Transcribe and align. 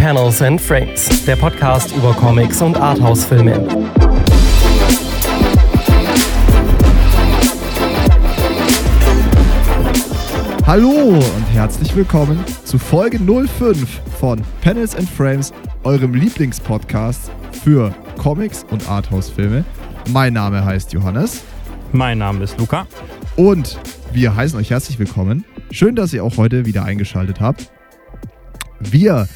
Panels 0.00 0.40
and 0.40 0.58
Frames, 0.58 1.26
der 1.26 1.36
Podcast 1.36 1.94
über 1.94 2.14
Comics 2.14 2.62
und 2.62 2.74
Arthouse-Filme. 2.74 3.68
Hallo 10.66 10.88
und 10.88 11.44
herzlich 11.52 11.94
willkommen 11.94 12.42
zu 12.64 12.78
Folge 12.78 13.18
05 13.18 14.00
von 14.18 14.40
Panels 14.62 14.96
and 14.96 15.06
Frames, 15.06 15.52
eurem 15.84 16.14
Lieblingspodcast 16.14 17.30
für 17.62 17.94
Comics 18.16 18.64
und 18.70 18.88
Arthouse-Filme. 18.88 19.66
Mein 20.08 20.32
Name 20.32 20.64
heißt 20.64 20.94
Johannes. 20.94 21.42
Mein 21.92 22.16
Name 22.16 22.44
ist 22.44 22.58
Luca. 22.58 22.86
Und 23.36 23.78
wir 24.14 24.34
heißen 24.34 24.58
euch 24.58 24.70
herzlich 24.70 24.98
willkommen. 24.98 25.44
Schön, 25.70 25.94
dass 25.94 26.14
ihr 26.14 26.24
auch 26.24 26.38
heute 26.38 26.64
wieder 26.64 26.84
eingeschaltet 26.84 27.38
habt. 27.42 27.70
Wir 28.80 29.28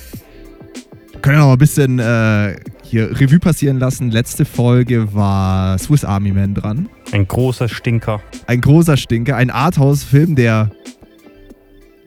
können 1.24 1.38
noch 1.38 1.52
ein 1.52 1.58
bisschen 1.58 1.98
äh, 2.00 2.54
hier 2.82 3.18
Revue 3.18 3.38
passieren 3.38 3.78
lassen. 3.78 4.10
Letzte 4.10 4.44
Folge 4.44 5.14
war 5.14 5.78
Swiss 5.78 6.04
Army 6.04 6.32
Man 6.32 6.52
dran. 6.54 6.90
Ein 7.12 7.26
großer 7.26 7.66
Stinker. 7.66 8.20
Ein 8.46 8.60
großer 8.60 8.98
Stinker. 8.98 9.34
Ein 9.34 9.48
Arthouse-Film, 9.48 10.36
der 10.36 10.70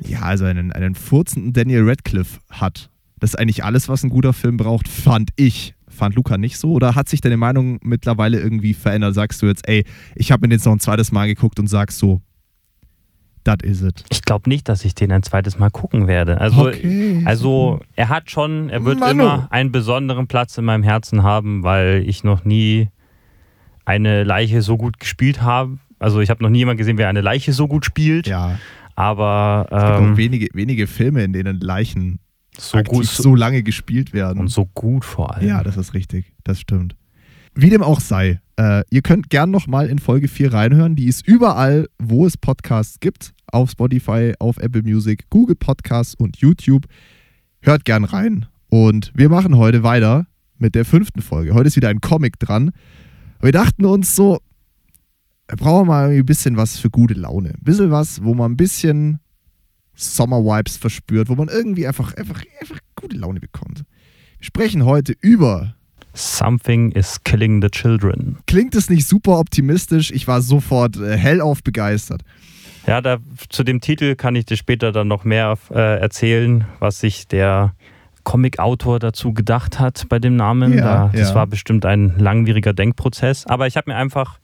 ja, 0.02 0.22
also 0.22 0.46
einen, 0.46 0.72
einen 0.72 0.94
furzenden 0.94 1.52
Daniel 1.52 1.90
Radcliffe 1.90 2.40
hat. 2.52 2.92
Das 3.20 3.32
ist 3.32 3.40
eigentlich 3.40 3.64
alles, 3.64 3.90
was 3.90 4.04
ein 4.04 4.12
guter 4.12 4.34
Film 4.34 4.58
braucht, 4.58 4.88
fand 4.88 5.32
ich. 5.36 5.74
Fand 5.88 6.14
Luca 6.14 6.38
nicht 6.38 6.60
so? 6.60 6.74
Oder 6.74 6.94
hat 6.94 7.10
sich 7.10 7.20
deine 7.20 7.38
Meinung 7.38 7.80
mittlerweile 7.82 8.40
irgendwie 8.40 8.76
verändert? 8.76 9.16
Sagst 9.16 9.42
du 9.42 9.48
jetzt, 9.48 9.68
ey, 9.68 9.84
ich 10.14 10.32
habe 10.32 10.42
mir 10.42 10.50
den 10.50 10.58
jetzt 10.58 10.66
noch 10.66 10.74
ein 10.74 10.80
zweites 10.80 11.12
Mal 11.12 11.26
geguckt 11.26 11.60
und 11.60 11.66
sagst 11.66 11.98
so, 11.98 12.22
das 13.48 13.58
is 13.64 13.82
it. 13.82 14.04
Ich 14.10 14.22
glaube 14.24 14.50
nicht, 14.50 14.68
dass 14.70 14.84
ich 14.86 14.94
den 14.94 15.12
ein 15.12 15.24
zweites 15.24 15.58
Mal 15.58 15.70
gucken 15.72 16.08
werde. 16.08 16.40
Also, 16.42 16.68
Okay. 16.68 17.22
also 17.26 17.80
er 17.96 18.10
hat 18.10 18.30
schon, 18.30 18.70
er 18.70 18.84
wird 18.86 19.00
Manu. 19.00 19.12
immer 19.24 19.48
einen 19.52 19.72
besonderen 19.72 20.28
Platz 20.28 20.58
in 20.58 20.66
meinem 20.66 20.84
Herzen 20.84 21.24
haben, 21.24 21.64
weil 21.64 22.04
ich 22.06 22.24
noch 22.24 22.44
nie 22.46 22.90
eine 23.86 24.24
Leiche 24.24 24.62
so 24.62 24.78
gut 24.78 25.00
gespielt 25.00 25.42
habe. 25.42 25.78
Also 26.00 26.20
ich 26.20 26.30
habe 26.30 26.44
noch 26.44 26.50
nie 26.50 26.60
jemanden 26.60 26.78
gesehen, 26.78 26.98
wer 26.98 27.10
eine 27.10 27.22
Leiche 27.22 27.54
so 27.54 27.68
gut 27.68 27.86
spielt. 27.86 28.28
Ja, 28.28 28.60
Aber 28.96 29.66
es 29.72 29.78
gibt 29.78 29.92
auch 29.94 30.00
ähm, 30.02 30.18
wenige, 30.18 30.48
wenige 30.54 30.86
Filme, 30.88 31.24
in 31.24 31.34
denen 31.34 31.60
Leichen 31.60 32.20
so 32.58 32.82
gut 32.84 33.06
so 33.06 33.34
lange 33.36 33.64
gespielt 33.64 34.14
werden. 34.14 34.40
und 34.40 34.48
so 34.50 34.66
gut 34.66 35.06
vor 35.06 35.36
allem. 35.36 35.48
Ja, 35.48 35.64
das 35.64 35.78
ist 35.78 35.94
richtig. 35.94 36.34
Das 36.44 36.60
stimmt. 36.60 36.96
Wie 37.60 37.72
dem 37.72 37.82
auch 37.82 38.02
sei, 38.02 38.40
äh, 38.60 38.84
ihr 38.92 39.02
könnt 39.02 39.32
gern 39.32 39.50
nochmal 39.50 39.90
in 39.90 39.98
Folge 39.98 40.28
4 40.28 40.54
reinhören. 40.54 40.96
Die 40.96 41.08
ist 41.08 41.28
überall, 41.28 41.88
wo 41.98 42.28
es 42.28 42.38
Podcasts 42.38 43.00
gibt. 43.00 43.34
Auf 43.52 43.72
Spotify, 43.72 44.36
auf 44.38 44.58
Apple 44.58 44.84
Music, 44.84 45.28
Google 45.32 45.56
Podcasts 45.56 46.14
und 46.14 46.38
YouTube. 46.38 46.86
Hört 47.62 47.84
gern 47.84 48.04
rein. 48.04 48.46
Und 48.70 49.12
wir 49.16 49.30
machen 49.30 49.58
heute 49.58 49.82
weiter 49.82 50.28
mit 50.60 50.76
der 50.76 50.86
fünften 50.86 51.24
Folge. 51.24 51.56
Heute 51.56 51.70
ist 51.70 51.76
wieder 51.76 51.90
ein 51.90 52.00
Comic 52.00 52.38
dran. 52.38 52.70
Wir 53.42 53.54
dachten 53.54 53.86
uns 53.86 54.16
so, 54.16 54.38
wir 55.48 55.58
brauchen 55.58 55.88
mal 55.88 56.12
ein 56.12 56.26
bisschen 56.28 56.58
was 56.58 56.78
für 56.78 56.92
gute 56.92 57.16
Laune. 57.16 57.56
Ein 57.56 57.64
bisschen 57.64 57.90
was, 57.90 58.24
wo 58.24 58.36
man 58.36 58.52
ein 58.52 58.58
bisschen 58.58 59.20
Sommer-Vibes 59.96 60.78
verspürt, 60.78 61.28
wo 61.28 61.34
man 61.34 61.48
irgendwie 61.48 61.88
einfach, 61.88 62.14
einfach, 62.14 62.44
einfach 62.62 62.78
gute 62.94 63.18
Laune 63.18 63.40
bekommt. 63.40 63.84
Wir 64.38 64.46
sprechen 64.46 64.86
heute 64.86 65.16
über 65.22 65.77
Something 66.18 66.92
is 66.92 67.24
killing 67.24 67.62
the 67.62 67.70
children. 67.70 68.38
klingt 68.48 68.76
es 68.76 68.90
nicht 68.90 69.08
super 69.08 69.40
optimistisch. 69.40 70.12
Ich 70.12 70.28
war 70.28 70.42
sofort 70.42 70.98
äh, 70.98 71.18
hellauf 71.18 71.64
begeistert. 71.64 72.24
Ja, 72.88 73.02
da, 73.02 73.18
zu 73.50 73.64
dem 73.64 73.82
Titel 73.82 74.16
kann 74.16 74.36
ich 74.36 74.46
dir 74.46 74.58
später 74.58 74.92
dann 74.92 75.08
noch 75.08 75.26
mehr 75.26 75.58
äh, 75.70 76.00
erzählen, 76.00 76.66
was 76.80 77.00
sich 77.00 77.28
der 77.28 77.74
Comic-Autor 78.24 79.00
dazu 79.00 79.34
gedacht 79.34 79.80
hat 79.80 80.08
bei 80.10 80.20
dem 80.20 80.36
Namen. 80.36 80.74
Ja, 80.74 80.84
da, 80.84 81.12
das 81.14 81.30
ja. 81.30 81.36
war 81.36 81.48
bestimmt 81.48 81.86
ein 81.86 82.18
langwieriger 82.18 82.74
Denkprozess. 82.74 83.46
Aber 83.46 83.68
ich 83.68 83.78
habe 83.78 83.92
mir 83.92 83.98
einfach 83.98 84.40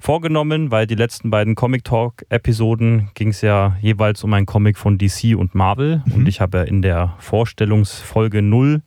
vorgenommen, 0.00 0.70
weil 0.70 0.86
die 0.86 0.94
letzten 0.94 1.30
beiden 1.30 1.54
Comic 1.54 1.84
Talk-Episoden 1.84 3.10
ging 3.14 3.28
es 3.28 3.40
ja 3.40 3.76
jeweils 3.80 4.24
um 4.24 4.32
einen 4.32 4.46
Comic 4.46 4.78
von 4.78 4.96
DC 4.96 5.36
und 5.36 5.54
Marvel. 5.54 6.02
Mhm. 6.04 6.12
Und 6.14 6.28
ich 6.28 6.40
habe 6.40 6.58
ja 6.58 6.64
in 6.64 6.82
der 6.82 7.14
Vorstellungsfolge 7.18 8.42
0 8.42 8.82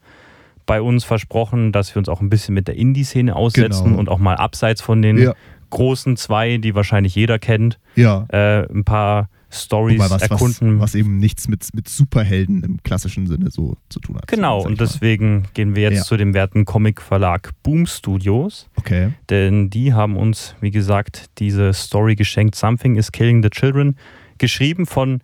bei 0.71 0.81
uns 0.81 1.03
versprochen, 1.03 1.73
dass 1.73 1.93
wir 1.93 1.99
uns 1.99 2.07
auch 2.07 2.21
ein 2.21 2.29
bisschen 2.29 2.55
mit 2.55 2.69
der 2.69 2.77
Indie-Szene 2.77 3.35
aussetzen 3.35 3.83
Genau. 3.87 3.99
und 3.99 4.07
auch 4.07 4.19
mal 4.19 4.35
abseits 4.37 4.81
von 4.81 5.01
den 5.01 5.17
Ja. 5.17 5.33
großen 5.69 6.15
zwei, 6.15 6.55
die 6.59 6.75
wahrscheinlich 6.75 7.13
jeder 7.13 7.39
kennt, 7.39 7.77
Ja. 7.97 8.25
äh, 8.29 8.65
ein 8.71 8.85
paar 8.85 9.27
Stories 9.49 9.99
was, 9.99 10.11
was, 10.11 10.21
erkunden. 10.21 10.79
was 10.79 10.95
eben 10.95 11.17
nichts 11.17 11.49
mit, 11.49 11.67
mit 11.73 11.89
Superhelden 11.89 12.63
im 12.63 12.81
klassischen 12.83 13.27
Sinne 13.27 13.51
so 13.51 13.75
zu 13.89 13.99
tun 13.99 14.15
hat. 14.15 14.27
genau, 14.29 14.59
und 14.61 14.77
mal. 14.79 14.85
deswegen 14.85 15.43
gehen 15.53 15.75
wir 15.75 15.83
jetzt 15.83 15.97
Ja. 15.97 16.03
zu 16.03 16.15
dem 16.15 16.33
werten 16.33 16.63
Comic-Verlag 16.63 17.51
Boom 17.63 17.85
Studios, 17.85 18.69
Okay. 18.77 19.11
denn 19.29 19.69
die 19.69 19.93
haben 19.93 20.15
uns, 20.15 20.55
wie 20.61 20.71
gesagt, 20.71 21.25
diese 21.39 21.73
Story 21.73 22.15
geschenkt, 22.15 22.55
Something 22.55 22.95
is 22.95 23.11
Killing 23.11 23.43
the 23.43 23.49
Children, 23.49 23.97
geschrieben 24.38 24.85
von 24.85 25.19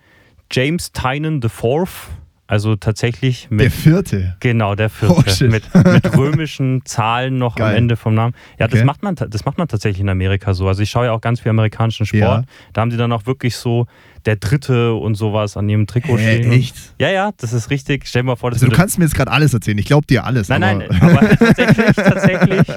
James 0.52 0.92
Tynan 0.92 1.40
IV, 1.42 2.10
also 2.48 2.76
tatsächlich 2.76 3.48
mit 3.50 3.60
Der 3.62 3.72
vierte. 3.72 4.36
Genau, 4.40 4.76
der 4.76 4.88
Oh, 4.88 5.16
vierte. 5.22 5.30
shit. 5.32 5.52
mit, 5.52 5.64
mit 5.74 6.18
römischen 6.18 6.82
Zahlen 6.86 7.38
noch 7.38 7.56
Geil. 7.56 7.72
am 7.72 7.76
Ende 7.78 7.96
vom 7.98 8.16
Namen. 8.16 8.34
Ja, 8.60 8.68
das, 8.68 8.78
Okay. 8.80 8.86
macht 8.86 9.04
man, 9.04 9.16
das 9.16 9.46
macht 9.46 9.58
man 9.58 9.68
tatsächlich 9.68 10.00
in 10.02 10.10
Amerika 10.10 10.54
so. 10.54 10.68
Also 10.68 10.82
ich 10.82 10.90
schaue 10.90 11.06
ja 11.08 11.12
auch 11.12 11.22
ganz 11.22 11.42
viel 11.42 11.50
amerikanischen 11.50 12.06
Sport. 12.06 12.22
Ja. 12.22 12.44
Da 12.74 12.82
haben 12.82 12.92
sie 12.92 12.98
dann 12.98 13.12
auch 13.12 13.26
wirklich 13.26 13.56
so 13.58 13.86
der 14.26 14.38
Dritte 14.38 14.94
und 14.94 15.16
sowas 15.16 15.58
an 15.58 15.68
ihrem 15.70 15.88
Trikot 15.88 16.18
Hä, 16.18 16.38
stehen. 16.40 16.52
echt? 16.52 16.76
Ja, 17.00 17.10
ja, 17.10 17.32
das 17.38 17.54
ist 17.54 17.70
richtig. 17.70 18.08
Stell 18.08 18.24
dir 18.24 18.28
mal 18.28 18.36
vor, 18.36 18.52
das 18.52 18.62
Also 18.62 18.70
du 18.72 18.76
kannst 18.76 18.98
mir 18.98 19.06
jetzt 19.06 19.16
gerade 19.16 19.32
alles 19.32 19.54
erzählen. 19.54 19.78
Ich 19.78 19.86
glaube 19.86 20.08
dir 20.08 20.26
alles. 20.26 20.50
Nein, 20.50 20.64
aber 20.64 20.78
nein, 20.88 21.02
aber 21.02 21.30
tatsächlich, 21.38 21.96
tatsächlich 21.96 22.68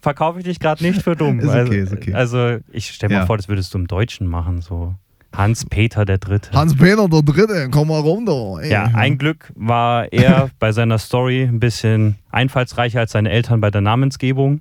verkaufe 0.00 0.38
ich 0.40 0.44
dich 0.44 0.58
gerade 0.60 0.82
nicht 0.84 1.02
für 1.02 1.14
dumm. 1.16 1.38
Ist 1.40 1.48
okay, 1.48 1.58
also, 1.58 1.72
ist 1.72 1.92
okay. 1.92 2.14
also 2.14 2.56
ich 2.72 2.88
stell 2.88 3.08
mir 3.08 3.16
Ja. 3.16 3.26
vor, 3.26 3.36
das 3.36 3.48
würdest 3.48 3.72
du 3.74 3.78
im 3.78 3.86
Deutschen 3.86 4.26
machen. 4.26 4.60
So 4.60 4.94
Hans-Peter 5.34 6.04
der 6.04 6.18
Dritte. 6.18 6.50
Hans-Peter 6.52 7.08
der 7.08 7.22
Dritte, 7.22 7.68
komm 7.70 7.88
mal 7.88 8.00
runter. 8.00 8.62
Ey. 8.62 8.70
Ja, 8.70 8.90
ein 8.94 9.18
Glück 9.18 9.52
war 9.56 10.12
er 10.12 10.50
bei 10.58 10.72
seiner 10.72 10.98
Story 10.98 11.42
ein 11.42 11.60
bisschen 11.60 12.16
einfallsreicher 12.30 13.00
als 13.00 13.12
seine 13.12 13.30
Eltern 13.30 13.60
bei 13.60 13.70
der 13.70 13.80
Namensgebung, 13.80 14.60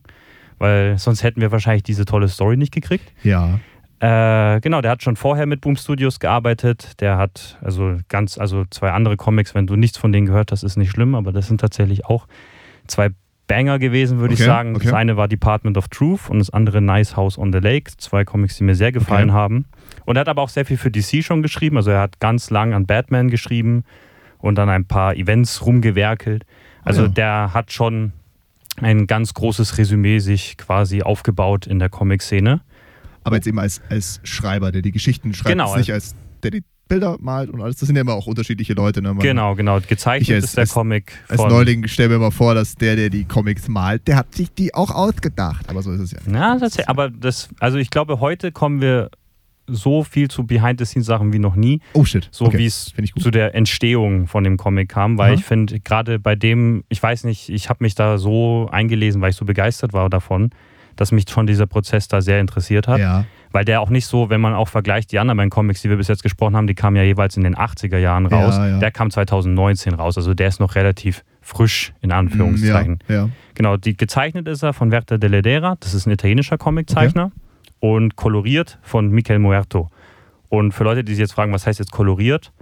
weil 0.59 0.97
sonst 0.97 1.23
hätten 1.23 1.41
wir 1.41 1.51
wahrscheinlich 1.51 1.83
diese 1.83 2.05
tolle 2.05 2.27
Story 2.29 2.57
nicht 2.57 2.73
gekriegt. 2.73 3.11
Ja. 3.23 3.59
Äh, 3.99 4.59
genau, 4.61 4.81
der 4.81 4.91
hat 4.91 5.03
schon 5.03 5.15
vorher 5.15 5.45
mit 5.45 5.61
Boom 5.61 5.75
Studios 5.75 6.19
gearbeitet. 6.19 6.99
Der 7.01 7.17
hat 7.17 7.59
also 7.61 7.97
ganz, 8.09 8.37
also 8.39 8.65
zwei 8.71 8.91
andere 8.91 9.15
Comics, 9.15 9.53
wenn 9.53 9.67
du 9.67 9.75
nichts 9.75 9.97
von 9.99 10.11
denen 10.11 10.25
gehört 10.25 10.51
hast, 10.51 10.63
ist 10.63 10.77
nicht 10.77 10.89
schlimm, 10.89 11.13
aber 11.13 11.31
das 11.31 11.47
sind 11.47 11.61
tatsächlich 11.61 12.05
auch 12.05 12.25
zwei 12.87 13.09
Banger 13.47 13.77
gewesen, 13.79 14.19
würde 14.19 14.33
ich 14.33 14.39
Okay, 14.39 14.47
sagen. 14.47 14.75
okay. 14.75 14.85
Das 14.85 14.93
eine 14.93 15.17
war 15.17 15.27
Department 15.27 15.77
of 15.77 15.87
Truth 15.89 16.29
und 16.29 16.39
das 16.39 16.49
andere 16.49 16.81
Nice 16.81 17.15
House 17.15 17.37
on 17.37 17.51
the 17.53 17.59
Lake. 17.59 17.91
Zwei 17.97 18.23
Comics, 18.23 18.57
die 18.57 18.63
mir 18.63 18.75
sehr 18.75 18.91
gefallen 18.91 19.29
Okay. 19.29 19.37
haben. 19.37 19.65
Und 20.05 20.15
er 20.17 20.21
hat 20.21 20.29
aber 20.29 20.41
auch 20.41 20.49
sehr 20.49 20.65
viel 20.65 20.77
für 20.77 20.91
DC 20.91 21.23
schon 21.23 21.41
geschrieben. 21.41 21.77
Also 21.77 21.91
er 21.91 22.01
hat 22.01 22.19
ganz 22.19 22.49
lang 22.49 22.73
an 22.73 22.85
Batman 22.85 23.29
geschrieben 23.29 23.83
und 24.39 24.55
dann 24.55 24.69
ein 24.69 24.85
paar 24.85 25.15
Events 25.15 25.65
rumgewerkelt. 25.65 26.45
Also 26.83 27.03
Ja. 27.03 27.07
der 27.09 27.53
hat 27.53 27.71
schon 27.71 28.13
ein 28.77 29.05
ganz 29.05 29.33
großes 29.33 29.77
Resümee 29.77 30.19
sich 30.19 30.57
quasi 30.57 31.01
aufgebaut 31.03 31.67
in 31.67 31.77
der 31.79 31.89
Comic-Szene. 31.89 32.61
Aber 33.23 33.35
jetzt 33.35 33.45
eben 33.47 33.59
als, 33.59 33.81
als 33.89 34.19
Schreiber, 34.23 34.71
der 34.71 34.81
die 34.81 34.91
Geschichten 34.91 35.33
schreibt. 35.33 35.49
Genau, 35.49 35.75
nicht 35.77 35.91
als 35.93 36.15
der 36.41 36.51
die 36.51 36.63
Bilder 36.87 37.17
malt 37.21 37.49
und 37.51 37.61
alles. 37.61 37.77
Das 37.77 37.87
sind 37.87 37.95
ja 37.95 38.01
immer 38.01 38.13
auch 38.15 38.25
unterschiedliche 38.27 38.73
Leute. 38.73 39.01
Ne? 39.01 39.09
Man- 39.13 39.19
Genau, 39.19 39.55
genau. 39.55 39.79
Gezeichnet 39.79 40.27
Ich 40.29 40.33
als- 40.35 40.43
ist 40.45 40.57
der 40.57 40.61
als- 40.63 40.73
Comic 40.73 41.13
Als. 41.29 41.39
Neuling 41.39 41.87
stell 41.87 42.09
mir 42.09 42.17
mal 42.17 42.31
vor, 42.31 42.53
dass 42.55 42.75
der, 42.75 42.95
der 42.95 43.09
die 43.09 43.23
Comics 43.25 43.67
malt, 43.69 44.07
der 44.07 44.15
hat 44.17 44.33
sich 44.35 44.51
die 44.53 44.73
auch 44.73 44.89
ausgedacht. 44.91 45.69
Aber 45.69 45.81
so 45.83 45.91
ist 45.91 46.01
es 46.01 46.11
ja. 46.11 46.19
Ja, 46.29 46.57
tatsächlich. 46.57 46.89
Aber 46.89 47.09
das, 47.09 47.47
also 47.59 47.77
ich 47.77 47.91
glaube, 47.91 48.19
heute 48.19 48.51
kommen 48.51 48.81
wir 48.81 49.09
so 49.73 50.03
viel 50.03 50.27
zu 50.29 50.45
Behind-the-Scenes-Sachen 50.45 51.33
wie 51.33 51.39
noch 51.39 51.55
nie, 51.55 51.81
Oh 51.93 52.03
shit. 52.05 52.27
so 52.31 52.45
okay. 52.45 52.57
wie 52.59 52.65
es 52.65 52.93
zu 53.19 53.31
der 53.31 53.55
Entstehung 53.55 54.27
von 54.27 54.43
dem 54.43 54.57
Comic 54.57 54.89
kam, 54.89 55.17
weil 55.17 55.31
Aha. 55.31 55.39
ich 55.39 55.45
finde, 55.45 55.79
gerade 55.79 56.19
bei 56.19 56.35
dem, 56.35 56.83
ich 56.89 57.01
weiß 57.01 57.23
nicht, 57.23 57.49
ich 57.49 57.69
habe 57.69 57.83
mich 57.83 57.95
da 57.95 58.17
so 58.17 58.67
eingelesen, 58.71 59.21
weil 59.21 59.29
ich 59.31 59.35
so 59.35 59.45
begeistert 59.45 59.93
war 59.93 60.09
davon, 60.09 60.49
dass 60.97 61.11
mich 61.11 61.25
schon 61.29 61.47
dieser 61.47 61.67
Prozess 61.67 62.07
da 62.07 62.21
sehr 62.21 62.39
interessiert 62.41 62.87
hat. 62.87 62.99
Ja. 62.99 63.25
Weil 63.53 63.65
der 63.65 63.81
auch 63.81 63.89
nicht 63.89 64.05
so, 64.05 64.29
wenn 64.29 64.39
man 64.39 64.53
auch 64.53 64.67
vergleicht, 64.69 65.11
die 65.11 65.19
anderen 65.19 65.37
beiden 65.37 65.49
Comics, 65.49 65.81
die 65.81 65.89
wir 65.89 65.97
bis 65.97 66.07
jetzt 66.07 66.23
gesprochen 66.23 66.55
haben, 66.55 66.67
die 66.67 66.75
kamen 66.75 66.95
ja 66.95 67.03
jeweils 67.03 67.35
in 67.37 67.43
den 67.43 67.55
80er 67.55 67.97
Jahren 67.97 68.29
Ja, 68.29 68.37
raus. 68.45 68.55
ja. 68.57 68.79
Der 68.79 68.91
kam 68.91 69.09
2019 69.11 69.93
raus, 69.93 70.17
also 70.17 70.33
der 70.33 70.47
ist 70.47 70.59
noch 70.59 70.75
relativ 70.75 71.23
frisch, 71.41 71.91
in 72.01 72.11
Anführungszeichen. 72.11 72.99
Ja, 73.09 73.15
ja. 73.15 73.29
Genau, 73.55 73.75
die, 73.77 73.97
gezeichnet 73.97 74.47
ist 74.47 74.63
er 74.63 74.73
von 74.73 74.91
Werther 74.91 75.17
de 75.17 75.29
Ledera, 75.29 75.75
das 75.79 75.93
ist 75.93 76.05
ein 76.07 76.11
italienischer 76.11 76.57
Comiczeichner, 76.57 77.31
und 77.81 78.15
koloriert 78.15 78.79
von 78.83 79.09
Michael 79.09 79.39
Muerto. 79.39 79.89
Und 80.47 80.71
für 80.71 80.85
Leute, 80.85 81.03
die 81.03 81.13
sich 81.13 81.19
jetzt 81.19 81.33
fragen, 81.33 81.51
was 81.51 81.67
heißt 81.67 81.79
jetzt 81.79 81.91
koloriert? 81.91 82.53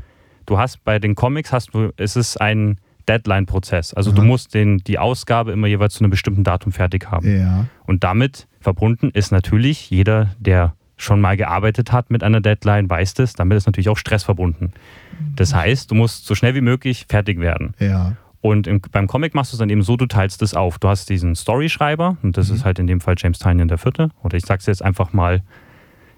Du 0.47 0.57
hast 0.57 0.83
bei 0.83 0.97
den 0.97 1.13
Comics, 1.13 1.53
hast 1.53 1.75
du, 1.75 1.91
es 1.97 2.15
ist 2.15 2.41
ein 2.41 2.79
Deadline-Prozess. 3.07 3.93
Also 3.93 4.11
du 4.11 4.21
Aha. 4.21 4.27
musst 4.27 4.53
den, 4.53 4.79
die 4.79 4.97
Ausgabe 4.97 5.51
immer 5.51 5.67
jeweils 5.67 5.95
zu 5.95 6.03
einem 6.03 6.11
bestimmten 6.11 6.43
Datum 6.43 6.71
fertig 6.71 7.11
haben. 7.11 7.39
Ja. 7.39 7.65
Und 7.85 8.03
damit 8.03 8.47
verbunden 8.59 9.09
ist 9.13 9.31
natürlich 9.31 9.89
jeder, 9.89 10.31
der 10.39 10.73
schon 10.95 11.21
mal 11.21 11.37
gearbeitet 11.37 11.91
hat 11.91 12.11
mit 12.11 12.23
einer 12.23 12.41
Deadline, 12.41 12.89
weiß 12.89 13.13
das, 13.15 13.33
damit 13.33 13.57
ist 13.57 13.65
natürlich 13.65 13.89
auch 13.89 13.97
Stress 13.97 14.23
verbunden. 14.23 14.73
Das 15.35 15.53
heißt, 15.53 15.91
du 15.91 15.95
musst 15.95 16.25
so 16.25 16.35
schnell 16.35 16.55
wie 16.55 16.61
möglich 16.61 17.05
fertig 17.09 17.39
werden. 17.39 17.73
Ja. 17.79 18.15
Und 18.41 18.67
im, 18.67 18.79
beim 18.91 19.07
Comic 19.07 19.35
machst 19.35 19.51
du 19.51 19.55
es 19.55 19.59
dann 19.59 19.69
eben 19.69 19.81
so, 19.81 19.97
du 19.97 20.05
teilst 20.05 20.41
es 20.41 20.53
auf. 20.53 20.79
Du 20.79 20.87
hast 20.87 21.09
diesen 21.09 21.35
Storyschreiber 21.35 22.17
und 22.23 22.37
das 22.37 22.49
Mhm. 22.49 22.55
ist 22.55 22.65
halt 22.65 22.79
in 22.79 22.87
dem 22.87 23.01
Fall 23.01 23.15
James 23.17 23.37
Tynion 23.39 23.67
der 23.67 23.77
Vierte. 23.77 24.09
Oder 24.23 24.37
ich 24.37 24.45
sag's 24.45 24.65
jetzt 24.65 24.81
einfach 24.83 25.11
mal, 25.11 25.41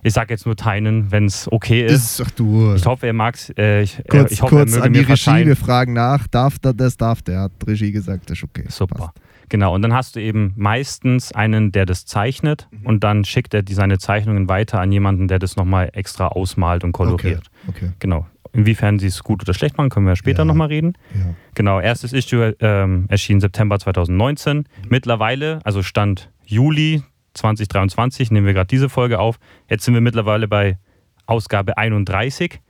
ich 0.04 0.14
sag 0.14 0.30
jetzt 0.30 0.46
nur 0.46 0.56
Tynion, 0.56 1.12
wenn 1.12 1.26
es 1.26 1.52
okay 1.52 1.84
ist. 1.86 2.20
Ist, 2.20 2.28
ach 2.28 2.32
du. 2.32 2.74
Ich 2.76 2.86
hoffe, 2.86 3.08
er 3.08 3.14
mag's. 3.14 3.52
Äh, 3.58 3.82
ich, 3.84 4.02
kurz 4.10 4.32
äh, 4.32 4.34
ich 4.34 4.42
hoffe, 4.42 4.56
kurz 4.56 4.76
er 4.76 4.84
an 4.84 4.94
die 4.94 5.00
Regie, 5.00 5.08
verzeihen. 5.08 5.48
wir 5.48 5.56
fragen 5.56 5.94
nach. 5.94 6.28
Darf 6.28 6.60
da- 6.60 6.74
das? 6.74 6.96
Darf 6.98 7.22
der? 7.24 7.42
Hat 7.42 7.52
Regie 7.66 7.92
gesagt, 7.92 8.30
das 8.30 8.38
ist 8.38 8.44
okay. 8.44 8.66
Super. 8.70 8.96
Passt. 8.96 9.12
Genau, 9.52 9.76
und 9.76 9.82
dann 9.82 9.94
hast 9.94 10.16
du 10.16 10.22
eben 10.22 10.54
meistens 10.56 11.34
einen, 11.34 11.74
der 11.74 11.86
das 11.86 12.06
zeichnet 12.06 12.70
Mhm. 12.72 12.86
und 12.86 13.04
dann 13.04 13.26
schickt 13.26 13.54
er 13.54 13.64
die, 13.64 13.74
seine 13.74 13.98
Zeichnungen 14.00 14.48
weiter 14.48 14.80
an 14.80 14.94
jemanden, 14.94 15.28
der 15.28 15.40
das 15.40 15.58
nochmal 15.58 15.90
extra 15.92 16.28
ausmalt 16.30 16.86
und 16.86 16.92
Okay. 16.96 17.04
koloriert. 17.04 17.48
okay. 17.68 17.92
Genau. 18.00 18.26
Inwiefern 18.54 18.98
sie 18.98 19.08
es 19.08 19.24
gut 19.24 19.42
oder 19.44 19.54
schlecht 19.54 19.78
machen, 19.78 19.90
können 19.90 20.06
wir 20.08 20.16
später 20.16 20.40
Ja. 20.40 20.46
nochmal 20.46 20.68
reden. 20.70 20.94
Ja. 21.14 21.36
Genau, 21.54 21.82
erstes 21.82 22.14
Issue 22.14 22.56
ähm, 22.62 23.06
erschien 23.10 23.42
September 23.42 23.78
2019. 23.78 24.58
Mhm. 24.58 24.66
Mittlerweile, 24.88 25.60
also 25.66 25.84
Stand 25.84 26.30
Juli 26.46 27.04
2023, 27.34 28.32
nehmen 28.32 28.46
wir 28.48 28.54
gerade 28.54 28.68
diese 28.68 28.88
Folge 28.88 29.20
auf. 29.20 29.38
Jetzt 29.70 29.84
sind 29.84 29.94
wir 29.94 30.02
mittlerweile 30.02 30.48
bei 30.48 30.78
Ausgabe 31.26 31.78
31. 31.78 32.62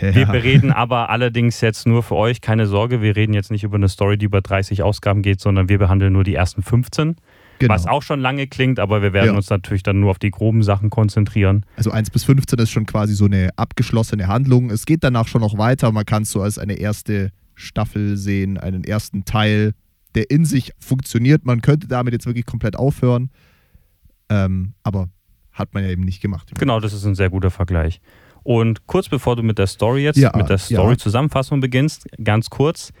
Wir 0.00 0.10
Ja. 0.12 0.30
bereden 0.30 0.72
aber 0.72 1.10
allerdings 1.10 1.60
jetzt 1.60 1.86
nur 1.86 2.02
für 2.02 2.14
euch, 2.16 2.40
keine 2.40 2.66
Sorge, 2.66 3.00
wir 3.02 3.16
reden 3.16 3.32
jetzt 3.34 3.50
nicht 3.50 3.64
über 3.64 3.76
eine 3.76 3.88
Story, 3.88 4.18
die 4.18 4.26
über 4.26 4.40
30 4.40 4.82
Ausgaben 4.82 5.22
geht, 5.22 5.40
sondern 5.40 5.68
wir 5.68 5.78
behandeln 5.78 6.12
nur 6.12 6.24
die 6.24 6.34
ersten 6.34 6.62
15. 6.62 7.16
Genau. 7.60 7.74
Was 7.74 7.86
auch 7.86 8.02
schon 8.02 8.20
lange 8.20 8.46
klingt, 8.46 8.78
aber 8.78 9.02
wir 9.02 9.12
werden 9.12 9.30
Ja. 9.30 9.36
uns 9.36 9.50
natürlich 9.50 9.82
dann 9.82 9.98
nur 9.98 10.10
auf 10.12 10.18
die 10.20 10.30
groben 10.30 10.62
Sachen 10.62 10.90
konzentrieren. 10.90 11.66
Also 11.76 11.90
1 11.90 12.10
bis 12.10 12.22
15 12.24 12.58
ist 12.60 12.70
schon 12.70 12.86
quasi 12.86 13.14
so 13.14 13.24
eine 13.24 13.50
abgeschlossene 13.56 14.28
Handlung. 14.28 14.70
Es 14.70 14.86
geht 14.86 15.02
danach 15.02 15.26
schon 15.26 15.40
noch 15.40 15.58
weiter. 15.58 15.90
Man 15.90 16.06
kann 16.06 16.22
es 16.22 16.30
so 16.30 16.40
als 16.40 16.58
eine 16.58 16.74
erste 16.74 17.32
Staffel 17.56 18.16
sehen, 18.16 18.58
einen 18.58 18.84
ersten 18.84 19.24
Teil, 19.24 19.72
der 20.14 20.30
in 20.30 20.44
sich 20.44 20.70
funktioniert. 20.78 21.44
Man 21.44 21.60
könnte 21.60 21.88
damit 21.88 22.12
jetzt 22.12 22.26
wirklich 22.26 22.46
komplett 22.46 22.76
aufhören. 22.76 23.30
Ähm, 24.28 24.74
aber 24.84 25.08
hat 25.52 25.74
man 25.74 25.82
ja 25.82 25.90
eben 25.90 26.04
nicht 26.04 26.20
gemacht. 26.22 26.52
Genau, 26.58 26.78
das 26.78 26.92
ist 26.92 27.04
ein 27.04 27.14
sehr 27.16 27.30
guter 27.30 27.50
Vergleich. 27.50 28.00
Und 28.48 28.86
kurz 28.86 29.10
bevor 29.10 29.36
du 29.36 29.42
mit 29.42 29.58
der 29.58 29.66
Story 29.66 30.04
jetzt, 30.04 30.16
Ja, 30.16 30.32
mit 30.34 30.48
der 30.48 30.56
ja. 30.56 30.58
Story-Zusammenfassung 30.58 31.60
beginnst, 31.60 32.08
ganz 32.24 32.48
kurz. 32.48 32.94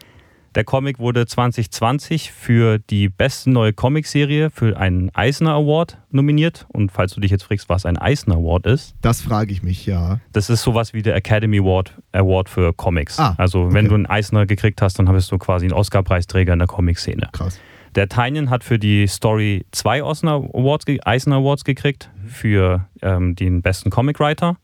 Der 0.54 0.64
Comic 0.64 0.98
wurde 0.98 1.24
2020 1.24 2.32
für 2.32 2.78
die 2.78 3.08
beste 3.08 3.48
neue 3.48 3.72
Comicserie 3.72 4.50
für 4.50 4.76
einen 4.76 5.08
Eisner 5.14 5.52
Award 5.54 5.96
nominiert. 6.10 6.66
Und 6.68 6.92
falls 6.92 7.14
du 7.14 7.20
dich 7.22 7.30
jetzt 7.30 7.44
fragst, 7.44 7.70
was 7.70 7.86
ein 7.86 7.96
Eisner 7.96 8.34
Award 8.34 8.66
ist, 8.66 8.94
Das 9.00 9.22
frage 9.22 9.50
ich 9.50 9.62
mich, 9.62 9.86
ja. 9.86 10.20
das 10.34 10.50
ist 10.50 10.60
sowas 10.60 10.92
wie 10.92 11.00
der 11.00 11.16
Academy 11.16 11.60
Award, 11.60 11.94
Award 12.12 12.50
für 12.50 12.74
Comics. 12.74 13.18
Ah, 13.18 13.34
also 13.38 13.72
wenn 13.72 13.86
okay. 13.86 13.88
du 13.88 13.94
einen 13.94 14.06
Eisner 14.06 14.44
gekriegt 14.44 14.82
hast, 14.82 14.98
dann 14.98 15.06
bist 15.06 15.32
du 15.32 15.38
quasi 15.38 15.64
ein 15.64 15.72
Oscar-Preisträger 15.72 16.52
in 16.52 16.58
der 16.58 16.68
Comic-Szene. 16.68 17.30
Krass. 17.32 17.58
Der 17.94 18.10
Tynion 18.10 18.50
hat 18.50 18.64
für 18.64 18.78
die 18.78 19.06
Story 19.06 19.64
zwei 19.72 20.04
Eisner 20.04 20.44
Awards, 20.52 20.84
Awards 21.26 21.64
gekriegt 21.64 22.10
für 22.26 22.86
ähm, 23.00 23.34
den 23.34 23.62
besten 23.62 23.88
Comic 23.88 24.20
Writer. 24.20 24.50
Okay. 24.50 24.56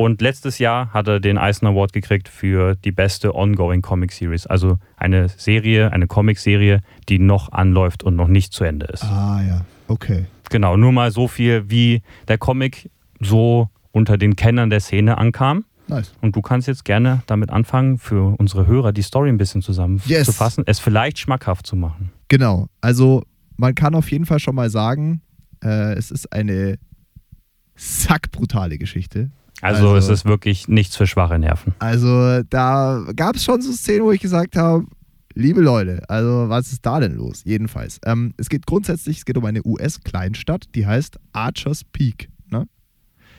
Und 0.00 0.22
letztes 0.22 0.58
Jahr 0.58 0.94
hat 0.94 1.08
er 1.08 1.20
den 1.20 1.36
Eisner 1.36 1.68
Award 1.68 1.92
gekriegt 1.92 2.30
für 2.30 2.74
die 2.74 2.90
beste 2.90 3.34
Ongoing 3.34 3.82
Comic 3.82 4.12
Series. 4.12 4.46
Also 4.46 4.78
eine 4.96 5.28
Serie, 5.28 5.92
eine 5.92 6.06
Comic-Serie, 6.06 6.80
die 7.10 7.18
noch 7.18 7.52
anläuft 7.52 8.02
und 8.02 8.16
noch 8.16 8.28
nicht 8.28 8.54
zu 8.54 8.64
Ende 8.64 8.86
ist. 8.86 9.04
Ah, 9.04 9.42
ja. 9.46 9.66
Okay. 9.88 10.24
Genau, 10.48 10.78
nur 10.78 10.92
mal 10.92 11.10
so 11.10 11.28
viel, 11.28 11.68
wie 11.68 12.00
der 12.28 12.38
Comic 12.38 12.90
so 13.20 13.68
unter 13.92 14.16
den 14.16 14.36
Kennern 14.36 14.70
der 14.70 14.80
Szene 14.80 15.18
ankam. 15.18 15.66
Nice. 15.86 16.14
Und 16.22 16.34
du 16.34 16.40
kannst 16.40 16.66
jetzt 16.66 16.86
gerne 16.86 17.22
damit 17.26 17.50
anfangen, 17.50 17.98
für 17.98 18.36
unsere 18.38 18.66
Hörer 18.66 18.92
die 18.92 19.02
Story 19.02 19.28
ein 19.28 19.36
bisschen 19.36 19.60
zusammenzufassen, 19.60 20.64
es 20.66 20.80
vielleicht 20.80 21.18
schmackhaft 21.18 21.66
zu 21.66 21.76
machen. 21.76 22.10
Genau. 22.28 22.68
Also, 22.80 23.22
man 23.58 23.74
kann 23.74 23.94
auf 23.94 24.10
jeden 24.10 24.24
Fall 24.24 24.38
schon 24.38 24.54
mal 24.54 24.70
sagen, 24.70 25.20
äh, 25.62 25.92
es 25.92 26.10
ist 26.10 26.32
eine 26.32 26.78
sackbrutale 27.76 28.78
Geschichte. 28.78 29.30
Also, 29.62 29.90
Also- 29.90 30.12
es 30.12 30.20
ist 30.20 30.24
wirklich 30.24 30.68
nichts 30.68 30.96
für 30.96 31.06
schwache 31.06 31.38
Nerven. 31.38 31.74
Also 31.78 32.42
da 32.48 33.04
gab 33.16 33.36
es 33.36 33.44
schon 33.44 33.60
so 33.62 33.72
Szenen, 33.72 34.04
wo 34.04 34.12
ich 34.12 34.20
gesagt 34.20 34.56
habe, 34.56 34.84
liebe 35.34 35.60
Leute, 35.60 36.02
also 36.08 36.48
was 36.48 36.72
ist 36.72 36.84
da 36.84 37.00
denn 37.00 37.14
los? 37.14 37.42
Jedenfalls. 37.44 38.00
Ähm, 38.04 38.34
es 38.36 38.48
geht 38.48 38.66
grundsätzlich, 38.66 39.18
es 39.18 39.24
geht 39.24 39.36
um 39.36 39.44
eine 39.44 39.62
US-Kleinstadt, 39.64 40.64
die 40.74 40.86
heißt 40.86 41.18
Archers 41.32 41.84
Peak. 41.84 42.28
Ne? 42.50 42.66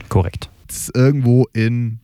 Korrekt. 0.09 0.50
Das 0.68 0.77
ist 0.77 0.95
irgendwo 0.95 1.47
in 1.53 2.00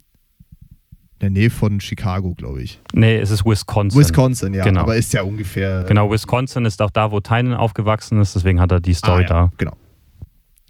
der 1.22 1.30
Nähe 1.32 1.50
von 1.50 1.80
Chicago, 1.80 2.36
glaube 2.36 2.62
ich. 2.62 2.80
Nee, 2.94 3.18
es 3.18 3.32
ist 3.32 3.44
Wisconsin. 3.46 4.00
Wisconsin, 4.00 4.54
ja. 4.54 4.64
Genau. 4.64 4.82
Aber 4.82 4.96
ist 4.98 5.14
ja 5.14 5.24
ungefähr. 5.24 5.84
Genau, 5.88 6.12
Wisconsin 6.12 6.66
ist 6.66 6.80
auch 6.82 6.92
da, 6.92 7.12
wo 7.12 7.20
Tynan 7.22 7.54
aufgewachsen 7.56 8.20
ist, 8.22 8.36
deswegen 8.36 8.60
hat 8.60 8.72
er 8.72 8.80
die 8.80 8.94
Story 8.94 9.20
Ah, 9.20 9.22
ja, 9.22 9.28
da. 9.28 9.52
Genau. 9.58 9.74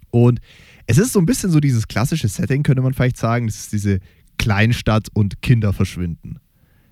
Und 0.10 0.40
es 0.88 0.98
ist 0.98 1.12
so 1.14 1.20
ein 1.20 1.26
bisschen 1.26 1.52
so 1.52 1.60
dieses 1.60 1.88
klassische 1.88 2.30
Setting, 2.30 2.64
könnte 2.64 2.82
man 2.82 2.94
vielleicht 2.94 3.18
sagen. 3.18 3.46
Das 3.46 3.58
ist 3.58 3.74
diese 3.74 4.00
Kleinstadt 4.38 5.10
und 5.14 5.42
Kinder 5.42 5.74
verschwinden. 5.74 6.40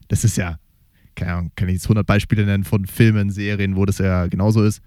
Das 0.10 0.24
ist 0.26 0.36
ja, 0.36 0.60
keine 1.16 1.34
Ahnung, 1.34 1.52
kann 1.56 1.70
ich 1.70 1.76
jetzt 1.76 1.86
100 1.86 2.06
Beispiele 2.06 2.46
nennen 2.46 2.66
von 2.66 2.86
Filmen, 2.86 3.30
Serien, 3.30 3.78
wo 3.78 3.86
das 3.86 4.00
ja 4.00 4.28
genauso 4.28 4.64
ist. 4.64 4.82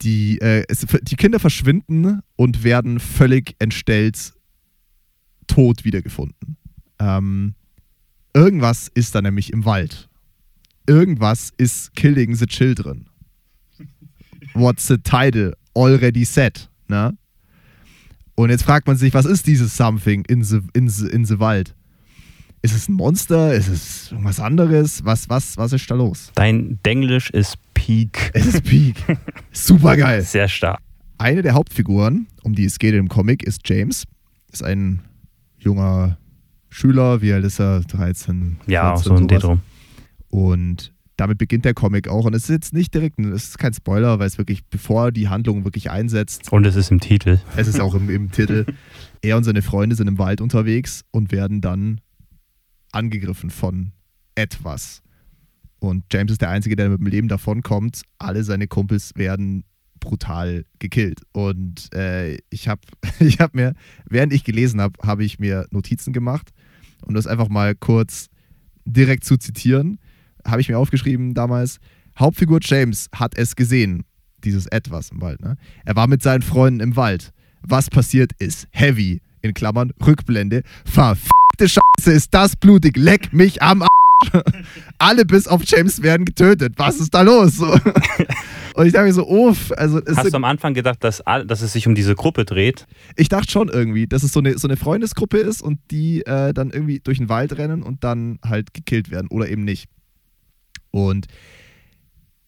Die, 0.00 0.40
äh, 0.40 0.64
es, 0.68 0.84
die 1.02 1.16
Kinder 1.16 1.38
verschwinden 1.38 2.20
und 2.36 2.64
werden 2.64 2.98
völlig 2.98 3.54
entstellt 3.58 4.32
tot 5.46 5.84
wiedergefunden. 5.84 6.56
Ähm, 6.98 7.54
irgendwas 8.32 8.88
ist 8.94 9.14
da 9.14 9.20
nämlich 9.20 9.52
im 9.52 9.66
Wald. 9.66 10.08
Irgendwas 10.86 11.52
ist 11.58 11.94
killing 11.94 12.34
the 12.34 12.46
children. 12.46 13.10
What's 14.54 14.88
the 14.88 14.96
title? 14.98 15.52
Already 15.74 16.24
said. 16.24 16.68
Ne? 16.88 17.16
Und 18.34 18.50
jetzt 18.50 18.64
fragt 18.64 18.86
man 18.86 18.96
sich, 18.96 19.12
was 19.14 19.26
ist 19.26 19.46
dieses 19.46 19.76
Something 19.76 20.24
in 20.26 20.42
the, 20.42 20.60
in 20.72 20.88
the, 20.88 21.06
in 21.06 21.24
the 21.24 21.38
Wald? 21.38 21.74
Ist 22.62 22.74
es 22.74 22.88
ein 22.88 22.94
Monster? 22.94 23.52
Ist 23.52 23.68
es 23.68 24.12
irgendwas 24.12 24.38
anderes? 24.38 25.04
Was, 25.04 25.28
was, 25.28 25.56
was 25.56 25.72
ist 25.72 25.90
da 25.90 25.96
los? 25.96 26.30
Dein 26.34 26.78
Denglisch 26.84 27.30
ist 27.30 27.56
Peak. 27.74 28.30
Es 28.34 28.46
ist 28.46 28.62
Peak. 28.62 28.96
Super 29.52 29.96
geil. 29.96 30.22
Sehr 30.22 30.48
stark. 30.48 30.78
Eine 31.18 31.42
der 31.42 31.54
Hauptfiguren, 31.54 32.28
um 32.42 32.54
die 32.54 32.64
es 32.64 32.78
geht 32.78 32.94
im 32.94 33.08
Comic, 33.08 33.42
ist 33.42 33.68
James. 33.68 34.04
Ist 34.52 34.62
ein 34.62 35.02
junger 35.58 36.18
Schüler. 36.68 37.20
Wie 37.20 37.32
alt 37.32 37.44
ist 37.44 37.58
er? 37.60 37.80
13? 37.80 38.58
Ja, 38.66 38.96
14, 38.96 39.04
so 39.04 39.14
ein. 39.16 39.28
Drum. 39.40 39.60
Und 40.28 40.91
damit 41.16 41.38
beginnt 41.38 41.64
der 41.64 41.74
Comic 41.74 42.08
auch. 42.08 42.24
Und 42.24 42.34
es 42.34 42.44
ist 42.44 42.50
jetzt 42.50 42.72
nicht 42.72 42.94
direkt, 42.94 43.18
es 43.18 43.48
ist 43.48 43.58
kein 43.58 43.74
Spoiler, 43.74 44.18
weil 44.18 44.26
es 44.26 44.38
wirklich, 44.38 44.64
bevor 44.64 45.12
die 45.12 45.28
Handlung 45.28 45.64
wirklich 45.64 45.90
einsetzt, 45.90 46.50
Und 46.52 46.66
es 46.66 46.76
ist 46.76 46.90
im 46.90 47.00
Titel. 47.00 47.38
es 47.56 47.68
ist 47.68 47.80
auch 47.80 47.94
im, 47.94 48.10
im 48.10 48.30
Titel, 48.30 48.66
er 49.22 49.36
und 49.36 49.44
seine 49.44 49.62
Freunde 49.62 49.96
sind 49.96 50.08
im 50.08 50.18
Wald 50.18 50.40
unterwegs 50.40 51.04
und 51.10 51.32
werden 51.32 51.60
dann 51.60 52.00
angegriffen 52.92 53.50
von 53.50 53.92
etwas. 54.34 55.02
Und 55.78 56.04
James 56.12 56.32
ist 56.32 56.40
der 56.40 56.50
Einzige, 56.50 56.76
der 56.76 56.88
mit 56.88 57.00
dem 57.00 57.06
Leben 57.06 57.28
davonkommt. 57.28 58.02
Alle 58.18 58.44
seine 58.44 58.68
Kumpels 58.68 59.12
werden 59.16 59.64
brutal 59.98 60.64
gekillt. 60.78 61.22
Und 61.32 61.92
äh, 61.94 62.38
ich 62.50 62.68
habe 62.68 62.82
ich 63.18 63.40
hab 63.40 63.54
mir, 63.54 63.74
während 64.08 64.32
ich 64.32 64.44
gelesen 64.44 64.80
habe, 64.80 64.94
habe 65.06 65.24
ich 65.24 65.38
mir 65.38 65.66
Notizen 65.70 66.12
gemacht. 66.12 66.50
Um 67.04 67.14
das 67.14 67.26
einfach 67.26 67.48
mal 67.48 67.74
kurz 67.74 68.28
direkt 68.84 69.24
zu 69.24 69.36
zitieren, 69.36 69.98
habe 70.46 70.60
ich 70.60 70.68
mir 70.68 70.78
aufgeschrieben 70.78 71.34
damals, 71.34 71.78
Hauptfigur 72.18 72.58
James 72.62 73.08
hat 73.14 73.36
es 73.36 73.56
gesehen, 73.56 74.04
dieses 74.44 74.66
Etwas 74.66 75.10
im 75.10 75.20
Wald. 75.20 75.40
Ne? 75.40 75.56
Er 75.84 75.96
war 75.96 76.06
mit 76.06 76.22
seinen 76.22 76.42
Freunden 76.42 76.80
im 76.80 76.96
Wald. 76.96 77.32
Was 77.62 77.88
passiert 77.88 78.32
ist 78.38 78.66
heavy, 78.72 79.20
in 79.42 79.54
Klammern, 79.54 79.92
Rückblende. 80.04 80.62
Verfickte 80.84 81.68
Scheiße, 81.68 82.12
ist 82.12 82.32
das 82.32 82.56
blutig, 82.56 82.96
leck 82.96 83.32
mich 83.32 83.62
am 83.62 83.82
Arsch. 83.82 83.90
Alle 84.98 85.24
bis 85.24 85.48
auf 85.48 85.62
James 85.64 86.02
werden 86.02 86.24
getötet. 86.24 86.74
Was 86.76 87.00
ist 87.00 87.12
da 87.12 87.22
los? 87.22 87.56
So. 87.56 87.66
Und 88.74 88.86
ich 88.86 88.92
dachte 88.92 89.06
mir 89.06 89.12
so, 89.12 89.28
uff, 89.28 89.72
also 89.76 90.00
Hast 90.14 90.32
du 90.32 90.36
am 90.36 90.44
Anfang 90.44 90.74
gedacht, 90.74 91.02
dass, 91.04 91.22
dass 91.46 91.60
es 91.60 91.72
sich 91.72 91.86
um 91.86 91.94
diese 91.94 92.14
Gruppe 92.14 92.44
dreht? 92.44 92.86
ich 93.16 93.28
dachte 93.28 93.50
schon 93.50 93.68
irgendwie, 93.68 94.06
dass 94.06 94.22
es 94.22 94.32
so 94.32 94.40
eine, 94.40 94.56
so 94.56 94.66
eine 94.66 94.76
Freundesgruppe 94.76 95.38
ist 95.38 95.60
und 95.60 95.78
die 95.90 96.24
äh, 96.24 96.54
dann 96.54 96.70
irgendwie 96.70 97.00
durch 97.00 97.18
den 97.18 97.28
Wald 97.28 97.58
rennen 97.58 97.82
und 97.82 98.04
dann 98.04 98.38
halt 98.44 98.72
gekillt 98.72 99.10
werden 99.10 99.28
oder 99.28 99.48
eben 99.48 99.64
nicht. 99.64 99.88
Und 100.92 101.26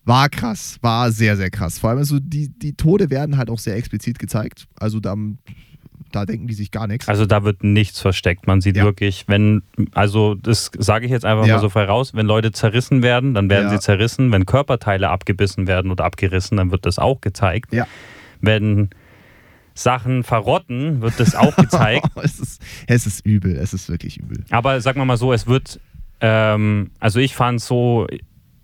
war 0.05 0.29
krass, 0.29 0.79
war 0.83 1.11
sehr, 1.11 1.37
sehr 1.37 1.51
krass. 1.51 1.79
Vor 1.79 1.91
allem 1.91 1.99
also 1.99 2.19
die, 2.21 2.49
die 2.51 2.75
Tode 2.75 3.11
werden 3.11 3.37
halt 3.39 3.49
auch 3.51 3.59
sehr 3.59 3.75
explizit 3.77 4.19
gezeigt. 4.19 4.67
Also 4.79 5.01
da, 5.01 5.15
da 6.13 6.27
denken 6.27 6.47
die 6.47 6.53
sich 6.55 6.71
gar 6.71 6.87
nichts. 6.87 7.09
Also 7.09 7.25
da 7.25 7.43
wird 7.43 7.65
nichts 7.65 8.01
versteckt. 8.01 8.47
Man 8.47 8.61
sieht 8.61 8.77
Ja. 8.77 8.85
wirklich, 8.85 9.25
wenn, 9.29 9.63
also 9.93 10.35
das 10.35 10.71
sage 10.79 11.07
ich 11.07 11.11
jetzt 11.11 11.25
einfach 11.25 11.47
Ja. 11.47 11.55
mal 11.55 11.61
so 11.61 11.71
frei 11.71 11.85
raus, 11.87 12.13
wenn 12.13 12.27
Leute 12.27 12.53
zerrissen 12.53 13.03
werden, 13.03 13.33
dann 13.33 13.49
werden 13.49 13.65
Ja. 13.65 13.71
sie 13.71 13.81
zerrissen. 13.81 14.31
Wenn 14.31 14.45
Körperteile 14.45 15.09
abgebissen 15.09 15.67
werden 15.67 15.91
oder 15.91 16.05
abgerissen, 16.05 16.59
dann 16.59 16.71
wird 16.71 16.85
das 16.85 16.99
auch 16.99 17.23
gezeigt. 17.23 17.73
Ja. 17.73 17.87
Wenn 18.43 18.91
Sachen 19.73 20.23
verrotten, 20.23 21.01
wird 21.01 21.19
das 21.19 21.35
auch 21.35 21.57
gezeigt. 21.57 22.07
es, 22.23 22.39
ist, 22.41 22.63
es 22.87 23.07
ist 23.07 23.25
übel, 23.25 23.57
es 23.57 23.73
ist 23.73 23.89
wirklich 23.89 24.19
übel. 24.19 24.45
Aber 24.51 24.83
sagen 24.83 25.01
wir 25.01 25.07
mal 25.07 25.17
so, 25.17 25.33
es 25.33 25.47
wird, 25.47 25.81
ähm, 26.21 26.91
also 27.01 27.21
ich 27.21 27.35
fand 27.35 27.63
so, 27.63 28.07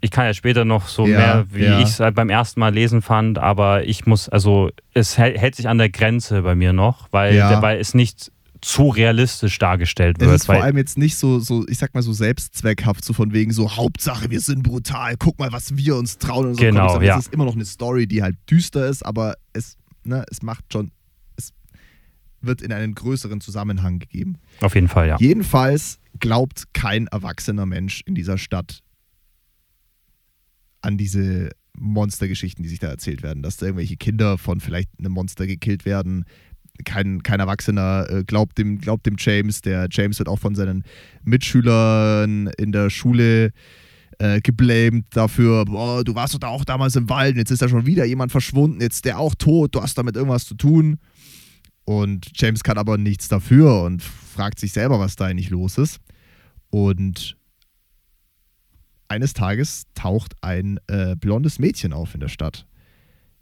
ich 0.00 0.11
kann 0.11 0.25
ja 0.26 0.35
später 0.35 0.64
noch 0.64 0.88
so 0.88 1.07
Ja, 1.07 1.19
mehr, 1.19 1.47
wie 1.50 1.64
ja. 1.64 1.78
ich 1.80 1.88
es 1.90 2.00
halt 2.00 2.14
beim 2.14 2.30
ersten 2.30 2.61
Mal 2.61 2.73
lesen 2.75 3.02
fand, 3.02 3.38
aber 3.38 3.87
ich 3.87 4.07
muss, 4.07 4.28
also 4.28 4.71
es 4.95 5.19
hält, 5.19 5.54
sich 5.54 5.69
an 5.69 5.78
der 5.78 5.90
Grenze 5.90 6.42
bei 6.42 6.54
mir 6.54 6.73
noch, 6.73 7.09
weil, 7.11 7.35
Ja. 7.35 7.61
weil 7.62 7.78
es 7.78 7.95
nicht 7.95 8.33
zu 8.62 8.88
realistisch 8.90 9.59
dargestellt 9.59 10.16
Es 10.21 10.26
wird. 10.26 10.37
ist 10.37 10.47
vor 10.47 10.62
allem 10.62 10.76
jetzt 10.76 10.99
nicht 10.99 11.16
so, 11.16 11.38
so, 11.38 11.66
ich 11.69 11.78
sag 11.78 11.95
mal 11.95 12.02
so 12.02 12.12
selbstzweckhaft, 12.12 13.04
so 13.04 13.12
von 13.14 13.33
wegen 13.33 13.52
so, 13.52 13.75
Hauptsache, 13.76 14.30
wir 14.30 14.40
sind 14.40 14.62
brutal, 14.62 15.16
guck 15.19 15.38
mal, 15.38 15.50
was 15.52 15.76
wir 15.78 15.97
uns 15.97 16.19
trauen 16.19 16.49
und 16.49 16.54
so. 16.57 16.61
Genau, 16.62 16.88
Comics. 16.92 17.07
Ja. 17.07 17.19
Es 17.19 17.26
ist 17.26 17.33
immer 17.35 17.47
noch 17.47 17.54
eine 17.54 17.64
Story, 17.64 18.07
die 18.07 18.23
halt 18.23 18.37
düster 18.50 18.87
ist, 18.87 19.04
aber 19.04 19.35
es, 19.54 19.76
ne, 20.04 20.25
es 20.30 20.42
macht 20.42 20.64
schon, 20.73 20.90
es 21.37 21.54
wird 22.42 22.61
in 22.61 22.71
einen 22.73 22.95
größeren 22.95 23.40
Zusammenhang 23.40 23.99
gegeben. 23.99 24.37
auf 24.61 24.75
jeden 24.75 24.88
Fall, 24.88 25.09
ja. 25.09 25.16
Jedenfalls 25.19 25.99
glaubt 26.19 26.64
kein 26.75 27.07
erwachsener 27.07 27.64
Mensch 27.64 28.02
in 28.04 28.14
dieser 28.14 28.37
Stadt 28.37 28.80
an 30.83 30.97
diese 30.97 31.51
Monstergeschichten, 31.77 32.63
die 32.63 32.69
sich 32.69 32.79
da 32.79 32.89
erzählt 32.89 33.23
werden, 33.23 33.43
dass 33.43 33.57
da 33.57 33.67
irgendwelche 33.67 33.97
Kinder 33.97 34.39
von 34.39 34.61
vielleicht 34.61 34.91
einem 34.99 35.13
Monster 35.13 35.47
gekillt 35.47 35.85
werden. 35.85 36.25
Kein, 36.85 37.23
kein 37.23 37.41
Erwachsener 37.41 38.07
äh, 38.09 38.25
glaubt, 38.25 38.59
dem, 38.59 38.79
glaubt 38.79 39.07
dem 39.07 39.17
James. 39.19 39.61
Der 39.61 39.89
James 39.91 40.19
wird 40.19 40.29
auch 40.29 40.39
von 40.39 40.55
seinen 40.55 40.85
Mitschülern 41.25 42.49
in 42.59 42.73
der 42.73 42.91
Schule 42.91 43.53
äh, 44.21 44.41
geblamed 44.41 45.07
dafür, 45.11 45.65
boah, 45.65 46.05
du 46.05 46.15
warst 46.15 46.35
doch 46.35 46.39
da 46.39 46.49
auch 46.49 46.65
damals 46.65 46.95
im 46.95 47.09
Wald, 47.09 47.37
jetzt 47.37 47.51
ist 47.51 47.63
da 47.63 47.69
schon 47.69 47.87
wieder 47.87 48.05
jemand 48.05 48.31
verschwunden, 48.31 48.81
jetzt 48.81 48.97
ist 48.97 49.05
der 49.07 49.19
auch 49.19 49.35
tot, 49.35 49.75
du 49.75 49.83
hast 49.83 49.97
damit 49.97 50.15
irgendwas 50.15 50.45
zu 50.45 50.55
tun. 50.55 50.99
Und 51.85 52.31
James 52.35 52.63
kann 52.63 52.77
aber 52.79 52.99
nichts 52.99 53.29
dafür 53.29 53.83
und 53.83 54.03
fragt 54.03 54.61
sich 54.61 54.73
selber, 54.73 55.01
was 55.01 55.17
da 55.17 55.25
eigentlich 55.25 55.51
los 55.51 55.79
ist. 55.79 55.99
Und 56.69 57.37
eines 59.11 59.33
Tages 59.35 59.85
taucht 59.95 60.35
ein 60.40 60.79
äh, 60.87 61.17
blondes 61.17 61.59
Mädchen 61.59 61.93
auf 61.93 62.14
in 62.14 62.21
der 62.21 62.29
Stadt. 62.29 62.67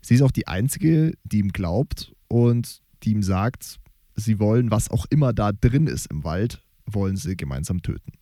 Sie 0.01 0.15
ist 0.15 0.23
auch 0.23 0.31
die 0.31 0.47
einzige, 0.49 1.13
die 1.25 1.39
ihm 1.41 1.51
glaubt 1.51 2.13
und 2.29 2.81
die 3.03 3.13
ihm 3.13 3.23
sagt, 3.23 3.77
sie 4.17 4.39
wollen, 4.41 4.71
was 4.71 4.91
auch 4.91 5.07
immer 5.11 5.33
da 5.33 5.53
drin 5.53 5.87
ist 5.87 6.07
im 6.07 6.25
Wald, 6.25 6.63
wollen 6.87 7.17
sie 7.17 7.37
gemeinsam 7.37 7.83
töten. 7.83 8.13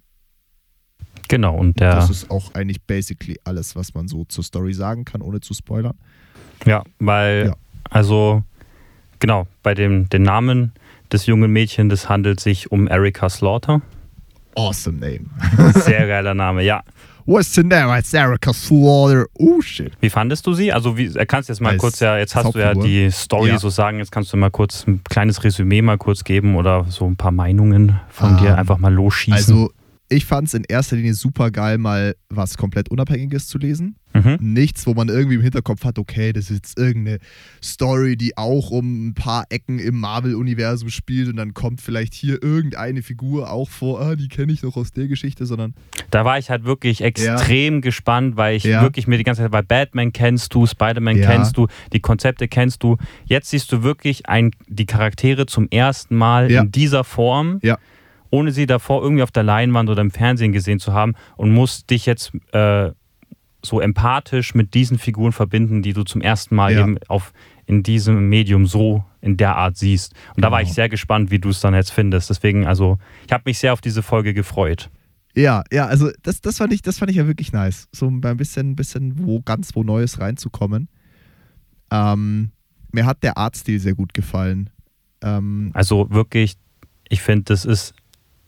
Genau, 1.29 1.57
und 1.57 1.81
der, 1.81 1.91
Das 1.95 2.11
ist 2.11 2.31
auch 2.31 2.55
eigentlich 2.55 2.83
basically 2.83 3.37
alles, 3.45 3.75
was 3.75 3.95
man 3.95 4.07
so 4.09 4.25
zur 4.25 4.45
Story 4.45 4.73
sagen 4.75 5.05
kann, 5.05 5.23
ohne 5.23 5.41
zu 5.41 5.55
spoilern. 5.55 5.97
ja, 6.65 6.83
weil, 6.99 7.47
Ja. 7.49 7.57
also, 7.91 8.43
genau, 9.19 9.47
bei 9.63 9.75
dem 9.75 10.09
den 10.09 10.23
Namen 10.23 10.73
des 11.13 11.27
jungen 11.27 11.53
Mädchens, 11.53 11.91
das 11.91 12.09
handelt 12.09 12.41
sich 12.41 12.71
um 12.71 12.87
Erika 12.89 13.29
Slaughter. 13.29 13.83
Awesome 14.57 14.99
name. 14.99 15.27
Sehr 15.75 16.07
geiler 16.07 16.35
Name, 16.35 16.63
ja. 16.63 16.83
What's 17.27 17.53
the 17.55 17.65
name? 17.65 17.91
It's 17.99 18.15
Erica 18.15 18.53
Slaughter. 18.55 19.27
Oh 19.39 19.61
shit. 19.61 19.93
Wie 20.01 20.09
fandest 20.11 20.47
du 20.47 20.53
sie? 20.53 20.73
Also, 20.73 20.97
wie, 20.97 21.13
kannst 21.27 21.49
du 21.49 21.53
jetzt 21.53 21.61
mal 21.61 21.71
Als- 21.71 21.81
kurz 21.81 21.99
ja, 22.01 22.17
jetzt 22.19 22.37
hast 22.37 22.55
du 22.55 22.59
ja 22.61 22.73
die 22.73 23.11
Story 23.11 23.49
Ja. 23.49 23.59
so 23.59 23.69
sagen, 23.69 23.99
jetzt 23.99 24.13
kannst 24.13 24.33
du 24.33 24.37
mal 24.37 24.51
kurz 24.51 24.87
ein 24.87 25.01
kleines 25.03 25.43
Resümee 25.43 25.83
mal 25.83 25.99
kurz 25.99 26.23
geben 26.23 26.55
oder 26.55 26.87
so 26.89 27.05
ein 27.05 27.17
paar 27.17 27.33
Meinungen 27.33 27.99
von 28.11 28.31
Ähm, 28.31 28.37
dir 28.39 28.57
einfach 28.59 28.79
mal 28.79 28.95
losschießen. 28.95 29.55
Also, 29.55 29.73
ich 30.09 30.25
fand 30.25 30.49
es 30.49 30.55
in 30.55 30.65
erster 30.69 30.97
Linie 30.97 31.15
super 31.15 31.51
geil, 31.51 31.79
mal 31.79 32.15
was 32.29 32.57
komplett 32.57 32.89
Unabhängiges 32.91 33.49
zu 33.49 33.59
lesen. 33.59 33.97
mhm. 34.15 34.39
Nichts, 34.41 34.87
wo 34.87 34.95
man 34.95 35.09
irgendwie 35.09 35.35
im 35.37 35.43
Hinterkopf 35.43 35.85
hat, 35.85 35.99
okay, 35.99 36.33
das 36.33 36.45
ist 36.51 36.57
jetzt 36.57 36.79
irgendeine 36.79 37.19
Story, 37.63 38.17
die 38.17 38.37
auch 38.37 38.71
um 38.71 39.09
ein 39.09 39.15
paar 39.15 39.45
Ecken 39.51 39.79
im 39.79 39.99
Marvel-Universum 40.01 40.89
spielt 40.91 41.29
und 41.29 41.37
dann 41.37 41.55
kommt 41.55 41.81
vielleicht 41.81 42.15
hier 42.15 42.43
irgendeine 42.43 43.03
Figur 43.03 43.51
auch 43.51 43.69
vor, 43.69 44.01
ah, 44.01 44.17
die 44.17 44.29
kenne 44.29 44.53
ich 44.53 44.63
noch 44.63 44.77
aus 44.77 44.93
der 44.93 45.09
Geschichte, 45.09 45.45
sondern 45.47 45.75
Da 46.11 46.25
war 46.25 46.39
ich 46.39 46.51
halt 46.51 46.65
wirklich 46.65 47.01
extrem 47.03 47.81
gespannt, 47.81 48.37
weil 48.37 48.57
ich 48.57 48.65
Ja. 48.65 48.83
wirklich 48.83 49.07
mir 49.07 49.19
die 49.19 49.25
ganze 49.25 49.43
Zeit, 49.43 49.51
bei 49.51 49.63
Batman 49.63 50.13
kennst 50.13 50.55
du, 50.55 50.67
Spider-Man 50.67 51.19
Ja. 51.19 51.27
kennst 51.27 51.57
du, 51.57 51.67
die 51.93 52.01
Konzepte 52.01 52.49
kennst 52.49 52.83
du. 52.83 52.97
Jetzt 53.27 53.51
siehst 53.51 53.71
du 53.73 53.83
wirklich 53.83 54.29
ein, 54.29 54.53
die 54.69 54.87
Charaktere 54.87 55.47
zum 55.47 55.69
ersten 55.71 56.17
Mal 56.17 56.51
Ja. 56.51 56.63
in 56.63 56.71
dieser 56.71 57.03
Form, 57.05 57.59
Ja. 57.63 57.79
Ohne 58.31 58.53
sie 58.53 58.67
davor 58.67 59.03
irgendwie 59.03 59.23
auf 59.23 59.31
der 59.31 59.43
Leinwand 59.43 59.89
oder 59.91 60.03
im 60.03 60.11
Fernsehen 60.11 60.53
gesehen 60.53 60.79
zu 60.79 60.93
haben 60.93 61.15
und 61.37 61.53
musst 61.53 61.91
dich 61.91 62.07
jetzt 62.07 62.33
äh, 62.53 62.91
so 63.65 63.81
empathisch 63.81 64.55
mit 64.55 64.75
diesen 64.75 64.99
Figuren 64.99 65.33
verbinden, 65.33 65.83
die 65.83 65.93
du 65.93 66.05
zum 66.05 66.21
ersten 66.21 66.55
Mal 66.55 66.73
Ja. 66.75 66.81
eben 66.83 66.99
auf, 67.09 67.33
in 67.67 67.83
diesem 67.83 68.29
Medium 68.29 68.67
so 68.67 69.05
in 69.21 69.37
der 69.37 69.57
Art 69.57 69.77
siehst. 69.77 70.15
Und 70.37 70.45
da 70.45 70.51
war 70.53 70.61
Genau. 70.61 70.69
ich 70.71 70.75
sehr 70.75 70.89
gespannt, 70.89 71.31
wie 71.33 71.41
du 71.41 71.49
es 71.49 71.61
dann 71.61 71.75
jetzt 71.75 71.91
findest. 71.91 72.31
Deswegen, 72.31 72.65
also, 72.67 72.99
ich 73.27 73.33
habe 73.33 73.43
mich 73.47 73.59
sehr 73.59 73.73
auf 73.73 73.81
diese 73.81 74.03
Folge 74.05 74.35
gefreut. 74.35 74.89
ja, 75.35 75.65
ja, 75.73 75.87
also 75.87 76.11
das, 76.23 76.41
das, 76.41 76.59
fand 76.59 76.73
ich, 76.73 76.81
das 76.83 76.99
fand 76.99 77.11
ich 77.11 77.17
ja 77.17 77.27
wirklich 77.27 77.53
nice. 77.53 77.89
So 77.93 78.07
ein 78.09 78.21
bisschen, 78.37 78.77
bisschen 78.77 79.19
wo 79.19 79.41
ganz 79.41 79.75
wo 79.75 79.83
Neues 79.83 80.21
reinzukommen. 80.21 80.89
Ähm, 81.91 82.51
mir 82.93 83.05
hat 83.07 83.23
der 83.23 83.37
Artstil 83.37 83.79
sehr 83.81 83.95
gut 83.95 84.15
gefallen. 84.15 84.71
Ähm, 85.23 85.71
Also 85.75 86.09
wirklich, 86.11 86.55
ich 87.09 87.21
finde, 87.21 87.45
das 87.45 87.65
ist 87.65 87.95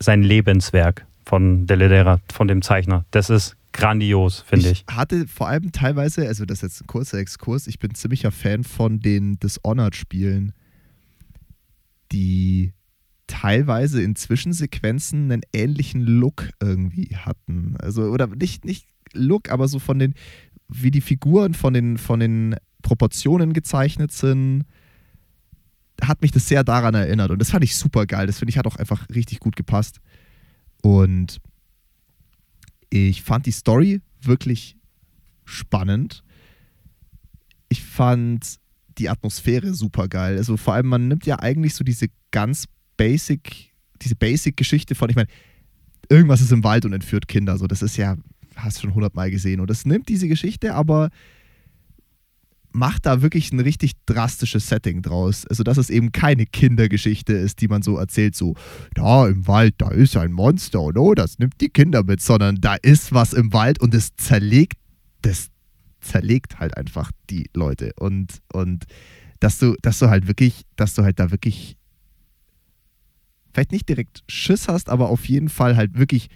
sein 0.00 0.22
Lebenswerk 0.22 1.06
von 1.24 1.66
Deledera, 1.66 2.20
von 2.32 2.48
dem 2.48 2.62
Zeichner. 2.62 3.04
Das 3.10 3.30
ist 3.30 3.56
grandios, 3.72 4.40
finde 4.40 4.70
ich. 4.70 4.84
hatte 4.90 5.26
vor 5.26 5.48
allem 5.48 5.72
teilweise, 5.72 6.26
also 6.26 6.44
das 6.44 6.58
ist 6.58 6.62
jetzt 6.62 6.80
ein 6.82 6.86
kurzer 6.86 7.18
Exkurs, 7.18 7.66
ich 7.66 7.78
bin 7.78 7.94
ziemlicher 7.94 8.30
Fan 8.30 8.64
von 8.64 9.00
den 9.00 9.38
Dishonored-Spielen, 9.38 10.52
die 12.12 12.72
teilweise 13.26 14.02
in 14.02 14.16
Zwischensequenzen 14.16 15.30
einen 15.30 15.42
ähnlichen 15.52 16.00
Look 16.00 16.48
irgendwie 16.60 17.14
hatten. 17.14 17.76
Also, 17.78 18.04
oder 18.04 18.26
nicht, 18.26 18.64
nicht 18.64 18.86
Look, 19.12 19.50
aber 19.50 19.68
so 19.68 19.78
von 19.78 19.98
den, 19.98 20.14
wie 20.68 20.90
die 20.90 21.00
Figuren 21.00 21.54
von 21.54 21.74
den, 21.74 21.98
von 21.98 22.20
den 22.20 22.56
Proportionen 22.82 23.52
gezeichnet 23.52 24.12
sind, 24.12 24.64
hat 26.02 26.22
mich 26.22 26.30
das 26.30 26.46
sehr 26.48 26.64
daran 26.64 26.94
erinnert. 26.94 27.30
Und 27.30 27.40
das 27.40 27.50
fand 27.50 27.64
ich 27.64 27.76
super 27.76 28.06
geil. 28.06 28.26
Das 28.26 28.38
finde 28.38 28.50
ich 28.50 28.58
hat 28.58 28.66
auch 28.66 28.76
einfach 28.76 29.08
richtig 29.10 29.40
gut 29.40 29.56
gepasst. 29.56 30.00
Und 30.82 31.40
ich 32.90 33.22
fand 33.22 33.46
die 33.46 33.52
Story 33.52 34.00
wirklich 34.20 34.76
spannend. 35.44 36.22
Ich 37.68 37.82
fand 37.82 38.56
die 38.98 39.08
Atmosphäre 39.08 39.74
super 39.74 40.08
geil. 40.08 40.36
Also 40.36 40.56
vor 40.56 40.74
allem, 40.74 40.86
man 40.86 41.08
nimmt 41.08 41.26
ja 41.26 41.38
eigentlich 41.38 41.74
so 41.74 41.84
diese 41.84 42.06
ganz 42.30 42.66
basic, 42.96 43.72
diese 44.02 44.16
Basic-Geschichte 44.16 44.94
von, 44.94 45.10
ich 45.10 45.16
meine, 45.16 45.28
irgendwas 46.08 46.40
ist 46.40 46.52
im 46.52 46.64
Wald 46.64 46.84
und 46.84 46.92
entführt 46.92 47.28
Kinder. 47.28 47.58
So, 47.58 47.66
das 47.66 47.82
ist 47.82 47.96
ja, 47.96 48.16
hast 48.56 48.78
du 48.78 48.82
schon 48.82 48.94
hundertmal 48.94 49.30
gesehen. 49.30 49.60
Und 49.60 49.70
das 49.70 49.84
nimmt 49.84 50.08
diese 50.08 50.28
Geschichte, 50.28 50.74
aber 50.74 51.10
macht 52.78 53.06
da 53.06 53.22
wirklich 53.22 53.52
ein 53.52 53.60
richtig 53.60 53.92
drastisches 54.06 54.68
Setting 54.68 55.02
draus. 55.02 55.46
Also, 55.46 55.62
dass 55.62 55.76
es 55.76 55.90
eben 55.90 56.12
keine 56.12 56.46
Kindergeschichte 56.46 57.32
ist, 57.32 57.60
die 57.60 57.68
man 57.68 57.82
so 57.82 57.96
erzählt, 57.96 58.34
so, 58.34 58.54
da 58.94 59.26
im 59.28 59.46
Wald, 59.46 59.74
da 59.78 59.90
ist 59.90 60.16
ein 60.16 60.32
Monster 60.32 60.80
und 60.80 60.96
oh, 60.96 61.14
das 61.14 61.38
nimmt 61.38 61.60
die 61.60 61.68
Kinder 61.68 62.04
mit, 62.04 62.22
sondern 62.22 62.56
da 62.56 62.74
ist 62.74 63.12
was 63.12 63.32
im 63.32 63.52
Wald 63.52 63.80
und 63.80 63.94
es 63.94 64.14
zerlegt, 64.16 64.78
das 65.22 65.48
zerlegt 66.00 66.58
halt 66.58 66.76
einfach 66.76 67.10
die 67.28 67.50
Leute. 67.54 67.92
Und, 67.96 68.40
und 68.52 68.84
dass 69.40 69.58
du, 69.58 69.74
dass 69.82 69.98
du 69.98 70.08
halt 70.08 70.26
wirklich, 70.26 70.62
dass 70.76 70.94
du 70.94 71.02
halt 71.02 71.18
da 71.18 71.30
wirklich 71.30 71.76
vielleicht 73.52 73.72
nicht 73.72 73.88
direkt 73.88 74.22
Schiss 74.28 74.68
hast, 74.68 74.88
aber 74.88 75.08
auf 75.08 75.28
jeden 75.28 75.48
Fall 75.48 75.76
halt 75.76 75.98
wirklich 75.98 76.28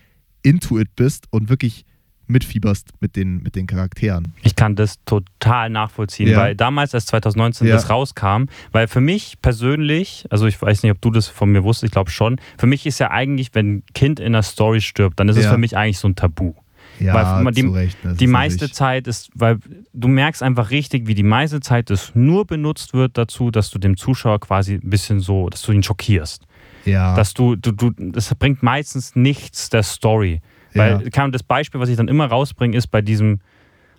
into 0.42 0.78
it 0.78 0.94
bist 0.96 1.26
und 1.30 1.48
wirklich 1.48 1.84
mitfieberst 2.26 2.88
mit 3.00 3.16
den, 3.16 3.42
mit 3.42 3.56
den 3.56 3.66
Charakteren. 3.66 4.32
Ich 4.42 4.56
kann 4.56 4.74
das 4.76 4.96
total 5.04 5.70
nachvollziehen, 5.70 6.28
Ja. 6.28 6.38
weil 6.38 6.54
damals, 6.56 6.94
als 6.94 7.06
2019 7.06 7.66
Ja. 7.66 7.74
das 7.74 7.90
rauskam, 7.90 8.44
weil 8.70 8.88
für 8.88 9.00
mich 9.00 9.36
persönlich, 9.42 10.26
also 10.30 10.46
ich 10.46 10.60
weiß 10.60 10.82
nicht, 10.82 10.92
ob 10.92 11.00
du 11.00 11.10
das 11.10 11.28
von 11.28 11.50
mir 11.52 11.62
wusstest, 11.64 11.84
ich 11.90 11.92
glaube 11.92 12.10
schon, 12.10 12.40
für 12.58 12.66
mich 12.66 12.86
ist 12.86 12.98
ja 12.98 13.10
eigentlich, 13.10 13.54
wenn 13.54 13.76
ein 13.76 13.82
Kind 13.94 14.20
in 14.20 14.26
einer 14.26 14.42
Story 14.42 14.80
stirbt, 14.80 15.20
dann 15.20 15.28
ist 15.28 15.36
es 15.36 15.44
Ja. 15.44 15.52
für 15.52 15.58
mich 15.58 15.76
eigentlich 15.76 15.98
so 15.98 16.08
ein 16.08 16.16
Tabu. 16.16 16.54
Ja, 17.00 17.42
Weil 17.42 17.52
die- 17.52 17.62
Recht. 17.62 17.96
Die 18.20 18.24
ist 18.26 18.30
meiste 18.30 18.56
natürlich- 18.64 18.74
Zeit 18.74 19.06
ist, 19.08 19.30
weil 19.34 19.58
du 19.92 20.08
merkst 20.08 20.42
einfach 20.42 20.70
richtig, 20.70 21.06
wie 21.08 21.14
die 21.14 21.22
meiste 21.24 21.60
Zeit 21.60 21.90
es 21.90 22.12
nur 22.14 22.46
benutzt 22.46 22.92
wird 22.94 23.18
dazu, 23.18 23.50
dass 23.50 23.70
du 23.70 23.78
dem 23.78 23.96
Zuschauer 23.96 24.38
quasi 24.40 24.74
ein 24.74 24.90
bisschen 24.90 25.18
so, 25.20 25.48
dass 25.48 25.62
du 25.62 25.72
ihn 25.72 25.82
schockierst. 25.82 26.46
ja, 26.84 27.14
Dass 27.16 27.32
du, 27.34 27.56
du, 27.56 27.72
du, 27.72 27.90
das 27.96 28.34
bringt 28.34 28.62
meistens 28.62 29.16
nichts 29.16 29.70
der 29.70 29.82
Story. 29.84 30.40
Weil 30.74 31.02
Ja. 31.14 31.28
das 31.28 31.42
Beispiel, 31.42 31.80
was 31.80 31.88
ich 31.88 31.96
dann 31.96 32.08
immer 32.08 32.26
rausbringe, 32.26 32.76
ist 32.76 32.88
bei 32.88 33.00
diesem, 33.02 33.40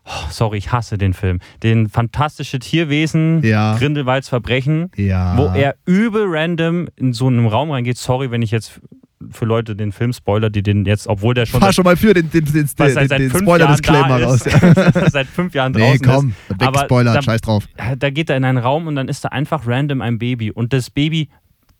oh, 0.06 0.10
sorry, 0.30 0.58
ich 0.58 0.72
hasse 0.72 0.98
den 0.98 1.14
Film, 1.14 1.40
den 1.64 1.90
fantastische 1.90 2.60
Tierwesen, 2.60 3.42
Ja. 3.44 3.76
Grindelwalds 3.78 4.30
Verbrechen, 4.30 4.90
ja. 4.96 5.38
wo 5.38 5.46
er 5.58 5.76
übel 5.86 6.26
random 6.28 6.88
in 6.96 7.14
so 7.14 7.28
einen 7.28 7.48
Raum 7.48 7.72
reingeht. 7.72 7.98
Sorry, 7.98 8.32
wenn 8.32 8.42
ich 8.42 8.52
jetzt 8.52 8.80
für 9.32 9.46
Leute 9.46 9.74
den 9.78 9.94
Film 9.94 10.12
spoiler, 10.12 10.50
die 10.50 10.62
den 10.64 10.84
jetzt, 10.86 11.08
obwohl 11.08 11.34
der 11.34 11.46
schon 11.46 11.62
Fahr 11.62 11.72
schon 11.72 11.86
mal 11.86 11.96
für 11.96 12.14
den, 12.14 12.30
den, 12.30 12.44
den, 12.44 12.54
den, 12.54 12.68
seit, 12.68 12.94
seit 13.08 13.12
den 13.12 13.30
fünf 13.32 13.44
Spoiler-Disclaimer 13.44 14.20
Jahren 14.20 14.24
raus. 14.24 14.44
Ja. 14.52 14.84
ist, 14.84 15.12
seit 15.14 15.28
fünf 15.28 15.54
Jahren 15.56 15.72
Nee, 15.72 15.80
draußen 15.98 16.06
komm, 16.06 16.34
ist. 16.50 16.60
weg 16.60 16.68
Aber 16.68 16.80
Spoiler, 16.82 17.14
da- 17.14 17.22
scheiß 17.22 17.40
drauf. 17.40 17.66
Da 18.00 18.10
geht 18.10 18.30
er 18.30 18.36
in 18.36 18.44
einen 18.44 18.58
Raum 18.58 18.86
und 18.88 18.96
dann 18.98 19.08
ist 19.08 19.24
da 19.24 19.30
einfach 19.30 19.66
random 19.66 20.02
ein 20.02 20.20
Baby 20.20 20.52
und 20.52 20.74
das 20.74 20.90
Baby 20.90 21.30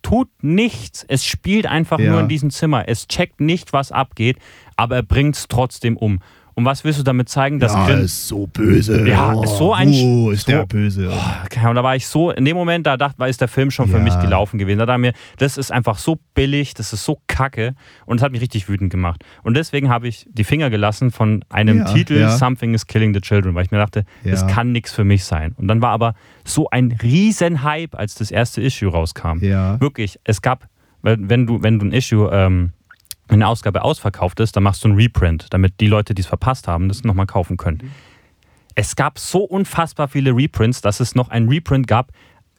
tut 0.04 0.28
nichts. 0.42 1.04
Es 1.08 1.24
spielt 1.24 1.66
einfach 1.66 1.98
Ja. 1.98 2.12
nur 2.12 2.20
in 2.20 2.28
diesem 2.28 2.50
Zimmer. 2.50 2.84
Es 2.88 3.08
checkt 3.08 3.40
nicht, 3.40 3.72
was 3.72 3.90
abgeht, 3.90 4.36
aber 4.76 4.96
er 4.96 5.02
bringt 5.02 5.34
es 5.34 5.48
trotzdem 5.48 5.96
um. 5.96 6.20
Und 6.56 6.64
was 6.64 6.84
willst 6.84 7.00
du 7.00 7.02
damit 7.02 7.28
zeigen? 7.28 7.58
Dass 7.58 7.72
ja, 7.74 7.86
Grin 7.86 8.00
ist 8.00 8.28
so 8.28 8.46
böse. 8.46 9.06
Ja, 9.08 9.34
oh, 9.34 9.42
ist 9.42 9.56
so 9.58 9.72
ein 9.74 9.88
Wo 9.92 10.30
ist 10.30 10.46
so- 10.46 10.52
der 10.52 10.66
böse? 10.66 11.10
Okay, 11.44 11.66
und 11.68 11.74
da 11.74 11.82
war 11.82 11.96
ich 11.96 12.06
so, 12.06 12.30
in 12.30 12.44
dem 12.44 12.56
Moment, 12.56 12.86
da 12.86 12.96
dachte, 12.96 13.18
war 13.18 13.28
ist 13.28 13.40
der 13.40 13.48
Film 13.48 13.70
schon 13.72 13.88
für 13.88 13.96
Ja. 13.98 14.02
mich 14.04 14.18
gelaufen 14.20 14.58
gewesen. 14.58 14.78
Da 14.78 14.86
dachte 14.86 14.98
ich 15.00 15.02
mir, 15.02 15.12
das 15.38 15.56
ist 15.58 15.72
einfach 15.72 15.98
so 15.98 16.18
billig, 16.34 16.74
das 16.74 16.92
ist 16.92 17.04
so 17.04 17.18
kacke 17.26 17.74
und 18.06 18.18
es 18.18 18.22
hat 18.22 18.30
mich 18.30 18.40
richtig 18.40 18.68
wütend 18.68 18.90
gemacht. 18.90 19.24
Und 19.42 19.56
deswegen 19.56 19.88
habe 19.90 20.06
ich 20.06 20.26
die 20.30 20.44
Finger 20.44 20.70
gelassen 20.70 21.10
von 21.10 21.44
einem 21.48 21.78
Ja, 21.78 21.84
Titel 21.92 22.18
ja. 22.18 22.30
Something 22.30 22.72
is 22.74 22.86
Killing 22.86 23.12
the 23.14 23.20
Children, 23.20 23.54
weil 23.56 23.64
ich 23.64 23.70
mir 23.72 23.78
dachte, 23.78 24.04
das 24.22 24.46
kann 24.46 24.70
nichts 24.70 24.92
für 24.92 25.04
mich 25.04 25.24
sein. 25.24 25.54
Und 25.56 25.66
dann 25.68 25.82
war 25.82 25.90
aber 25.90 26.14
so 26.44 26.70
ein 26.70 26.96
riesen 27.02 27.62
Hype, 27.64 27.96
als 27.96 28.14
das 28.14 28.30
erste 28.30 28.60
Issue 28.62 28.90
rauskam. 28.90 29.38
Ja. 29.40 29.80
Wirklich, 29.80 30.20
es 30.22 30.40
gab, 30.40 30.68
wenn 31.02 31.28
wenn 31.28 31.46
du, 31.46 31.62
wenn 31.62 31.80
du 31.80 31.86
ein 31.86 31.92
Issue, 31.92 32.30
ähm, 32.32 32.70
wenn 33.28 33.36
eine 33.42 33.48
Ausgabe 33.48 33.82
ausverkauft 33.82 34.40
ist, 34.40 34.54
dann 34.56 34.62
machst 34.62 34.84
du 34.84 34.88
einen 34.88 34.96
Reprint, 34.96 35.46
damit 35.50 35.80
die 35.80 35.86
Leute, 35.86 36.14
die 36.14 36.20
es 36.22 36.26
verpasst 36.26 36.68
haben, 36.68 36.88
das 36.88 37.04
nochmal 37.04 37.26
kaufen 37.26 37.56
können. 37.56 37.90
Es 38.74 38.96
gab 38.96 39.18
so 39.18 39.44
unfassbar 39.44 40.08
viele 40.08 40.34
Reprints, 40.36 40.80
dass 40.80 41.00
es 41.00 41.14
noch 41.14 41.28
ein 41.28 41.48
Reprint 41.48 41.86
gab, 41.86 42.10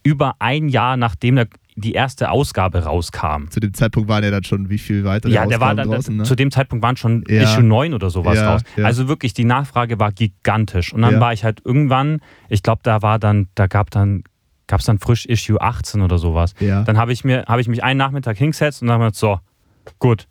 über 0.03 0.35
ein 0.39 0.69
Jahr 0.69 0.97
nachdem 0.97 1.35
der, 1.35 1.47
die 1.75 1.91
erste 1.93 2.29
Ausgabe 2.31 2.83
rauskam. 2.85 3.49
Zu 3.49 3.59
dem 3.59 3.73
Zeitpunkt 3.73 4.07
waren 4.07 4.23
ja 4.23 4.31
dann 4.31 4.43
schon 4.43 4.69
wie 4.69 4.77
viel 4.77 5.03
weiter 5.03 5.27
Ja, 5.29 5.45
der 5.45 5.59
war 5.59 5.71
Ausgaben 5.71 5.77
dann, 5.77 5.89
draußen, 5.97 6.15
ne? 6.17 6.23
zu 6.23 6.35
dem 6.35 6.51
Zeitpunkt 6.51 6.83
waren 6.83 6.95
schon 6.95 7.23
Ja. 7.27 7.43
Issue 7.43 7.63
9 7.63 7.93
oder 7.93 8.09
sowas 8.09 8.37
Ja, 8.37 8.53
raus. 8.53 8.61
ja. 8.77 8.85
Also 8.85 9.07
wirklich, 9.07 9.33
die 9.33 9.43
Nachfrage 9.45 9.99
war 9.99 10.11
gigantisch. 10.11 10.93
Und 10.93 11.01
dann 11.01 11.19
war 11.19 11.33
ich 11.33 11.43
halt 11.43 11.61
irgendwann, 11.65 12.21
ich 12.49 12.63
glaube, 12.63 12.79
da 12.83 13.01
war 13.01 13.19
dann, 13.19 13.49
da 13.55 13.67
gab 13.67 13.91
dann, 13.91 14.23
gab 14.67 14.79
es 14.79 14.85
dann 14.85 14.99
frisch 14.99 15.25
Issue 15.25 15.59
18 15.59 16.01
oder 16.01 16.17
sowas. 16.17 16.53
Dann 16.59 16.97
habe 16.97 17.11
ich 17.11 17.23
mir, 17.25 17.43
habe 17.47 17.59
ich 17.61 17.67
mich 17.67 17.83
einen 17.83 17.97
Nachmittag 17.97 18.37
hingesetzt 18.37 18.81
und 18.81 18.87
dann 18.87 18.99
habe 19.01 19.07
ich 19.09 19.13
gesagt, 19.19 19.41
so, 19.85 19.93
gut. 19.99 20.27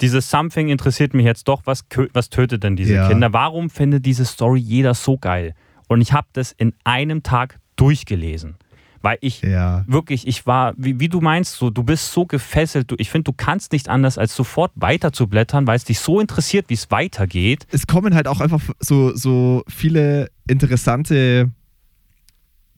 Dieses 0.00 0.30
Something 0.30 0.68
interessiert 0.68 1.14
mich 1.14 1.24
jetzt 1.24 1.48
doch. 1.48 1.62
Was, 1.64 1.84
was 2.12 2.30
tötet 2.30 2.62
denn 2.64 2.76
diese 2.76 2.94
Ja. 2.94 3.08
Kinder? 3.08 3.32
Warum 3.32 3.70
findet 3.70 4.04
diese 4.06 4.24
Story 4.24 4.60
jeder 4.60 4.94
so 4.94 5.16
geil? 5.18 5.54
Und 5.88 6.00
ich 6.00 6.12
habe 6.12 6.26
das 6.32 6.52
in 6.52 6.74
einem 6.84 7.22
Tag 7.22 7.58
durchgelesen. 7.76 8.56
Weil 9.02 9.18
ich 9.20 9.42
Ja. 9.42 9.84
wirklich, 9.86 10.26
ich 10.26 10.46
war, 10.46 10.74
wie, 10.76 10.98
wie 10.98 11.08
du 11.08 11.20
meinst, 11.20 11.54
so, 11.56 11.70
du 11.70 11.84
bist 11.84 12.10
so 12.12 12.26
gefesselt. 12.26 12.90
Du, 12.90 12.96
ich 12.98 13.08
finde, 13.10 13.24
du 13.24 13.32
kannst 13.36 13.72
nicht 13.72 13.88
anders, 13.88 14.18
als 14.18 14.34
sofort 14.34 14.72
weiter 14.74 15.12
zu 15.12 15.28
blättern, 15.28 15.66
weil 15.66 15.76
es 15.76 15.84
dich 15.84 16.00
so 16.00 16.18
interessiert, 16.18 16.68
wie 16.68 16.74
es 16.74 16.90
weitergeht. 16.90 17.66
es 17.70 17.86
kommen 17.86 18.14
halt 18.14 18.26
auch 18.26 18.40
einfach 18.40 18.60
so, 18.80 19.14
so 19.14 19.62
viele 19.68 20.28
interessante 20.48 21.52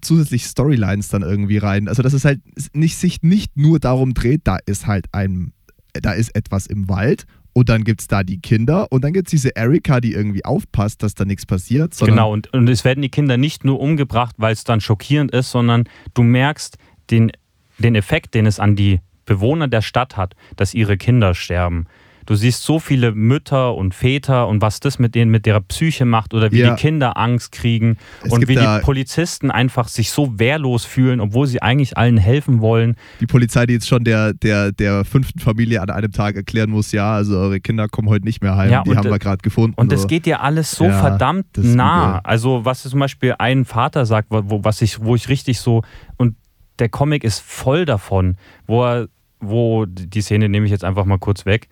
zusätzlich 0.00 0.44
Storylines 0.44 1.08
dann 1.08 1.22
irgendwie 1.22 1.58
rein. 1.58 1.88
Also 1.88 2.02
dass 2.02 2.12
es 2.12 2.25
halt 2.25 2.40
nicht, 2.75 2.96
sich 2.96 3.22
nicht 3.22 3.56
nur 3.56 3.80
darum 3.80 4.14
dreht, 4.14 4.42
da 4.44 4.58
ist 4.66 4.87
halt 4.87 5.06
ein, 5.12 5.52
da 6.00 6.12
ist 6.12 6.35
etwas 6.35 6.67
im 6.67 6.88
Wald 6.88 7.26
und 7.52 7.69
dann 7.69 7.85
gibt 7.85 8.02
es 8.02 8.07
da 8.07 8.23
die 8.23 8.40
Kinder 8.40 8.90
und 8.93 9.02
dann 9.02 9.12
gibt 9.12 9.28
es 9.28 9.31
diese 9.31 9.57
Erika, 9.57 10.00
die 10.00 10.12
irgendwie 10.12 10.45
aufpasst, 10.45 11.02
dass 11.02 11.14
da 11.14 11.25
nichts 11.25 11.45
passiert. 11.45 11.97
Genau, 11.99 12.33
und, 12.33 12.52
und 12.52 12.69
es 12.69 12.85
werden 12.85 13.02
die 13.02 13.09
Kinder 13.09 13.37
nicht 13.37 13.64
nur 13.64 13.81
umgebracht, 13.81 14.37
weil 14.38 14.52
es 14.52 14.64
dann 14.64 14.81
schockierend 14.81 15.33
ist, 15.33 15.50
sondern 15.50 15.85
du 16.14 16.23
merkst 16.23 16.78
den, 17.11 17.33
den 17.78 17.95
Effekt, 17.95 18.35
den 18.35 18.47
es 18.47 18.61
an 18.61 18.76
die 18.76 19.00
Bewohner 19.25 19.69
der 19.69 19.83
Stadt 19.83 20.17
hat, 20.17 20.35
dass 20.57 20.73
ihre 20.75 20.97
Kinder 20.97 21.35
sterben. 21.35 21.87
Du 22.28 22.35
siehst 22.35 22.62
so 22.62 22.78
viele 22.78 23.12
Mütter 23.12 23.75
und 23.75 23.94
Väter 23.94 24.49
und 24.49 24.61
was 24.61 24.80
das 24.80 24.99
mit 24.99 25.14
denen, 25.14 25.30
mit 25.30 25.47
ihrer 25.47 25.62
Psyche 25.62 26.04
macht 26.04 26.35
oder 26.35 26.52
wie 26.52 26.58
Ja. 26.58 26.75
die 26.75 26.76
Kinder 26.78 27.16
Angst 27.16 27.52
kriegen 27.52 27.97
Es 28.23 28.30
und 28.30 28.47
wie 28.49 28.54
die 28.54 28.80
Polizisten 28.82 29.50
einfach 29.50 29.88
sich 29.88 30.11
so 30.11 30.38
wehrlos 30.38 30.85
fühlen, 30.85 31.20
obwohl 31.23 31.47
sie 31.47 31.62
eigentlich 31.62 31.97
allen 31.97 32.18
helfen 32.18 32.61
wollen. 32.61 32.97
Die 33.20 33.26
Polizei, 33.26 33.64
die 33.64 33.73
jetzt 33.73 33.88
schon 33.88 34.04
der, 34.04 34.35
der, 34.35 34.73
der 34.73 35.06
fünften 35.06 35.38
Familie 35.38 35.80
an 35.80 35.88
einem 35.88 36.12
Tag 36.12 36.37
erklären 36.37 36.68
muss, 36.68 36.92
ja, 36.92 37.14
also 37.14 37.38
eure 37.38 37.61
Kinder 37.61 37.88
kommen 37.88 38.11
heute 38.11 38.26
nicht 38.26 38.42
mehr 38.42 38.56
heim, 38.56 38.70
Ja, 38.73 38.82
die 38.82 38.94
haben 38.94 39.08
wir 39.11 39.18
gerade 39.18 39.40
gefunden. 39.40 39.73
Und 39.80 39.90
das 39.90 40.02
so. 40.02 40.06
geht 40.08 40.26
dir 40.26 40.42
alles 40.42 40.70
so 40.73 40.85
Ja, 40.85 41.00
verdammt 41.00 41.47
nah. 41.56 42.18
Also, 42.24 42.62
was 42.66 42.83
zum 42.83 43.00
Beispiel 43.00 43.37
ein 43.38 43.64
Vater 43.64 44.05
sagt, 44.05 44.26
wo, 44.31 44.42
wo- 44.50 44.64
was 44.64 44.83
ich, 44.83 45.03
wo 45.03 45.14
ich 45.14 45.31
richtig 45.31 45.61
so. 45.61 45.81
Und 46.18 46.37
der 46.79 46.90
Comic 46.90 47.24
ist 47.24 47.40
voll 47.40 47.87
davon, 47.87 48.37
wo 48.66 48.85
er, 48.85 49.09
wo 49.40 49.87
die 49.87 50.20
Szene 50.20 50.50
nehme 50.50 50.66
ich 50.66 50.72
jetzt 50.72 50.85
einfach 50.85 51.07
mal 51.07 51.18
kurz 51.18 51.46
weg. 51.46 51.68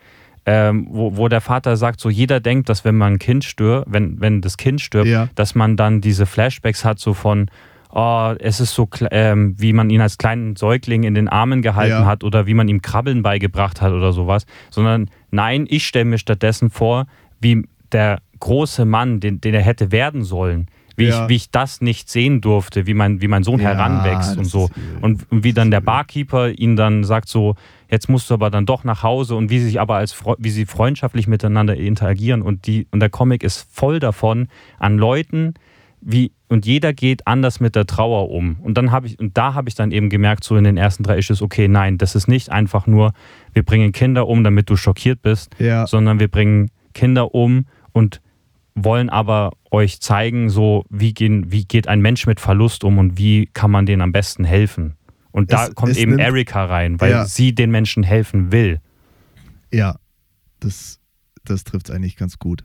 Ähm, 0.49 0.87
wo, 0.91 1.17
wo 1.17 1.27
der 1.29 1.41
Vater 1.41 1.77
sagt, 1.77 1.99
so 2.01 2.09
jeder 2.09 2.39
denkt, 2.39 2.69
dass 2.69 2.85
wenn 2.85 2.97
man 2.97 3.15
ein 3.15 3.19
Kind 3.19 3.43
stirbt, 3.45 3.93
wenn, 3.93 4.21
wenn 4.21 4.41
das 4.43 4.57
Kind 4.57 4.81
stirbt, 4.81 5.09
Ja. 5.09 5.29
dass 5.35 5.57
man 5.57 5.77
dann 5.77 6.01
diese 6.01 6.25
Flashbacks 6.25 6.85
hat, 6.85 7.01
so 7.01 7.15
von, 7.15 7.51
oh, 7.91 8.33
es 8.39 8.61
ist 8.61 8.73
so, 8.75 8.89
ähm, 9.11 9.57
wie 9.59 9.73
man 9.73 9.91
ihn 9.91 10.01
als 10.01 10.19
kleinen 10.19 10.55
Säugling 10.55 11.03
in 11.03 11.15
den 11.15 11.29
Armen 11.29 11.63
gehalten 11.63 12.03
Ja. 12.03 12.07
hat 12.07 12.23
oder 12.23 12.47
wie 12.47 12.55
man 12.55 12.69
ihm 12.69 12.81
Krabbeln 12.81 13.23
beigebracht 13.23 13.81
hat 13.81 13.93
oder 13.93 14.13
sowas, 14.13 14.47
sondern 14.71 15.11
nein, 15.33 15.67
ich 15.69 15.85
stelle 15.87 16.05
mir 16.05 16.19
stattdessen 16.19 16.71
vor, 16.71 17.07
wie 17.41 17.65
der 17.91 18.21
große 18.39 18.85
Mann, 18.85 19.19
den, 19.19 19.41
den 19.41 19.53
er 19.55 19.63
hätte 19.63 19.91
werden 19.91 20.23
sollen, 20.23 20.69
wie, 20.97 21.07
Ja. 21.07 21.25
ich, 21.25 21.29
wie 21.29 21.35
ich 21.37 21.51
das 21.51 21.81
nicht 21.81 22.09
sehen 22.09 22.41
durfte, 22.41 22.87
wie 22.87 22.95
mein, 22.95 23.21
wie 23.21 23.29
mein 23.29 23.43
Sohn 23.43 23.59
Ja, 23.61 23.71
heranwächst 23.71 24.39
und 24.39 24.45
so. 24.47 24.71
Und, 25.01 25.31
und 25.31 25.43
wie 25.45 25.53
dann 25.53 25.71
der. 25.71 25.81
Barkeeper 25.81 26.51
ihn 26.51 26.77
dann 26.77 27.03
sagt 27.05 27.29
so, 27.29 27.55
jetzt 27.91 28.09
musst 28.09 28.31
du 28.31 28.35
aber 28.35 28.51
dann 28.51 28.67
doch 28.67 28.85
nach 28.85 29.03
Hause 29.03 29.37
und 29.37 29.51
wie 29.51 29.59
sie 29.59 29.67
sich 29.67 29.81
aber 29.81 29.97
als 29.97 30.15
wie 30.39 30.51
sie 30.51 30.67
freundschaftlich 30.67 31.27
miteinander 31.27 31.77
interagieren 31.77 32.43
und 32.43 32.67
die 32.67 32.87
und 32.91 33.01
der 33.01 33.11
Comic 33.11 33.43
ist 33.43 33.67
voll 33.73 33.99
davon 34.01 34.49
an 34.79 34.99
Leuten, 34.99 35.55
wie 36.01 36.33
und 36.49 36.65
jeder 36.67 36.93
geht 36.93 37.27
anders 37.27 37.59
mit 37.59 37.75
der 37.75 37.87
Trauer 37.87 38.31
um. 38.31 38.57
Und 38.63 38.79
dann 38.79 38.93
habe 38.93 39.09
ich 39.09 39.19
und 39.19 39.37
da 39.37 39.55
habe 39.55 39.69
ich 39.69 39.75
dann 39.75 39.91
eben 39.91 40.09
gemerkt 40.11 40.45
so 40.45 40.57
in 40.57 40.65
den 40.65 40.77
ersten 40.77 41.03
drei 41.03 41.19
Issues, 41.19 41.43
okay, 41.43 41.67
nein, 41.69 41.99
das 41.99 42.15
ist 42.15 42.29
nicht 42.29 42.51
einfach 42.51 42.87
nur 42.87 43.13
wir 43.53 43.63
bringen 43.65 43.93
Kinder 43.93 44.29
um, 44.29 44.45
damit 44.45 44.71
du 44.71 44.77
schockiert 44.77 45.23
bist, 45.23 45.55
Ja. 45.59 45.87
sondern 45.87 46.21
wir 46.21 46.29
bringen 46.29 46.71
Kinder 46.95 47.35
um 47.35 47.67
und 47.93 48.21
wollen 48.75 49.09
aber 49.09 49.53
euch 49.71 50.01
zeigen, 50.01 50.51
so 50.51 50.85
wie, 50.91 51.15
gehen, 51.15 51.51
wie 51.51 51.65
geht 51.65 51.89
ein 51.89 52.01
Mensch 52.01 52.27
mit 52.27 52.41
Verlust 52.41 52.85
um 52.85 52.99
und 52.99 53.19
wie 53.19 53.47
kann 53.53 53.71
man 53.71 53.87
denen 53.87 54.03
am 54.03 54.13
besten 54.13 54.45
helfen. 54.45 54.95
Und 55.37 55.53
da 55.53 55.67
Es- 55.67 55.75
kommt 55.75 55.93
es 55.93 55.99
eben 55.99 56.13
nimmt- 56.13 56.23
Erika 56.23 56.65
rein, 56.65 56.99
weil 56.99 57.11
Ja. 57.11 57.27
sie 57.27 57.55
den 57.55 57.71
Menschen 57.71 58.03
helfen 58.03 58.53
will. 58.53 58.81
Ja, 59.71 59.99
das, 60.61 60.99
das 61.45 61.63
trifft 61.65 61.91
es 61.91 61.95
eigentlich 61.95 62.17
ganz 62.17 62.39
gut. 62.39 62.65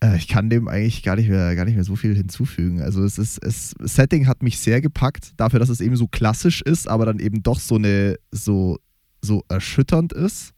Äh, 0.00 0.16
ich 0.16 0.28
kann 0.28 0.48
dem 0.48 0.68
eigentlich 0.68 1.02
gar 1.02 1.16
nicht 1.16 1.28
mehr, 1.28 1.56
gar 1.56 1.64
nicht 1.64 1.74
mehr 1.74 1.82
so 1.82 1.96
viel 1.96 2.14
hinzufügen. 2.14 2.80
Also 2.82 3.02
es 3.02 3.18
ist, 3.18 3.42
es, 3.44 3.74
Setting 3.80 4.28
hat 4.28 4.44
mich 4.44 4.60
sehr 4.60 4.80
gepackt, 4.80 5.32
dafür, 5.38 5.58
dass 5.58 5.70
es 5.70 5.80
eben 5.80 5.96
so 5.96 6.06
klassisch 6.06 6.62
ist, 6.62 6.88
aber 6.88 7.04
dann 7.04 7.18
eben 7.18 7.42
doch 7.42 7.58
so 7.58 7.74
eine, 7.74 8.16
so, 8.30 8.78
so 9.22 9.42
erschütternd 9.48 10.12
ist. 10.12 10.52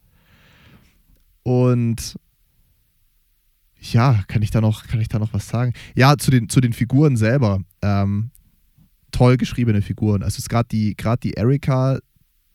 Und 1.42 2.16
ja, 3.80 4.22
kann 4.28 4.42
ich 4.42 4.50
da 4.50 4.60
noch, 4.60 4.86
kann 4.86 5.00
ich 5.00 5.08
da 5.08 5.18
noch 5.18 5.32
was 5.32 5.48
sagen? 5.48 5.72
Ja, 5.96 6.18
zu 6.18 6.30
den, 6.30 6.50
zu 6.50 6.60
den 6.60 6.74
Figuren 6.74 7.16
selber. 7.16 7.62
Ähm, 7.80 8.30
toll 9.12 9.36
geschriebene 9.36 9.82
Figuren. 9.82 10.22
Also 10.22 10.34
es 10.34 10.40
ist 10.40 10.48
gerade 10.48 10.68
die, 10.70 10.96
gerade 10.96 11.20
die 11.20 11.34
Erika, 11.34 12.00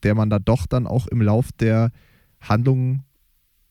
der 0.04 0.16
man 0.16 0.30
da 0.30 0.40
doch 0.40 0.66
dann 0.66 0.88
auch 0.88 1.08
im 1.08 1.22
Lauf 1.22 1.52
der 1.54 1.92
Handlung 2.42 3.04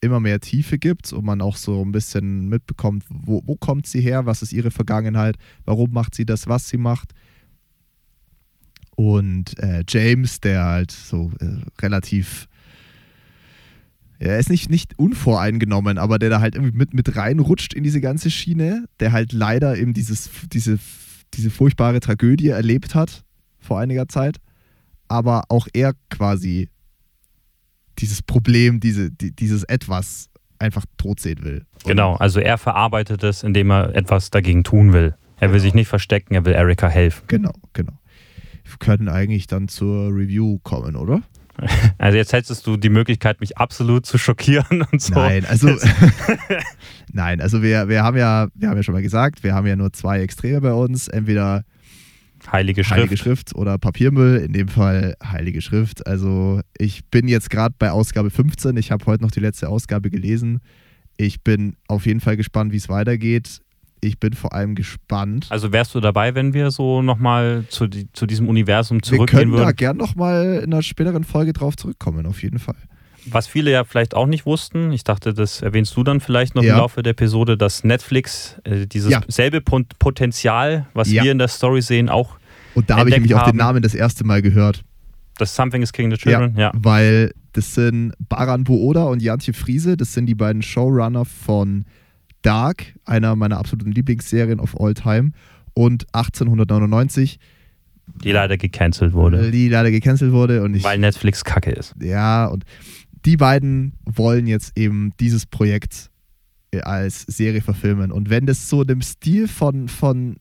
immer 0.01 0.19
mehr 0.19 0.39
Tiefe 0.39 0.77
gibt 0.77 1.11
und 1.13 1.25
man 1.25 1.41
auch 1.41 1.57
so 1.57 1.83
ein 1.83 1.91
bisschen 1.91 2.49
mitbekommt, 2.49 3.03
wo, 3.09 3.41
wo 3.45 3.55
kommt 3.55 3.87
sie 3.87 4.01
her, 4.01 4.25
was 4.25 4.41
ist 4.41 4.53
ihre 4.53 4.71
Vergangenheit, 4.71 5.37
warum 5.65 5.91
macht 5.91 6.15
sie 6.15 6.25
das, 6.25 6.47
was 6.47 6.69
sie 6.69 6.77
macht. 6.77 7.13
Und 8.95 9.57
äh, 9.59 9.83
James, 9.87 10.39
der 10.39 10.65
halt 10.65 10.91
so 10.91 11.31
äh, 11.39 11.59
relativ, 11.81 12.47
er 14.19 14.39
ist 14.39 14.49
nicht, 14.49 14.69
nicht 14.69 14.97
unvoreingenommen, 14.97 15.97
aber 15.97 16.19
der 16.19 16.29
da 16.29 16.41
halt 16.41 16.55
irgendwie 16.55 16.75
mit, 16.77 16.93
mit 16.93 17.15
reinrutscht 17.15 17.73
in 17.73 17.83
diese 17.83 18.01
ganze 18.01 18.31
Schiene, 18.31 18.85
der 18.99 19.11
halt 19.11 19.33
leider 19.33 19.77
eben 19.77 19.93
dieses, 19.93 20.29
diese, 20.51 20.79
diese 21.33 21.49
furchtbare 21.49 21.99
Tragödie 21.99 22.49
erlebt 22.49 22.95
hat 22.95 23.23
vor 23.59 23.79
einiger 23.79 24.07
Zeit, 24.07 24.37
aber 25.07 25.43
auch 25.49 25.67
er 25.73 25.93
quasi 26.09 26.69
dieses 27.99 28.21
Problem, 28.21 28.79
diese, 28.79 29.11
die, 29.11 29.31
dieses 29.35 29.63
Etwas 29.63 30.29
einfach 30.59 30.85
tot 30.97 31.19
sehen 31.19 31.43
will. 31.43 31.65
Und 31.83 31.87
Genau, 31.91 32.15
also 32.15 32.39
er 32.39 32.57
verarbeitet 32.57 33.23
es, 33.23 33.43
indem 33.43 33.71
er 33.71 33.95
etwas 33.95 34.29
dagegen 34.29 34.63
tun 34.63 34.93
will. 34.93 35.15
Er 35.39 35.49
will 35.49 35.55
Genau. 35.55 35.63
sich 35.63 35.73
nicht 35.73 35.87
verstecken, 35.87 36.33
er 36.33 36.45
will 36.45 36.53
Erika 36.53 36.87
helfen. 36.87 37.23
Genau, 37.27 37.53
genau. 37.73 37.93
Wir 38.63 38.77
können 38.79 39.07
eigentlich 39.07 39.47
dann 39.47 39.67
zur 39.67 40.07
Review 40.09 40.59
kommen, 40.59 40.95
oder? 40.95 41.21
Also 41.97 42.17
jetzt 42.17 42.31
hättest 42.31 42.65
du 42.67 42.77
die 42.77 42.89
Möglichkeit, 42.89 43.41
mich 43.41 43.57
absolut 43.57 44.05
zu 44.05 44.17
schockieren 44.17 44.83
und 44.91 45.01
so. 45.01 45.15
Nein, 45.15 45.45
also 45.45 45.69
nein, 47.11 47.41
also 47.41 47.61
wir, 47.63 47.89
wir 47.89 48.03
haben 48.03 48.17
ja, 48.17 48.47
wir 48.53 48.69
haben 48.69 48.77
ja 48.77 48.83
schon 48.83 48.93
mal 48.93 49.01
gesagt, 49.01 49.43
wir 49.43 49.53
haben 49.53 49.65
ja 49.67 49.75
nur 49.75 49.91
zwei 49.93 50.21
Extreme 50.21 50.61
bei 50.61 50.73
uns, 50.73 51.07
entweder 51.07 51.63
Heilige 52.51 52.83
Schrift. 52.83 52.97
Heilige 52.97 53.17
Schrift 53.17 53.55
oder 53.55 53.77
Papiermüll, 53.77 54.37
in 54.37 54.53
dem 54.53 54.67
Fall 54.67 55.15
Heilige 55.23 55.61
Schrift. 55.61 56.05
Also 56.05 56.61
ich 56.77 57.05
bin 57.05 57.27
jetzt 57.27 57.49
gerade 57.49 57.75
bei 57.77 57.91
Ausgabe 57.91 58.29
15, 58.29 58.77
ich 58.77 58.91
habe 58.91 59.05
heute 59.05 59.23
noch 59.23 59.31
die 59.31 59.39
letzte 59.39 59.69
Ausgabe 59.69 60.09
gelesen. 60.09 60.59
Ich 61.17 61.41
bin 61.41 61.75
auf 61.87 62.05
jeden 62.05 62.19
Fall 62.19 62.37
gespannt, 62.37 62.71
wie 62.71 62.77
es 62.77 62.89
weitergeht. 62.89 63.61
Ich 63.99 64.19
bin 64.19 64.33
vor 64.33 64.53
allem 64.53 64.75
gespannt. 64.75 65.47
Also 65.49 65.71
wärst 65.73 65.95
du 65.95 65.99
dabei, 65.99 66.35
wenn 66.35 66.53
wir 66.53 66.69
so 66.71 67.01
nochmal 67.01 67.65
zu, 67.69 67.87
die, 67.87 68.11
zu 68.13 68.25
diesem 68.27 68.47
Universum 68.47 68.97
Wir 68.97 69.01
zurückgehen 69.03 69.39
können 69.39 69.51
da 69.53 69.57
würden? 69.65 69.75
gern 69.75 69.97
nochmal 69.97 70.61
in 70.63 70.71
einer 70.73 70.83
späteren 70.83 71.23
Folge 71.23 71.53
drauf 71.53 71.75
zurückkommen, 71.75 72.25
auf 72.27 72.43
jeden 72.43 72.59
Fall. 72.59 72.75
was 73.29 73.45
viele 73.47 73.71
ja 73.71 73.83
vielleicht 73.83 74.13
auch 74.15 74.25
nicht 74.27 74.45
wussten, 74.45 74.91
ich 74.93 75.03
dachte, 75.03 75.33
das 75.33 75.61
erwähnst 75.61 75.97
du 75.97 76.03
dann 76.03 76.21
vielleicht 76.21 76.55
noch 76.55 76.63
Ja. 76.63 76.75
im 76.75 76.79
Laufe 76.79 77.03
der 77.03 77.11
Episode, 77.11 77.57
dass 77.57 77.83
Netflix 77.83 78.55
äh, 78.63 78.87
dieses 78.87 79.11
Ja. 79.11 79.21
selbe 79.27 79.59
Potenzial, 79.59 80.87
was 80.93 81.11
Ja. 81.11 81.23
wir 81.23 81.31
in 81.33 81.37
der 81.37 81.47
Story 81.49 81.81
sehen, 81.81 82.07
auch 82.09 82.37
Und 82.73 82.89
da 82.89 82.97
habe 82.97 83.09
ich 83.09 83.15
nämlich 83.15 83.35
auch 83.35 83.43
den. 83.49 83.57
Namen 83.57 83.81
das 83.81 83.93
erste 83.95 84.23
Mal 84.23 84.41
gehört. 84.41 84.83
das 85.39 85.55
Something 85.55 85.81
is 85.81 85.91
Killing 85.91 86.11
the 86.11 86.17
Children, 86.17 86.55
ja. 86.57 86.71
Weil 86.75 87.31
das 87.53 87.75
sind 87.75 88.13
Baran 88.29 88.63
Booda 88.63 89.03
und 89.05 89.21
Jantje 89.21 89.53
Friese, 89.53 89.97
das 89.97 90.13
sind 90.13 90.25
die 90.27 90.33
beiden 90.35 90.61
Showrunner 90.61 91.25
von 91.25 91.85
Dark, 92.47 92.93
einer 93.03 93.35
meiner 93.35 93.57
absoluten 93.57 93.91
Lieblingsserien 93.91 94.61
of 94.61 94.79
all 94.79 94.93
time, 94.93 95.31
und 95.73 96.07
1899, 96.13 97.39
die 98.23 98.31
leider 98.31 98.57
gecancelt 98.57 99.11
wurde, 99.11 99.51
die 99.51 99.67
leider 99.67 99.91
gecancelt 99.91 100.31
wurde. 100.31 100.63
Und 100.63 100.75
ich, 100.75 100.83
weil 100.83 100.97
Netflix 100.97 101.43
kacke 101.43 101.71
ist. 101.71 101.93
ja, 101.99 102.45
und 102.45 102.63
die 103.25 103.35
beiden 103.35 103.93
wollen 104.05 104.47
jetzt 104.47 104.77
eben 104.77 105.11
dieses 105.19 105.45
Projekt 105.45 106.09
äh, 106.71 106.79
als 106.79 107.23
Serie 107.23 107.59
verfilmen. 107.59 108.13
Und 108.13 108.29
wenn 108.29 108.45
das 108.45 108.69
so 108.69 108.85
dem 108.85 109.01
Stil 109.01 109.49
von, 109.49 109.89
von 109.89 110.37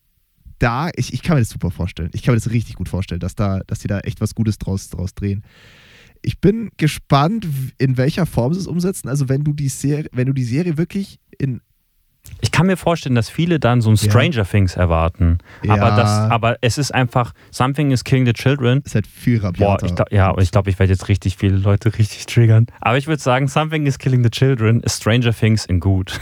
da, 0.60 0.90
ich, 0.94 1.12
ich 1.12 1.22
kann 1.24 1.34
mir 1.34 1.42
das 1.42 1.50
super 1.50 1.72
vorstellen. 1.72 2.10
Ich 2.12 2.22
kann 2.22 2.34
mir 2.34 2.40
das 2.40 2.52
richtig 2.52 2.76
gut 2.76 2.88
vorstellen, 2.88 3.20
dass, 3.20 3.34
da, 3.34 3.62
dass 3.66 3.80
die 3.80 3.88
da 3.88 3.98
echt 3.98 4.20
was 4.20 4.36
Gutes 4.36 4.58
draus, 4.58 4.90
draus 4.90 5.12
drehen. 5.12 5.42
Ich 6.22 6.40
bin 6.40 6.70
gespannt, 6.76 7.48
in 7.78 7.96
welcher 7.96 8.26
Form 8.26 8.54
sie 8.54 8.60
es 8.60 8.68
umsetzen. 8.68 9.08
Also 9.08 9.28
wenn 9.28 9.42
du 9.42 9.52
die 9.52 9.68
Serie, 9.68 10.06
wenn 10.12 10.28
du 10.28 10.32
die 10.32 10.44
Serie 10.44 10.78
wirklich 10.78 11.18
in 11.36 11.60
Ich 12.40 12.50
kann 12.52 12.66
mir 12.66 12.76
vorstellen, 12.76 13.14
dass 13.14 13.28
viele 13.30 13.58
dann 13.60 13.80
so 13.80 13.90
ein 13.90 13.96
Ja. 13.96 14.10
Stranger 14.10 14.44
Things 14.48 14.76
erwarten. 14.76 15.38
Aber, 15.62 15.76
Ja. 15.76 15.96
das, 15.96 16.08
aber 16.30 16.56
es 16.60 16.78
ist 16.78 16.92
einfach, 16.94 17.32
Something 17.50 17.90
is 17.90 18.04
Killing 18.04 18.26
the 18.26 18.32
Children. 18.32 18.82
ist 18.84 18.94
halt 18.94 19.06
viel 19.06 19.40
Boah, 19.40 19.78
ich 19.84 19.94
glaub, 19.94 20.10
ja, 20.12 20.30
und 20.30 20.42
ich 20.42 20.50
glaube, 20.50 20.70
ich 20.70 20.78
werde 20.78 20.92
jetzt 20.92 21.08
richtig 21.08 21.36
viele 21.36 21.56
Leute 21.56 21.96
richtig 21.98 22.26
triggern. 22.26 22.66
Aber 22.80 22.96
ich 22.98 23.06
würde 23.06 23.22
sagen, 23.22 23.48
Something 23.48 23.86
is 23.86 23.98
Killing 23.98 24.22
the 24.22 24.30
Children 24.30 24.80
ist 24.80 24.98
Stranger 25.00 25.32
Things 25.34 25.64
in 25.66 25.80
gut. 25.80 26.18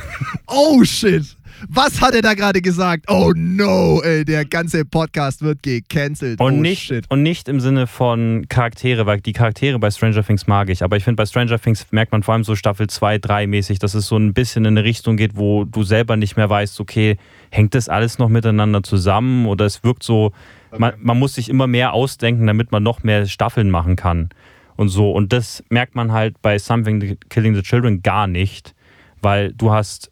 oh 0.47 0.83
shit! 0.85 1.37
Was 1.69 2.01
hat 2.01 2.15
er 2.15 2.23
da 2.23 2.35
gerade 2.35 2.61
gesagt? 2.61 3.07
Oh 3.09 3.33
no, 3.35 4.01
ey, 4.03 4.25
der 4.25 4.45
ganze 4.45 4.85
Podcast 4.85 5.43
wird 5.43 5.63
gecancelt. 5.63 6.41
Und, 6.41 6.55
oh 6.55 6.61
nicht, 6.61 6.83
shit. 6.83 7.05
und 7.09 7.23
nicht 7.23 7.49
im 7.49 7.61
Sinne 7.61 7.87
von 7.87 8.47
Charaktere, 8.49 9.07
weil 9.07 9.21
die 9.21 9.33
Charaktere 9.33 9.79
bei 9.79 9.91
Stranger 9.91 10.25
Things 10.25 10.47
mag 10.47 10.69
ich. 10.69 10.83
Aber 10.83 10.97
ich 10.97 11.05
finde, 11.05 11.17
bei 11.17 11.27
Stranger 11.27 11.59
Things 11.59 11.87
merkt 11.91 12.13
man 12.13 12.23
vor 12.23 12.35
allem 12.35 12.45
so 12.45 12.55
Staffel 12.57 12.89
2, 12.89 13.19
3 13.19 13.47
mäßig, 13.47 13.79
dass 13.79 13.95
es 13.95 14.07
so 14.07 14.17
ein 14.17 14.35
bisschen 14.35 14.65
in 14.65 14.79
eine 14.79 14.85
Richtung 14.85 15.17
geht, 15.17 15.37
wo 15.37 15.65
du 15.65 15.83
selber 15.83 16.17
nicht 16.17 16.37
mehr 16.37 16.51
weißt, 16.51 16.81
okay, 16.81 17.17
hängt 17.51 17.75
das 17.75 17.89
alles 17.89 18.19
noch 18.19 18.29
miteinander 18.29 18.83
zusammen 18.83 19.47
oder 19.47 19.65
es 19.65 19.85
wirkt 19.85 20.03
so, 20.03 20.33
man, 20.77 20.95
man 20.99 21.19
muss 21.19 21.35
sich 21.35 21.49
immer 21.49 21.67
mehr 21.67 21.93
ausdenken, 21.93 22.47
damit 22.47 22.73
man 22.73 22.83
noch 22.83 23.03
mehr 23.03 23.27
Staffeln 23.27 23.71
machen 23.71 23.97
kann. 23.97 24.31
Und 24.77 24.89
so. 24.89 25.13
Und 25.13 25.33
das 25.33 25.63
merkt 25.69 25.95
man 25.95 26.13
halt 26.13 26.41
bei 26.43 26.59
Something 26.59 27.17
Killing 27.29 27.55
the 27.55 27.63
Children 27.63 28.03
gar 28.03 28.27
nicht, 28.27 28.75
weil 29.23 29.53
du 29.53 29.71
hast, 29.71 30.11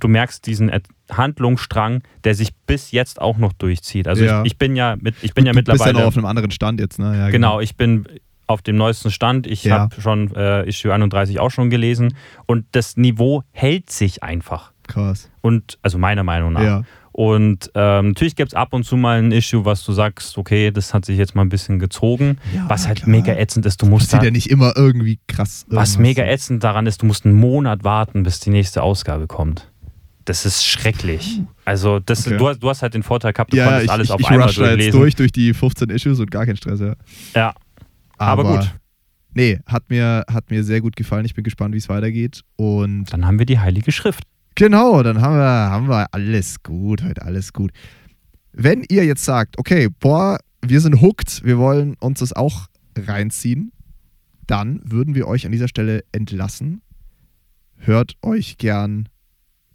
du 0.00 0.08
merkst 0.08 0.46
diesen 0.46 0.70
Handlungsstrang, 1.10 2.02
der 2.24 2.34
sich 2.34 2.54
bis 2.66 2.90
jetzt 2.92 3.20
auch 3.20 3.38
noch 3.38 3.52
durchzieht. 3.52 4.08
Also 4.08 4.24
Ja. 4.24 4.40
ich, 4.42 4.52
ich 4.52 4.58
bin 4.58 4.76
ja 4.76 4.96
mit, 5.00 5.14
ich 5.22 5.34
bin 5.34 5.46
ja 5.46 5.52
du 5.52 5.58
bist 5.58 5.68
ja 5.68 5.72
mittlerweile. 5.74 5.98
noch 6.00 6.06
auf 6.08 6.16
einem 6.16 6.26
anderen 6.26 6.50
Stand 6.50 6.80
jetzt, 6.80 6.98
ne? 6.98 7.16
Ja, 7.16 7.30
Genau, 7.30 7.60
ich 7.60 7.76
bin 7.76 8.06
auf 8.46 8.62
dem 8.62 8.76
neuesten 8.76 9.10
Stand. 9.10 9.46
Ich 9.46 9.64
Ja. 9.64 9.78
habe 9.80 10.00
schon 10.00 10.34
äh, 10.34 10.64
Issue 10.68 10.92
31 10.92 11.38
auch 11.38 11.50
schon 11.50 11.70
gelesen 11.70 12.16
und 12.46 12.64
das 12.72 12.96
Niveau 12.96 13.42
hält 13.52 13.90
sich 13.90 14.22
einfach. 14.22 14.72
Krass. 14.88 15.30
Und 15.40 15.78
also 15.82 15.98
meiner 15.98 16.24
Meinung 16.24 16.52
nach. 16.54 16.62
Ja. 16.62 16.82
Und 17.12 17.70
ähm, 17.74 18.08
natürlich 18.08 18.34
gibt 18.36 18.52
es 18.52 18.54
ab 18.54 18.72
und 18.72 18.84
zu 18.84 18.96
mal 18.96 19.18
ein 19.20 19.30
Issue, 19.32 19.64
was 19.64 19.84
du 19.84 19.92
sagst, 19.92 20.38
okay, 20.38 20.70
das 20.70 20.94
hat 20.94 21.04
sich 21.04 21.18
jetzt 21.18 21.34
mal 21.34 21.42
ein 21.42 21.48
bisschen 21.48 21.78
gezogen. 21.78 22.38
Ja, 22.54 22.64
was 22.68 22.86
halt 22.88 22.98
klar. 22.98 23.10
mega 23.10 23.32
ätzend 23.34 23.66
ist, 23.66 23.82
du 23.82 23.86
musst 23.86 24.06
Passiert 24.06 24.22
da, 24.22 24.26
ja 24.26 24.30
nicht 24.30 24.48
immer 24.48 24.72
irgendwie 24.76 25.18
krass. 25.26 25.66
was 25.68 25.90
irgendwas. 25.96 25.98
mega 25.98 26.24
ätzend 26.24 26.64
daran 26.64 26.86
ist, 26.86 27.02
du 27.02 27.06
musst 27.06 27.26
einen 27.26 27.34
Monat 27.34 27.82
warten, 27.84 28.22
bis 28.22 28.40
die 28.40 28.50
nächste 28.50 28.82
Ausgabe 28.82 29.26
kommt. 29.26 29.69
Das 30.24 30.44
ist 30.46 30.64
schrecklich. 30.66 31.40
Also 31.64 31.98
das, 31.98 32.26
Okay. 32.26 32.36
du, 32.36 32.48
hast, 32.48 32.58
du 32.62 32.68
hast 32.68 32.82
halt 32.82 32.94
den 32.94 33.02
Vorteil 33.02 33.32
gehabt, 33.32 33.52
du 33.52 33.56
Ja, 33.56 33.64
konntest 33.66 33.84
ich, 33.86 33.90
alles 33.90 34.08
ich, 34.08 34.12
auf 34.12 34.20
ich 34.20 34.28
einmal 34.28 34.46
rush 34.48 34.56
da 34.56 34.62
jetzt 34.62 34.70
durchlesen. 34.72 35.00
durch, 35.00 35.14
durch 35.16 35.32
die 35.32 35.54
15 35.54 35.90
Issues 35.90 36.20
und 36.20 36.30
gar 36.30 36.44
kein 36.46 36.56
Stress, 36.56 36.80
ja. 36.80 36.94
Ja, 37.34 37.54
aber 38.18 38.44
gut. 38.58 38.70
Nee, 39.32 39.60
hat 39.66 39.88
mir, 39.90 40.24
hat 40.30 40.50
mir 40.50 40.62
sehr 40.64 40.80
gut 40.80 40.96
gefallen. 40.96 41.24
Ich 41.24 41.34
bin 41.34 41.44
gespannt, 41.44 41.72
wie 41.74 41.78
es 41.78 41.88
weitergeht. 41.88 42.42
Und 42.56 43.06
Dann 43.12 43.26
haben 43.26 43.38
wir 43.38 43.46
die 43.46 43.58
Heilige 43.60 43.92
Schrift. 43.92 44.24
genau, 44.56 45.02
dann 45.02 45.20
haben 45.22 45.36
wir, 45.36 45.44
haben 45.70 45.88
wir 45.88 46.06
alles 46.12 46.62
gut, 46.62 47.02
heute 47.02 47.22
alles 47.22 47.52
gut. 47.52 47.70
Wenn 48.52 48.84
ihr 48.88 49.04
jetzt 49.06 49.24
sagt, 49.24 49.58
okay, 49.58 49.88
boah, 50.00 50.38
wir 50.60 50.80
sind 50.80 51.00
hooked, 51.00 51.44
wir 51.44 51.58
wollen 51.58 51.94
uns 52.00 52.18
das 52.18 52.32
auch 52.32 52.66
reinziehen, 52.98 53.72
dann 54.46 54.80
würden 54.84 55.14
wir 55.14 55.28
euch 55.28 55.46
an 55.46 55.52
dieser 55.52 55.68
Stelle 55.68 56.02
entlassen. 56.12 56.82
Hört 57.76 58.16
euch 58.22 58.58
gern 58.58 59.08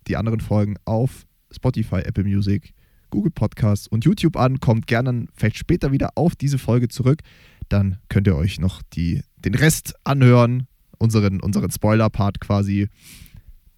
die 0.07 0.17
anderen 0.17 0.39
Folgen 0.39 0.75
auf 0.85 1.25
Spotify, 1.51 1.97
Apple 1.97 2.23
Music, 2.23 2.73
Google 3.09 3.31
Podcasts 3.31 3.87
und 3.87 4.05
YouTube 4.05 4.37
an. 4.37 4.59
Kommt 4.59 4.87
gerne 4.87 5.25
vielleicht 5.35 5.57
später 5.57 5.91
wieder 5.91 6.09
auf 6.15 6.35
diese 6.35 6.57
Folge 6.57 6.87
zurück. 6.87 7.21
Dann 7.69 7.97
könnt 8.09 8.27
ihr 8.27 8.35
euch 8.35 8.59
noch 8.59 8.81
die, 8.93 9.21
den 9.37 9.55
Rest 9.55 9.95
anhören, 10.03 10.67
unseren, 10.97 11.39
unseren 11.39 11.71
Spoiler-Part 11.71 12.39
quasi. 12.39 12.89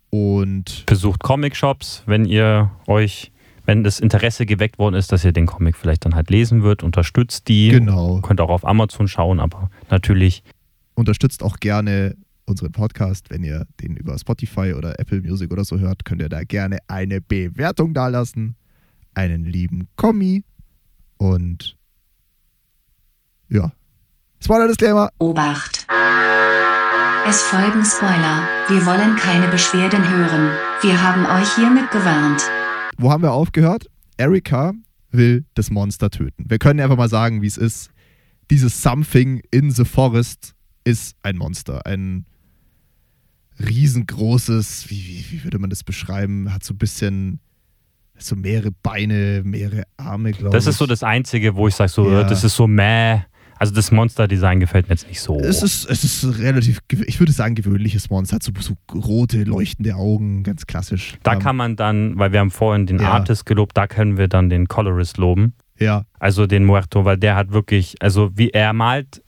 Und 0.09 0.85
besucht 0.85 1.21
Comic-Shops, 1.21 2.03
wenn 2.05 2.25
ihr 2.25 2.71
euch, 2.87 3.31
wenn 3.65 3.83
das 3.83 3.99
Interesse 3.99 4.45
geweckt 4.45 4.79
worden 4.79 4.95
ist, 4.95 5.11
dass 5.11 5.25
ihr 5.25 5.33
den 5.33 5.45
Comic 5.45 5.75
vielleicht 5.75 6.05
dann 6.05 6.15
halt 6.15 6.29
lesen 6.29 6.63
wird, 6.63 6.83
unterstützt 6.83 7.47
die. 7.47 7.69
genau, 7.69 8.21
Könnt 8.21 8.41
auch 8.41 8.49
auf 8.49 8.65
Amazon 8.65 9.07
schauen, 9.07 9.39
aber 9.39 9.69
natürlich 9.89 10.43
unterstützt 10.95 11.43
auch 11.43 11.57
gerne 11.57 12.15
unseren 12.47 12.71
Podcast. 12.71 13.29
Wenn 13.29 13.43
ihr 13.43 13.67
den 13.81 13.95
über 13.95 14.17
Spotify 14.17 14.73
oder 14.73 14.99
Apple 14.99 15.21
Music 15.21 15.51
oder 15.51 15.63
so 15.63 15.77
hört, 15.77 16.05
könnt 16.05 16.21
ihr 16.21 16.29
da 16.29 16.43
gerne 16.43 16.79
eine 16.87 17.21
Bewertung 17.21 17.93
dalassen. 17.93 18.55
Einen 19.13 19.45
lieben 19.45 19.87
Kommi. 19.95 20.43
Und 21.17 21.77
ja. 23.49 23.71
Spoiler-Disclaimer. 24.41 25.09
Obacht! 25.19 25.87
Es 27.27 27.41
folgen 27.41 27.83
Spoiler. 27.83 28.47
Wir 28.69 28.85
wollen 28.85 29.15
keine 29.17 29.47
Beschwerden 29.49 30.07
hören. 30.09 30.51
Wir 30.81 31.01
haben 31.01 31.25
euch 31.25 31.55
hiermit 31.55 31.91
gewarnt. 31.91 32.41
Wo 32.97 33.11
haben 33.11 33.23
wir 33.23 33.33
aufgehört? 33.33 33.87
Erika 34.15 34.73
will 35.11 35.45
das 35.53 35.69
Monster 35.69 36.09
töten. 36.09 36.45
Wir 36.47 36.59
können 36.59 36.79
einfach 36.79 36.95
mal 36.95 37.09
sagen, 37.09 37.41
wie 37.41 37.47
es 37.47 37.57
ist. 37.57 37.91
Dieses 38.49 38.81
Something 38.81 39.41
in 39.51 39.71
the 39.71 39.83
Forest 39.83 40.53
ist 40.85 41.17
ein 41.21 41.37
Monster. 41.37 41.85
Ein 41.85 42.25
riesengroßes, 43.59 44.89
wie, 44.89 44.95
wie, 44.95 45.25
wie 45.31 45.43
würde 45.43 45.59
man 45.59 45.69
das 45.69 45.83
beschreiben? 45.83 46.53
Hat 46.53 46.63
so 46.63 46.73
ein 46.73 46.77
bisschen, 46.77 47.39
so 48.17 48.35
mehrere 48.35 48.71
Beine, 48.83 49.41
mehrere 49.43 49.83
Arme, 49.97 50.31
glaube 50.31 50.47
ich. 50.57 50.63
Das 50.63 50.67
ist 50.67 50.77
so 50.77 50.85
das 50.85 51.03
Einzige, 51.03 51.55
wo 51.55 51.67
ich 51.67 51.75
sage, 51.75 51.89
so, 51.89 52.09
Ja. 52.11 52.23
das 52.23 52.43
ist 52.43 52.55
so 52.55 52.67
meh. 52.67 53.19
Also 53.59 53.73
das 53.73 53.91
Monster-Design 53.91 54.59
gefällt 54.59 54.87
mir 54.87 54.93
jetzt 54.93 55.07
nicht 55.07 55.19
so. 55.19 55.39
Es 55.39 55.63
ist, 55.63 55.89
es 55.89 56.03
ist 56.03 56.39
relativ, 56.39 56.79
ich 57.07 57.19
würde 57.19 57.31
sagen, 57.31 57.55
gewöhnliches 57.55 58.07
Monster. 58.11 58.35
Hat 58.35 58.43
so, 58.43 58.51
so 58.59 58.75
rote, 58.93 59.43
leuchtende 59.45 59.95
Augen, 59.95 60.43
ganz 60.43 60.67
klassisch. 60.67 61.15
da 61.23 61.33
Ähm, 61.33 61.39
kann 61.39 61.55
man 61.55 61.75
dann, 61.75 62.19
weil 62.19 62.31
wir 62.31 62.39
haben 62.39 62.51
vorhin 62.51 62.85
den 62.85 62.99
Ja. 62.99 63.13
Artist 63.13 63.47
gelobt, 63.47 63.75
da 63.75 63.87
können 63.87 64.17
wir 64.17 64.27
dann 64.27 64.49
den 64.49 64.67
Colorist 64.67 65.17
loben. 65.17 65.53
Ja, 65.79 66.03
Also 66.19 66.45
den 66.47 66.65
Muerto, 66.65 67.03
weil 67.05 67.17
der 67.17 67.35
hat 67.35 67.51
wirklich, 67.51 67.95
also 67.99 68.29
wie 68.35 68.49
er 68.49 68.73
malt, 68.73 69.23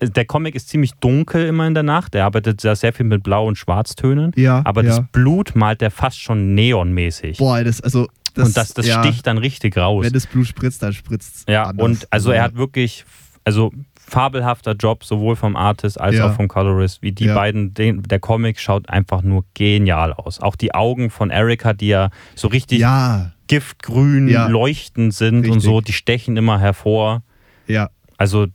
der 0.00 0.24
Comic 0.24 0.54
ist 0.54 0.68
ziemlich 0.68 0.92
dunkel 1.00 1.46
immer 1.46 1.66
in 1.66 1.74
der 1.74 1.82
Nacht. 1.82 2.14
Er 2.14 2.24
arbeitet 2.24 2.60
sehr, 2.60 2.76
sehr 2.76 2.92
viel 2.92 3.06
mit 3.06 3.22
Blau- 3.22 3.46
und 3.46 3.56
Schwarztönen. 3.56 4.32
ja. 4.36 4.62
Aber 4.64 4.82
ja. 4.82 4.88
das 4.88 5.02
Blut 5.12 5.54
malt 5.56 5.82
er 5.82 5.90
fast 5.90 6.20
schon 6.20 6.54
neonmäßig. 6.54 7.38
Boah, 7.38 7.62
das, 7.64 7.80
also. 7.80 8.08
Das, 8.34 8.48
und 8.48 8.56
das, 8.56 8.74
das 8.74 8.86
ja, 8.86 9.02
sticht 9.02 9.26
dann 9.26 9.38
richtig 9.38 9.76
raus. 9.76 10.04
Wenn 10.04 10.12
das 10.12 10.26
Blut 10.28 10.46
spritzt, 10.46 10.82
dann 10.82 10.92
spritzt 10.92 11.48
Ja, 11.48 11.64
anders. 11.64 11.84
und 11.84 12.06
also 12.10 12.30
er 12.30 12.42
hat 12.44 12.54
wirklich, 12.56 13.04
also 13.42 13.72
fabelhafter 13.96 14.72
Job, 14.72 15.02
sowohl 15.04 15.34
vom 15.34 15.56
Artist 15.56 16.00
als 16.00 16.14
Ja. 16.16 16.28
auch 16.30 16.34
vom 16.36 16.46
Colorist, 16.46 17.02
wie 17.02 17.10
die 17.12 17.24
Ja. 17.24 17.34
beiden, 17.34 17.74
den, 17.74 18.02
der 18.04 18.20
Comic 18.20 18.60
schaut 18.60 18.88
einfach 18.88 19.22
nur 19.22 19.44
genial 19.54 20.12
aus. 20.12 20.40
Auch 20.40 20.54
die 20.56 20.72
Augen 20.74 21.10
von 21.10 21.30
Erika, 21.30 21.72
die 21.72 21.88
ja 21.88 22.10
so 22.36 22.46
richtig 22.48 22.78
Ja, 22.78 23.32
giftgrün 23.48 24.28
leuchtend 24.28 25.14
sind 25.14 25.38
und 25.38 25.44
Richtig. 25.46 25.62
so, 25.64 25.80
die 25.80 25.92
stechen 25.92 26.36
immer 26.36 26.60
hervor. 26.60 27.22
ja, 27.66 27.90
Also 28.18 28.46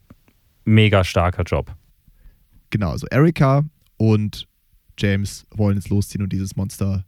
mega 0.66 1.04
starker 1.04 1.44
Job. 1.44 1.76
genau. 2.70 2.92
Also 2.92 3.08
Erika 3.08 3.64
und 3.98 4.48
James 4.98 5.46
wollen 5.52 5.78
jetzt 5.78 5.90
losziehen 5.90 6.24
und 6.24 6.32
dieses 6.34 6.56
Monster 6.56 7.06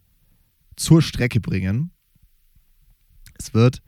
zur 0.76 1.02
Strecke 1.02 1.40
bringen. 1.40 1.92
Es 3.38 3.54
wird 3.54 3.82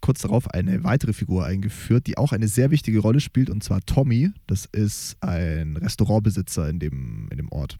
kurz 0.00 0.22
darauf 0.22 0.48
eine 0.50 0.82
weitere 0.84 1.12
Figur 1.12 1.44
eingeführt, 1.46 2.06
die 2.06 2.18
auch 2.18 2.32
eine 2.32 2.48
sehr 2.48 2.70
wichtige 2.70 2.98
Rolle 2.98 3.20
spielt, 3.20 3.50
und 3.50 3.62
zwar 3.62 3.80
Tommy. 3.82 4.30
Das 4.46 4.66
ist 4.66 5.16
ein 5.22 5.76
Restaurantbesitzer 5.76 6.68
in 6.68 6.78
dem, 6.80 7.28
in 7.30 7.36
dem 7.36 7.50
Ort. 7.52 7.78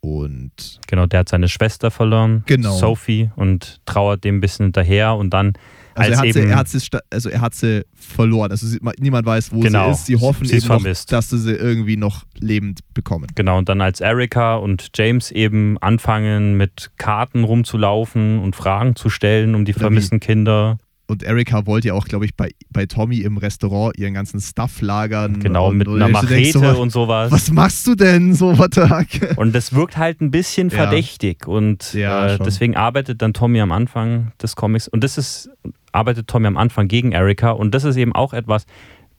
Und 0.00 0.80
Genau, 0.86 1.06
der 1.06 1.20
hat 1.20 1.28
seine 1.28 1.48
Schwester 1.48 1.90
verloren, 1.90 2.42
Genau. 2.46 2.76
Sophie, 2.76 3.30
und 3.36 3.80
trauert 3.86 4.24
dem 4.24 4.36
ein 4.36 4.40
bisschen 4.40 4.66
hinterher. 4.66 5.14
Und 5.14 5.30
dann 5.30 5.54
Also, 5.94 6.20
als 6.20 6.36
er 6.36 6.56
hat, 6.56 6.68
sie, 6.68 6.80
er, 6.82 6.90
hat 6.94 7.02
also 7.10 7.28
er 7.30 7.40
hat 7.40 7.54
sie 7.54 7.84
verloren. 7.94 8.50
Also 8.50 8.66
sie, 8.66 8.78
niemand 8.98 9.26
weiß, 9.26 9.52
wo 9.52 9.60
Genau. 9.60 9.86
sie 9.86 9.92
ist. 9.92 10.06
Sie 10.06 10.16
hoffen 10.16 10.46
Sie 10.46 10.56
ist 10.56 10.64
eben 10.70 10.82
noch, 10.82 11.04
dass 11.06 11.30
sie 11.30 11.38
sie 11.38 11.52
irgendwie 11.52 11.96
noch 11.96 12.24
lebend 12.38 12.80
bekommen. 12.94 13.26
Genau, 13.34 13.58
und 13.58 13.68
dann 13.68 13.80
als 13.80 14.00
Erika 14.00 14.54
und 14.56 14.90
James 14.94 15.30
eben 15.30 15.78
anfangen 15.78 16.56
mit 16.56 16.90
Karten 16.98 17.44
rumzulaufen 17.44 18.38
und 18.38 18.56
Fragen 18.56 18.96
zu 18.96 19.08
stellen 19.10 19.54
um 19.54 19.64
die 19.64 19.72
Oder 19.72 19.80
vermissten 19.82 20.20
Kinder. 20.20 20.78
Und 21.06 21.24
Erika 21.24 21.66
wollte 21.66 21.88
ja 21.88 21.94
auch, 21.94 22.04
glaube 22.04 22.24
ich, 22.24 22.36
bei, 22.36 22.50
bei 22.72 22.86
Tommy 22.86 23.18
im 23.18 23.36
Restaurant 23.36 23.98
ihren 23.98 24.14
ganzen 24.14 24.40
Stuff 24.40 24.80
lagern. 24.80 25.40
Genau, 25.40 25.70
und, 25.70 25.76
mit 25.78 25.88
und 25.88 25.96
einer 26.00 26.08
Machete 26.08 26.60
so, 26.60 26.80
und 26.80 26.90
sowas. 26.90 27.32
Was 27.32 27.50
machst 27.50 27.84
du 27.88 27.96
denn 27.96 28.32
so, 28.32 28.56
heck? 28.56 29.32
Und 29.36 29.52
das 29.52 29.72
wirkt 29.72 29.96
halt 29.96 30.20
ein 30.20 30.30
bisschen 30.30 30.68
Ja. 30.68 30.76
verdächtig 30.76 31.48
und 31.48 31.94
Ja, 31.94 32.34
äh, 32.34 32.38
deswegen 32.38 32.76
arbeitet 32.76 33.22
dann 33.22 33.32
Tommy 33.32 33.60
am 33.60 33.72
Anfang 33.72 34.30
des 34.40 34.54
Comics 34.54 34.86
und 34.86 35.02
das 35.02 35.18
ist, 35.18 35.50
arbeitet 35.92 36.28
Tommy 36.28 36.46
am 36.46 36.56
Anfang 36.56 36.88
gegen 36.88 37.12
Erika 37.12 37.50
und 37.50 37.74
das 37.74 37.84
ist 37.84 37.96
eben 37.96 38.14
auch 38.14 38.32
etwas, 38.32 38.66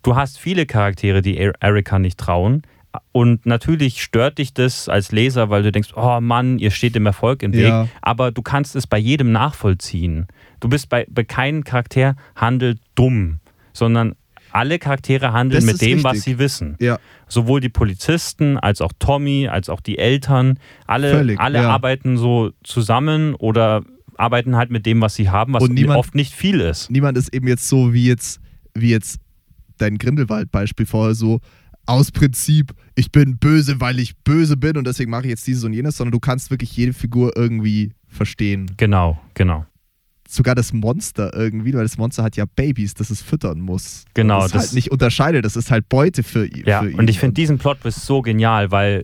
du 0.03 0.15
hast 0.15 0.39
viele 0.39 0.65
Charaktere, 0.65 1.21
die 1.21 1.38
Er- 1.38 1.53
Erika 1.60 1.99
nicht 1.99 2.17
trauen 2.17 2.63
und 3.13 3.45
natürlich 3.45 4.01
stört 4.01 4.38
dich 4.39 4.53
das 4.53 4.89
als 4.89 5.12
Leser, 5.13 5.49
weil 5.49 5.63
du 5.63 5.71
denkst, 5.71 5.91
oh 5.95 6.19
Mann, 6.19 6.60
ihr 6.60 6.71
steht 6.71 6.93
dem 6.95 7.05
Erfolg 7.05 7.41
im 7.43 7.53
Weg, 7.53 7.67
Ja. 7.69 7.88
aber 8.01 8.31
du 8.31 8.41
kannst 8.41 8.75
es 8.75 8.86
bei 8.86 8.97
jedem 8.97 9.31
nachvollziehen. 9.31 10.27
Du 10.60 10.67
bist 10.67 10.89
bei, 10.89 11.05
bei 11.10 11.23
keinem 11.23 11.63
Charakter 11.63 12.15
handelt 12.36 12.79
dumm, 12.95 13.39
sondern 13.73 14.15
alle 14.51 14.79
Charaktere 14.79 15.31
handeln 15.31 15.65
Das 15.65 15.73
mit 15.73 15.81
dem, 15.81 16.03
was 16.03 16.15
richtig. 16.15 16.34
sie 16.34 16.39
wissen 16.39 16.75
Ja, 16.81 16.99
sowohl 17.29 17.62
die 17.62 17.69
Polizisten 17.69 18.57
als 18.57 18.81
auch 18.81 18.91
Tommy, 18.99 19.47
als 19.47 19.69
auch 19.69 19.79
die 19.79 19.97
Eltern, 19.97 20.60
alle, 20.86 21.12
Völlig, 21.12 21.39
alle 21.39 21.60
ja. 21.62 21.69
arbeiten 21.69 22.17
so 22.17 22.51
zusammen 22.62 23.34
oder 23.36 23.84
arbeiten 24.21 24.55
halt 24.55 24.69
mit 24.71 24.86
dem, 24.86 25.01
was 25.01 25.15
sie 25.15 25.29
haben, 25.29 25.53
was 25.53 25.67
niemand- 25.67 25.99
oft 25.99 26.15
nicht 26.15 26.34
viel 26.34 26.60
ist. 26.62 26.89
niemand 26.91 27.17
ist 27.17 27.34
eben 27.34 27.47
jetzt 27.47 27.67
so 27.67 27.93
wie 27.93 28.05
jetzt, 28.07 28.39
wie 28.75 28.91
jetzt 28.91 29.19
dein 29.77 29.97
Grindelwald-Beispiel 29.97 30.86
vorher 30.86 31.15
so 31.15 31.39
aus 31.88 32.12
Prinzip, 32.12 32.71
ich 32.95 33.12
bin 33.12 33.38
böse, 33.38 33.81
weil 33.81 33.99
ich 33.99 34.15
böse 34.17 34.55
bin 34.55 34.77
und 34.77 34.86
deswegen 34.86 35.10
mache 35.10 35.23
ich 35.23 35.29
jetzt 35.31 35.47
dieses 35.47 35.63
und 35.63 35.73
jenes, 35.73 35.97
sondern 35.97 36.12
du 36.12 36.19
kannst 36.19 36.51
wirklich 36.51 36.77
jede 36.77 36.93
Figur 36.93 37.36
irgendwie 37.36 37.91
verstehen. 38.07 38.67
Genau, 38.77 39.19
genau. 39.34 39.65
Sogar 40.29 40.53
das 40.55 40.71
Monster 40.71 41.34
irgendwie, 41.36 41.73
weil 41.73 41.81
das 41.84 41.97
Monster 41.97 42.23
hat 42.23 42.38
ja 42.38 42.45
Babys, 42.55 42.93
das 42.93 43.10
es 43.10 43.21
füttern 43.21 43.60
muss. 43.60 44.05
Genau, 44.13 44.41
das, 44.41 44.51
das- 44.51 44.62
halt 44.67 44.73
nicht 44.75 44.91
unterscheidet, 44.91 45.43
das 45.43 45.55
ist 45.55 45.71
halt 45.71 45.89
Beute 45.89 46.21
für, 46.23 46.47
Ja, 46.65 46.81
für 46.84 46.91
ihn. 46.91 46.99
und 46.99 47.10
ich 47.10 47.19
finde 47.19 47.34
diesen 47.34 47.57
Plot 47.57 47.79
so 47.89 48.21
genial, 48.21 48.69
weil 48.71 49.03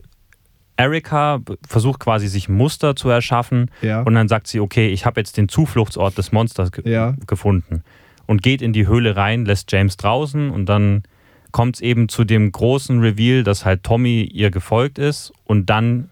Erika 0.78 1.40
versucht 1.66 1.98
quasi 2.00 2.28
sich 2.28 2.48
Muster 2.48 2.94
zu 2.94 3.08
erschaffen 3.10 3.70
ja, 3.82 4.02
und 4.02 4.14
dann 4.14 4.28
sagt 4.28 4.46
sie, 4.46 4.60
okay, 4.60 4.88
ich 4.90 5.04
habe 5.04 5.20
jetzt 5.20 5.36
den 5.36 5.48
Zufluchtsort 5.48 6.16
des 6.16 6.30
Monsters 6.32 6.70
ge 6.72 6.88
Ja. 6.90 7.14
gefunden 7.26 7.82
und 8.26 8.42
geht 8.42 8.62
in 8.62 8.72
die 8.72 8.86
Höhle 8.86 9.16
rein, 9.16 9.44
lässt 9.44 9.72
James 9.72 9.96
draußen 9.96 10.50
und 10.50 10.66
dann 10.66 11.02
kommt 11.50 11.76
es 11.76 11.80
eben 11.80 12.08
zu 12.08 12.24
dem 12.24 12.52
großen 12.52 13.00
Reveal, 13.00 13.42
dass 13.42 13.64
halt 13.64 13.82
Tommy 13.82 14.22
ihr 14.22 14.50
gefolgt 14.52 14.98
ist 14.98 15.32
und 15.44 15.68
dann 15.68 16.10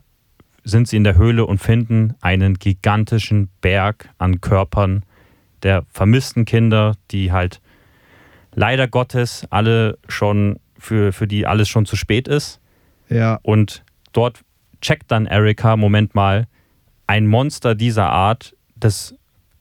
sind 0.64 0.88
sie 0.88 0.96
in 0.96 1.04
der 1.04 1.14
Höhle 1.16 1.46
und 1.46 1.58
finden 1.58 2.14
einen 2.20 2.54
gigantischen 2.54 3.50
Berg 3.60 4.08
an 4.18 4.40
Körpern 4.40 5.04
der 5.62 5.84
vermissten 5.92 6.44
Kinder, 6.44 6.96
die 7.12 7.30
halt 7.30 7.60
leider 8.52 8.88
Gottes 8.88 9.46
alle 9.50 9.96
schon, 10.08 10.58
für, 10.76 11.12
für 11.12 11.28
die 11.28 11.46
alles 11.46 11.68
schon 11.68 11.86
zu 11.86 11.94
spät 11.94 12.26
ist. 12.26 12.60
ja, 13.08 13.38
Und 13.42 13.84
dort 14.12 14.40
checkt 14.86 15.10
dann 15.10 15.26
Erika, 15.26 15.76
Moment 15.76 16.14
mal, 16.14 16.46
ein 17.06 17.26
Monster 17.26 17.74
dieser 17.74 18.10
Art, 18.10 18.54
das 18.76 19.14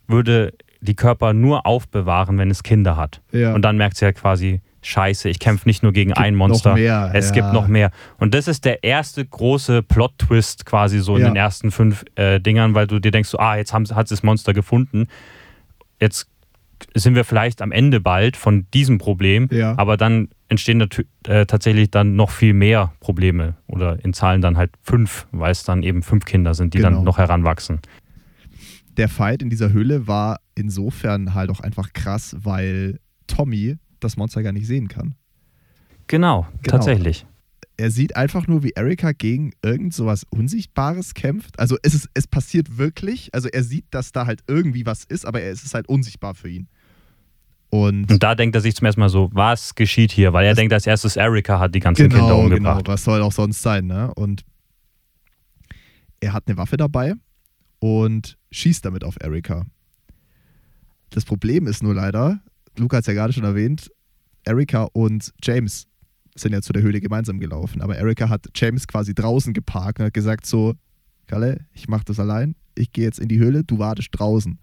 würde 0.07 0.53
die 0.81 0.95
Körper 0.95 1.33
nur 1.33 1.65
aufbewahren, 1.65 2.37
wenn 2.37 2.51
es 2.51 2.61
Kinder 2.61 2.95
hat. 2.95 3.21
ja. 3.31 3.53
Und 3.53 3.63
dann 3.63 3.75
merkt 3.77 3.97
sie 3.97 4.05
ja 4.05 4.11
quasi, 4.11 4.61
scheiße, 4.83 5.29
ich 5.29 5.39
kämpfe 5.39 5.67
nicht 5.67 5.81
nur 5.81 5.93
gegen 5.93 6.09
Gibt 6.11 6.19
ein 6.19 6.33
noch 6.33 6.47
Monster, 6.49 6.75
mehr, 6.75 7.09
es 7.15 7.29
ja. 7.29 7.33
gibt 7.33 7.53
noch 7.53 7.67
mehr. 7.67 7.89
Und 8.19 8.35
das 8.35 8.47
ist 8.47 8.65
der 8.65 8.83
erste 8.83 9.25
große 9.25 9.81
Plot-Twist 9.81 10.67
quasi 10.67 10.99
so 10.99 11.15
in 11.15 11.23
Ja. 11.23 11.29
den 11.29 11.35
ersten 11.35 11.71
fünf 11.71 12.05
äh, 12.15 12.39
Dingern, 12.39 12.75
weil 12.75 12.85
du 12.85 12.99
dir 12.99 13.09
denkst, 13.09 13.29
so, 13.29 13.39
ah, 13.39 13.55
jetzt 13.57 13.73
haben, 13.73 13.85
hat 13.95 14.07
sie 14.07 14.13
das 14.13 14.21
Monster 14.21 14.53
gefunden. 14.53 15.07
Jetzt 15.99 16.27
sind 16.93 17.15
wir 17.15 17.23
vielleicht 17.23 17.63
am 17.63 17.71
Ende 17.71 17.99
bald 17.99 18.37
von 18.37 18.67
diesem 18.75 18.99
Problem, 18.99 19.47
aber 19.77 19.97
dann 19.97 20.29
entstehen 20.47 20.87
äh, 21.27 21.45
tatsächlich 21.45 21.89
dann 21.91 22.15
noch 22.15 22.29
viel 22.31 22.53
mehr 22.53 22.93
Probleme 22.99 23.55
oder 23.67 24.03
in 24.03 24.13
Zahlen 24.13 24.41
dann 24.41 24.57
halt 24.57 24.71
fünf, 24.81 25.27
weil 25.31 25.51
es 25.51 25.63
dann 25.63 25.81
eben 25.83 26.03
fünf 26.03 26.25
Kinder 26.25 26.53
sind, 26.53 26.73
die 26.73 26.79
Genau. 26.79 26.91
dann 26.91 27.03
noch 27.03 27.17
heranwachsen. 27.17 27.79
der 28.97 29.09
Fight 29.09 29.41
in 29.41 29.49
dieser 29.49 29.73
Höhle 29.73 30.07
war 30.07 30.39
insofern 30.55 31.33
halt 31.33 31.49
auch 31.49 31.59
einfach 31.59 31.91
krass, 31.91 32.33
weil 32.39 32.99
Tommy 33.27 33.75
das 33.99 34.15
Monster 34.15 34.41
gar 34.41 34.53
nicht 34.53 34.67
sehen 34.67 34.87
kann. 34.87 35.15
Genau, 36.07 36.47
Genau. 36.61 36.77
tatsächlich. 36.77 37.25
Er 37.77 37.91
sieht 37.91 38.15
einfach 38.15 38.47
nur, 38.47 38.63
wie 38.63 38.69
Erika 38.69 39.11
gegen 39.11 39.51
irgend 39.61 39.93
sowas 39.93 40.25
Unsichtbares 40.29 41.13
kämpft. 41.13 41.59
Also 41.59 41.75
es, 41.83 41.93
ist, 41.93 42.09
es 42.13 42.25
passiert 42.25 42.77
wirklich. 42.77 43.33
Also 43.33 43.49
er 43.49 43.63
sieht, 43.63 43.85
dass 43.91 44.13
da 44.13 44.25
halt 44.27 44.43
irgendwie 44.47 44.85
was 44.85 45.03
ist, 45.03 45.25
aber 45.25 45.41
er, 45.41 45.51
es 45.51 45.63
ist 45.65 45.73
halt 45.73 45.89
unsichtbar 45.89 46.33
für 46.35 46.47
ihn. 46.47 46.69
Und 47.69 48.09
Und 48.11 48.23
da 48.23 48.35
denkt 48.35 48.55
er 48.55 48.61
sich 48.61 48.75
zum 48.75 48.85
ersten 48.85 49.01
Mal 49.01 49.09
so, 49.09 49.29
was 49.33 49.75
geschieht 49.75 50.11
hier? 50.11 50.33
Weil 50.33 50.45
er 50.45 50.55
denkt 50.55 50.73
als 50.73 50.87
erstes, 50.87 51.17
Erika 51.17 51.59
hat 51.59 51.75
die 51.75 51.79
ganzen 51.79 52.03
Kinder 52.03 52.17
genau, 52.17 52.43
genau, 52.43 52.55
umgebracht. 52.55 52.87
was 52.87 53.03
soll 53.03 53.21
auch 53.21 53.31
sonst 53.31 53.61
sein, 53.61 53.87
ne? 53.87 54.13
Und 54.15 54.43
er 56.19 56.33
hat 56.33 56.47
eine 56.47 56.57
Waffe 56.57 56.77
dabei 56.77 57.13
und 57.79 58.37
schießt 58.51 58.85
damit 58.85 59.03
auf 59.03 59.17
Erika. 59.19 59.65
Das 61.09 61.25
Problem 61.25 61.67
ist 61.67 61.83
nur 61.83 61.93
leider, 61.93 62.39
Luca 62.77 62.97
hat 62.97 63.03
es 63.03 63.07
ja 63.07 63.13
gerade 63.13 63.33
schon 63.33 63.43
erwähnt, 63.43 63.91
Erika 64.43 64.87
und 64.93 65.33
James 65.43 65.87
sind 66.35 66.53
ja 66.53 66.61
zu 66.61 66.73
der 66.73 66.81
Höhle 66.81 66.99
gemeinsam 66.99 67.39
gelaufen, 67.39 67.81
aber 67.81 67.97
Erika 67.97 68.29
hat 68.29 68.47
James 68.55 68.87
quasi 68.87 69.13
draußen 69.13 69.53
geparkt 69.53 69.99
und 69.99 70.05
hat 70.05 70.13
gesagt 70.13 70.45
so, 70.45 70.73
Kalle, 71.27 71.65
ich 71.73 71.87
mach 71.87 72.03
das 72.03 72.19
allein, 72.19 72.55
ich 72.75 72.91
gehe 72.91 73.05
jetzt 73.05 73.19
in 73.19 73.29
die 73.29 73.39
Höhle, 73.39 73.63
du 73.63 73.79
wartest 73.79 74.09
draußen. 74.11 74.59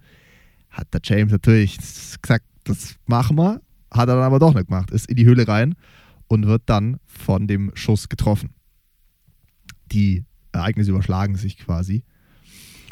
Hat 0.71 0.93
der 0.93 1.01
James 1.03 1.33
natürlich 1.33 1.79
gesagt, 2.21 2.45
das 2.65 2.97
machen 3.07 3.37
wir, 3.37 3.61
hat 3.91 4.09
er 4.09 4.15
dann 4.17 4.25
aber 4.25 4.39
doch 4.39 4.55
nicht 4.55 4.69
gemacht, 4.69 4.91
ist 4.91 5.09
in 5.09 5.17
die 5.17 5.25
Höhle 5.25 5.47
rein 5.49 5.75
und 6.29 6.47
wird 6.47 6.63
dann 6.67 6.99
von 7.07 7.47
dem 7.47 7.71
Schuss 7.75 8.09
getroffen. 8.09 8.51
Die 9.93 10.25
Ereignisse 10.53 10.91
überschlagen 10.91 11.37
sich 11.37 11.59
quasi. 11.59 12.05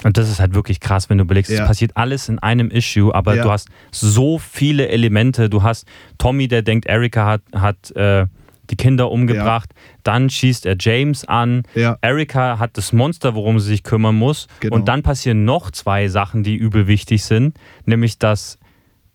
Und 0.03 0.17
das 0.17 0.31
ist 0.31 0.41
halt 0.41 0.55
wirklich 0.55 0.81
krass, 0.81 1.11
wenn 1.11 1.19
du 1.19 1.25
überlegst, 1.25 1.51
es 1.51 1.59
Ja. 1.59 1.67
passiert 1.67 1.97
alles 1.97 2.29
in 2.31 2.39
einem 2.39 2.71
Issue, 2.71 3.15
aber 3.15 3.37
Ja. 3.37 3.43
du 3.43 3.51
hast 3.51 3.69
so 3.93 4.39
viele 4.39 4.89
Elemente. 4.89 5.51
Du 5.51 5.63
hast 5.63 5.87
Tommy, 6.17 6.49
der 6.49 6.63
denkt, 6.63 6.87
Erika 6.87 7.27
hat, 7.27 7.43
hat 7.55 7.91
äh, 7.97 8.27
die 8.71 8.77
Kinder 8.77 9.11
umgebracht. 9.11 9.75
Dann 10.05 10.31
schießt 10.31 10.65
er 10.65 10.77
James 10.79 11.25
an. 11.27 11.65
Ja, 11.75 11.99
Erika 12.01 12.59
hat 12.59 12.79
das 12.79 12.93
Monster, 12.93 13.35
worum 13.35 13.59
sie 13.59 13.67
sich 13.67 13.83
kümmern 13.83 14.15
muss. 14.15 14.47
Genau. 14.61 14.77
Und 14.77 14.89
dann 14.89 15.03
passieren 15.03 15.45
noch 15.45 15.71
zwei 15.71 16.09
Sachen, 16.09 16.45
die 16.45 16.57
übel 16.57 16.87
wichtig 16.87 17.25
sind. 17.25 17.59
Nämlich, 17.85 18.19
dass 18.19 18.59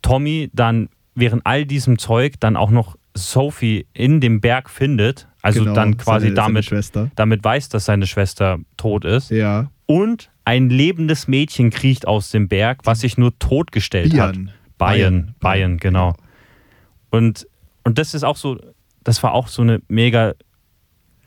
Tommy 0.01 0.49
dann 0.53 0.89
während 1.15 1.45
all 1.45 1.65
diesem 1.65 1.97
Zeug 1.97 2.35
dann 2.39 2.55
auch 2.55 2.69
noch 2.69 2.97
Sophie 3.13 3.87
in 3.93 4.19
dem 4.19 4.41
Berg 4.41 4.69
findet. 4.69 5.27
Also 5.41 5.61
genau, 5.61 5.73
dann 5.73 5.97
quasi 5.97 6.27
seine, 6.27 6.35
damit, 6.35 6.65
Seine 6.65 7.11
damit 7.15 7.43
weiß, 7.43 7.69
dass 7.69 7.85
seine 7.85 8.07
Schwester 8.07 8.59
tot 8.77 9.05
ist. 9.05 9.31
Ja, 9.31 9.71
Und 9.85 10.31
ein 10.43 10.69
lebendes 10.69 11.27
Mädchen 11.27 11.69
kriecht 11.69 12.07
aus 12.07 12.29
dem 12.29 12.47
Berg, 12.47 12.81
was 12.83 13.01
sich 13.01 13.17
nur 13.17 13.37
totgestellt 13.39 14.17
hat. 14.19 14.33
Bian. 14.33 14.51
Bayern, 14.77 15.35
Bayern, 15.39 15.77
genau. 15.77 16.15
Und, 17.09 17.47
und 17.83 17.97
das 17.97 18.13
ist 18.13 18.23
auch 18.23 18.35
so, 18.35 18.59
das 19.03 19.23
war 19.23 19.33
auch 19.33 19.47
so 19.47 19.61
eine 19.61 19.81
mega, 19.87 20.33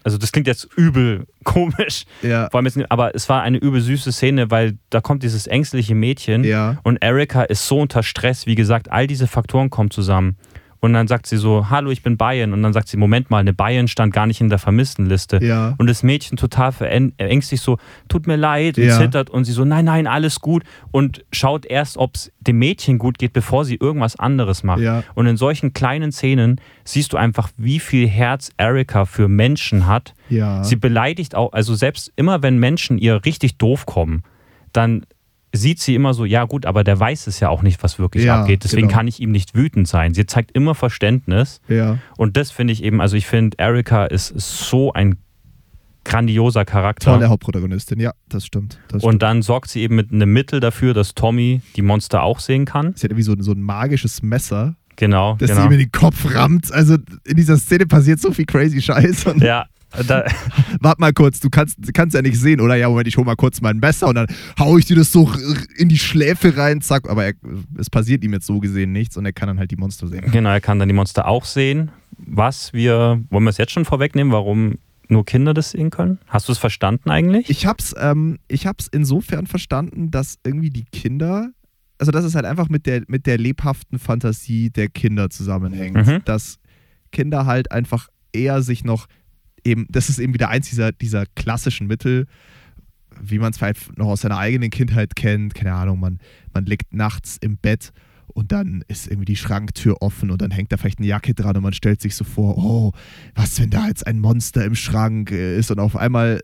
also 0.08 0.16
das 0.16 0.32
klingt 0.32 0.46
jetzt 0.46 0.66
übel 0.76 1.26
komisch, 1.44 2.06
Ja, 2.22 2.48
vor 2.50 2.58
allem 2.58 2.64
jetzt, 2.64 2.78
aber 2.90 3.14
es 3.14 3.28
war 3.28 3.42
eine 3.42 3.58
übel 3.58 3.82
süße 3.82 4.10
Szene, 4.10 4.50
weil 4.50 4.78
da 4.88 5.02
kommt 5.02 5.22
dieses 5.22 5.46
ängstliche 5.46 5.94
Mädchen 5.94 6.44
ja, 6.44 6.78
und 6.82 6.96
Erika 7.02 7.42
ist 7.42 7.68
so 7.68 7.78
unter 7.78 8.02
Stress, 8.02 8.46
wie 8.46 8.54
gesagt, 8.54 8.90
all 8.90 9.06
diese 9.06 9.26
Faktoren 9.26 9.68
kommen 9.68 9.90
zusammen. 9.90 10.38
Und 10.80 10.92
dann 10.92 11.08
sagt 11.08 11.26
sie 11.26 11.36
so, 11.36 11.70
hallo, 11.70 11.90
ich 11.90 12.02
bin 12.02 12.16
Bayern. 12.16 12.52
Und 12.52 12.62
dann 12.62 12.72
sagt 12.72 12.88
sie, 12.88 12.96
Moment 12.96 13.30
mal, 13.30 13.38
eine 13.38 13.52
Bayern 13.52 13.88
stand 13.88 14.14
gar 14.14 14.26
nicht 14.26 14.40
in 14.40 14.48
der 14.48 14.58
Vermisstenliste. 14.58 15.40
ja. 15.42 15.74
Und 15.78 15.88
das 15.88 16.02
Mädchen 16.02 16.36
total 16.36 16.70
verängstigt 16.72 17.62
so, 17.62 17.78
tut 18.08 18.26
mir 18.26 18.36
leid 18.36 18.78
und 18.78 18.84
Ja. 18.84 18.98
zittert 18.98 19.28
und 19.30 19.44
sie 19.44 19.52
so, 19.52 19.64
nein, 19.64 19.86
nein, 19.86 20.06
alles 20.06 20.40
gut 20.40 20.62
und 20.92 21.24
schaut 21.32 21.66
erst, 21.66 21.96
ob 21.96 22.14
es 22.14 22.32
dem 22.40 22.58
Mädchen 22.58 22.98
gut 22.98 23.18
geht, 23.18 23.32
bevor 23.32 23.64
sie 23.64 23.74
irgendwas 23.76 24.16
anderes 24.16 24.62
macht. 24.62 24.80
Ja. 24.80 25.02
Und 25.14 25.26
in 25.26 25.36
solchen 25.36 25.72
kleinen 25.72 26.12
Szenen 26.12 26.60
siehst 26.84 27.12
du 27.12 27.16
einfach, 27.16 27.48
wie 27.56 27.80
viel 27.80 28.06
Herz 28.08 28.50
Erika 28.56 29.04
für 29.04 29.28
Menschen 29.28 29.86
hat. 29.86 30.14
ja. 30.28 30.62
Sie 30.62 30.76
beleidigt 30.76 31.34
auch, 31.34 31.52
also 31.52 31.74
selbst 31.74 32.12
immer 32.16 32.42
wenn 32.42 32.58
Menschen 32.58 32.98
ihr 32.98 33.24
richtig 33.24 33.56
doof 33.58 33.86
kommen, 33.86 34.22
dann 34.72 35.04
sieht 35.54 35.80
sie 35.80 35.94
immer 35.94 36.12
so, 36.14 36.24
ja 36.24 36.44
gut, 36.44 36.66
aber 36.66 36.84
der 36.84 36.98
weiß 37.00 37.26
es 37.26 37.40
ja 37.40 37.48
auch 37.48 37.62
nicht, 37.62 37.82
was 37.82 37.98
wirklich 37.98 38.24
Ja, 38.24 38.40
abgeht. 38.42 38.64
Deswegen 38.64 38.88
genau. 38.88 38.98
kann 38.98 39.08
ich 39.08 39.20
ihm 39.20 39.30
nicht 39.32 39.54
wütend 39.54 39.88
sein. 39.88 40.12
Sie 40.14 40.26
zeigt 40.26 40.52
immer 40.52 40.74
Verständnis. 40.74 41.61
ja. 41.68 41.98
Und 42.16 42.37
das 42.37 42.50
finde 42.50 42.72
ich 42.72 42.82
eben, 42.82 43.00
also 43.00 43.16
ich 43.16 43.26
finde, 43.26 43.56
Erika 43.58 44.04
ist 44.06 44.28
so 44.38 44.92
ein 44.92 45.16
grandioser 46.04 46.64
Charakter. 46.64 47.12
Tolle 47.14 47.28
Hauptprotagonistin, 47.28 48.00
ja, 48.00 48.12
das 48.28 48.46
stimmt. 48.46 48.78
Das 48.88 49.02
Und 49.04 49.11
stimmt. 49.11 49.22
dann 49.22 49.42
sorgt 49.42 49.68
sie 49.70 49.80
eben 49.82 49.96
mit 49.96 50.11
einem 50.12 50.32
Mittel 50.32 50.61
dafür, 50.61 50.94
dass 50.94 51.14
Tommy 51.14 51.61
die 51.76 51.82
Monster 51.82 52.22
auch 52.22 52.40
sehen 52.40 52.64
kann. 52.64 52.94
Sie 52.96 53.04
hat 53.04 53.11
irgendwie 53.11 53.22
so, 53.24 53.34
so 53.40 53.52
ein 53.52 53.62
magisches 53.62 54.22
Messer, 54.22 54.76
Genau, 54.96 55.37
das 55.38 55.50
sie 55.50 55.54
genau. 55.54 55.66
ihm 55.66 55.72
in 55.72 55.78
den 55.78 55.92
Kopf 55.92 56.34
rammt. 56.34 56.72
Also 56.72 56.96
in 57.24 57.37
dieser 57.37 57.56
Szene 57.56 57.87
passiert 57.87 58.18
so 58.20 58.32
viel 58.32 58.46
crazy 58.46 58.82
Scheiß. 58.82 59.26
Und 59.26 59.42
Ja, 59.42 59.66
da, 60.07 60.24
Warte 60.81 61.01
mal 61.01 61.12
kurz, 61.12 61.40
du 61.40 61.51
kannst, 61.51 61.79
kannst 61.94 62.14
ja 62.14 62.22
nicht 62.22 62.38
sehen, 62.38 62.61
oder? 62.61 62.77
Ja, 62.77 62.88
Moment, 62.88 63.09
ich 63.09 63.16
hol 63.16 63.24
mal 63.24 63.37
kurz 63.37 63.61
mein 63.61 63.79
Messer 63.79 64.09
und 64.09 64.14
dann 64.14 64.27
hau 64.59 64.77
ich 64.79 64.87
dir 64.87 64.96
das 64.96 65.12
so 65.12 65.31
in 65.77 65.88
die 65.88 65.98
Schläfe 65.98 66.57
rein, 66.57 66.81
zack. 66.81 67.09
Aber 67.09 67.24
er, 67.24 67.33
es 67.79 67.90
passiert 67.90 68.22
ihm 68.24 68.33
jetzt 68.33 68.46
so 68.46 68.59
gesehen 68.59 68.92
nichts 68.92 69.16
und 69.16 69.24
er 69.24 69.33
kann 69.33 69.48
dann 69.48 69.59
halt 69.59 69.70
die 69.70 69.77
Monster 69.77 70.07
sehen. 70.07 70.31
genau, 70.31 70.51
er 70.51 70.61
kann 70.61 70.79
dann 70.79 70.88
die 70.88 70.94
Monster 70.94 71.27
auch 71.27 71.44
sehen. 71.44 71.90
Was 72.18 72.72
wir, 72.72 73.22
wollen 73.31 73.44
wir 73.44 73.51
es 73.51 73.59
jetzt 73.59 73.72
schon 73.72 73.85
vorwegnehmen, 73.85 74.33
warum 74.33 74.79
nur 75.09 75.24
Kinder 75.24 75.55
das 75.55 75.70
sehen 75.70 75.90
können? 75.90 76.18
Hast 76.27 76.48
du 76.48 76.53
es 76.53 76.59
verstanden 76.59 77.11
eigentlich? 77.11 77.48
Ich 77.48 77.64
hab's, 77.66 77.94
ähm, 77.98 78.38
ich 78.48 78.66
hab's 78.66 78.88
insofern 78.88 79.46
verstanden, 79.46 80.11
dass 80.11 80.38
irgendwie 80.44 80.70
die 80.70 80.85
Kinder, 80.85 81.51
also 81.98 82.12
dass 82.12 82.24
es 82.24 82.35
halt 82.35 82.44
einfach 82.44 82.68
mit 82.68 82.87
der, 82.87 83.03
mit 83.09 83.27
der 83.27 83.38
lebhaften 83.38 83.98
Fantasie 83.98 84.70
der 84.70 84.88
Kinder 84.88 85.31
zusammenhängt. 85.31 86.07
Mhm. 86.07 86.22
Dass 86.24 86.59
Kinder 87.11 87.46
halt 87.46 87.72
einfach 87.72 88.09
eher 88.33 88.62
sich 88.62 88.85
noch 88.85 89.07
eben, 89.68 89.87
das 89.88 90.09
ist 90.09 90.18
eben 90.18 90.35
wieder 90.35 90.48
eins 90.48 90.68
dieser, 90.68 90.92
dieser 90.92 91.26
klassischen 91.26 91.87
Mittel, 91.87 92.26
wie 93.20 93.38
man 93.38 93.50
es 93.50 93.59
vielleicht 93.59 93.96
noch 93.98 94.07
aus 94.07 94.22
seiner 94.22 94.38
eigenen 94.38 94.70
Kindheit 94.70 95.16
kennt. 95.16 95.54
Keine 95.54 95.74
Ahnung, 95.74 96.00
man, 96.00 96.18
man 96.52 96.66
liegt 96.66 96.94
nachts 96.94 97.37
im 97.40 97.57
Bett 97.57 97.92
und 98.28 98.52
dann 98.52 98.85
ist 98.88 99.07
irgendwie 99.07 99.24
die 99.24 99.37
Schranktür 99.37 99.96
offen 100.00 100.31
und 100.31 100.42
dann 100.42 100.50
hängt 100.50 100.70
da 100.72 100.76
vielleicht 100.76 100.98
eine 100.98 101.09
Jacke 101.09 101.35
dran 101.35 101.57
und 101.57 101.62
man 101.62 101.72
stellt 101.72 102.00
sich 102.00 102.14
so 102.14 102.24
vor, 102.24 102.59
oh, 102.59 102.92
was, 103.35 103.61
wenn 103.61 103.70
da 103.70 103.88
jetzt 103.88 104.07
ein 104.07 104.20
Monster 104.20 104.64
im 104.64 104.74
Schrank 104.74 105.31
äh, 105.31 105.59
ist 105.59 105.70
und 105.70 105.81
auf 105.81 105.96
einmal 105.96 106.40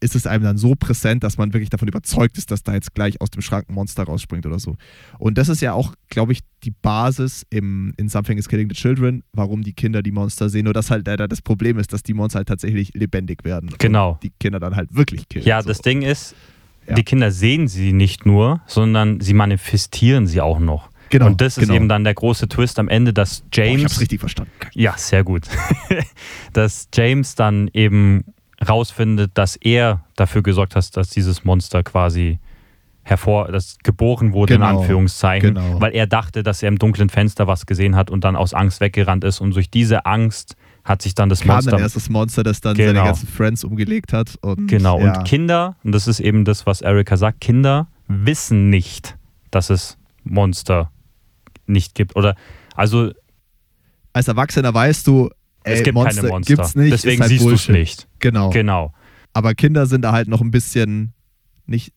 ist 0.00 0.14
es 0.14 0.26
einem 0.26 0.44
dann 0.44 0.58
so 0.58 0.74
präsent, 0.74 1.24
dass 1.24 1.38
man 1.38 1.52
wirklich 1.54 1.70
davon 1.70 1.88
überzeugt 1.88 2.36
ist, 2.36 2.50
dass 2.50 2.62
da 2.62 2.74
jetzt 2.74 2.94
gleich 2.94 3.20
aus 3.20 3.30
dem 3.30 3.40
Schrank 3.40 3.68
ein 3.68 3.74
Monster 3.74 4.04
rausspringt 4.04 4.44
oder 4.44 4.58
so. 4.58 4.76
Und 5.18 5.38
das 5.38 5.48
ist 5.48 5.62
ja 5.62 5.72
auch, 5.72 5.94
glaube 6.10 6.32
ich, 6.32 6.40
die 6.64 6.70
Basis 6.70 7.46
im, 7.50 7.94
in 7.96 8.08
Something 8.10 8.36
is 8.36 8.48
Killing 8.48 8.68
the 8.68 8.74
Children, 8.74 9.22
warum 9.32 9.62
die 9.62 9.72
Kinder 9.72 10.02
die 10.02 10.12
Monster 10.12 10.48
sehen. 10.50 10.64
Nur 10.64 10.74
dass 10.74 10.90
halt 10.90 11.06
leider 11.06 11.28
das 11.28 11.40
Problem 11.40 11.78
ist, 11.78 11.92
dass 11.94 12.02
die 12.02 12.12
Monster 12.14 12.38
halt 12.40 12.48
tatsächlich 12.48 12.92
lebendig 12.94 13.44
werden. 13.44 13.70
Genau. 13.78 14.12
Und 14.12 14.22
die 14.22 14.32
Kinder 14.38 14.60
dann 14.60 14.76
halt 14.76 14.94
wirklich 14.94 15.28
killen. 15.28 15.46
Ja, 15.46 15.62
so. 15.62 15.68
das 15.68 15.78
Ding 15.80 16.02
ist, 16.02 16.34
Ja. 16.86 16.94
die 16.94 17.02
Kinder 17.02 17.30
sehen 17.32 17.66
sie 17.66 17.92
nicht 17.94 18.26
nur, 18.26 18.60
sondern 18.66 19.20
sie 19.20 19.32
manifestieren 19.34 20.26
sie 20.26 20.40
auch 20.42 20.58
noch. 20.58 20.90
Genau, 21.08 21.26
Und 21.26 21.40
das 21.40 21.56
ist 21.56 21.62
genau. 21.62 21.74
eben 21.74 21.88
dann 21.88 22.02
der 22.04 22.14
große 22.14 22.48
Twist 22.48 22.78
am 22.80 22.88
Ende, 22.88 23.12
dass 23.12 23.42
Oh, 23.42 23.46
ich 23.50 23.56
James. 23.56 23.84
hab's 23.84 24.00
richtig 24.00 24.18
verstanden. 24.20 24.50
Ja, 24.74 24.94
sehr 24.98 25.22
gut. 25.24 25.44
dass 26.52 26.88
James 26.92 27.34
dann 27.34 27.70
eben 27.72 28.24
rausfindet, 28.66 29.32
dass 29.34 29.56
er 29.56 30.04
dafür 30.16 30.42
gesorgt 30.42 30.76
hat, 30.76 30.96
dass 30.96 31.10
dieses 31.10 31.44
Monster 31.44 31.82
quasi 31.82 32.38
hervor, 33.02 33.52
das 33.52 33.76
geboren 33.84 34.32
wurde, 34.32 34.54
Genau, 34.54 34.70
in 34.70 34.76
Anführungszeichen, 34.78 35.54
genau. 35.54 35.80
weil 35.80 35.94
er 35.94 36.06
dachte, 36.08 36.42
dass 36.42 36.62
er 36.62 36.68
im 36.68 36.78
dunklen 36.78 37.08
Fenster 37.08 37.46
was 37.46 37.64
gesehen 37.66 37.94
hat 37.94 38.10
und 38.10 38.24
dann 38.24 38.34
aus 38.34 38.52
Angst 38.52 38.80
weggerannt 38.80 39.22
ist 39.22 39.40
und 39.40 39.54
durch 39.54 39.70
diese 39.70 40.06
Angst 40.06 40.56
hat 40.82 41.02
sich 41.02 41.14
dann 41.14 41.28
das 41.28 41.40
Kam 41.40 41.54
Monster 41.56 41.70
dann 41.72 41.80
erst 41.80 41.96
das 41.96 42.08
Monster, 42.08 42.42
das 42.42 42.60
dann 42.60 42.76
Genau. 42.76 42.88
seine 42.94 43.04
ganzen 43.04 43.28
Friends 43.28 43.62
umgelegt 43.64 44.12
hat. 44.12 44.36
Und, 44.40 44.66
Genau, 44.68 44.98
ja. 45.00 45.18
und 45.18 45.24
Kinder, 45.24 45.76
und 45.84 45.92
das 45.92 46.08
ist 46.08 46.18
eben 46.20 46.44
das, 46.44 46.66
was 46.66 46.80
Erika 46.80 47.16
sagt, 47.16 47.40
Kinder 47.40 47.86
wissen 48.08 48.70
nicht, 48.70 49.16
dass 49.50 49.70
es 49.70 49.98
Monster 50.24 50.90
nicht 51.66 51.94
gibt. 51.94 52.16
Oder 52.16 52.34
also 52.74 53.10
Als 54.12 54.28
Erwachsener 54.28 54.72
weißt 54.72 55.06
du, 55.06 55.30
ey, 55.66 55.74
es 55.74 55.82
gibt 55.82 55.94
Monster 55.94 56.22
keine 56.22 56.32
Monster. 56.32 56.54
Gibt's 56.54 56.74
nicht, 56.74 56.92
Deswegen 56.92 57.20
halt 57.20 57.30
siehst 57.30 57.44
du 57.44 57.50
es 57.50 57.68
nicht. 57.68 58.08
Genau. 58.18 58.50
Genau. 58.50 58.92
Aber 59.32 59.54
Kinder 59.54 59.86
sind 59.86 60.02
da 60.02 60.12
halt 60.12 60.28
noch 60.28 60.40
ein 60.40 60.50
bisschen 60.50 61.12
nicht. 61.66 61.92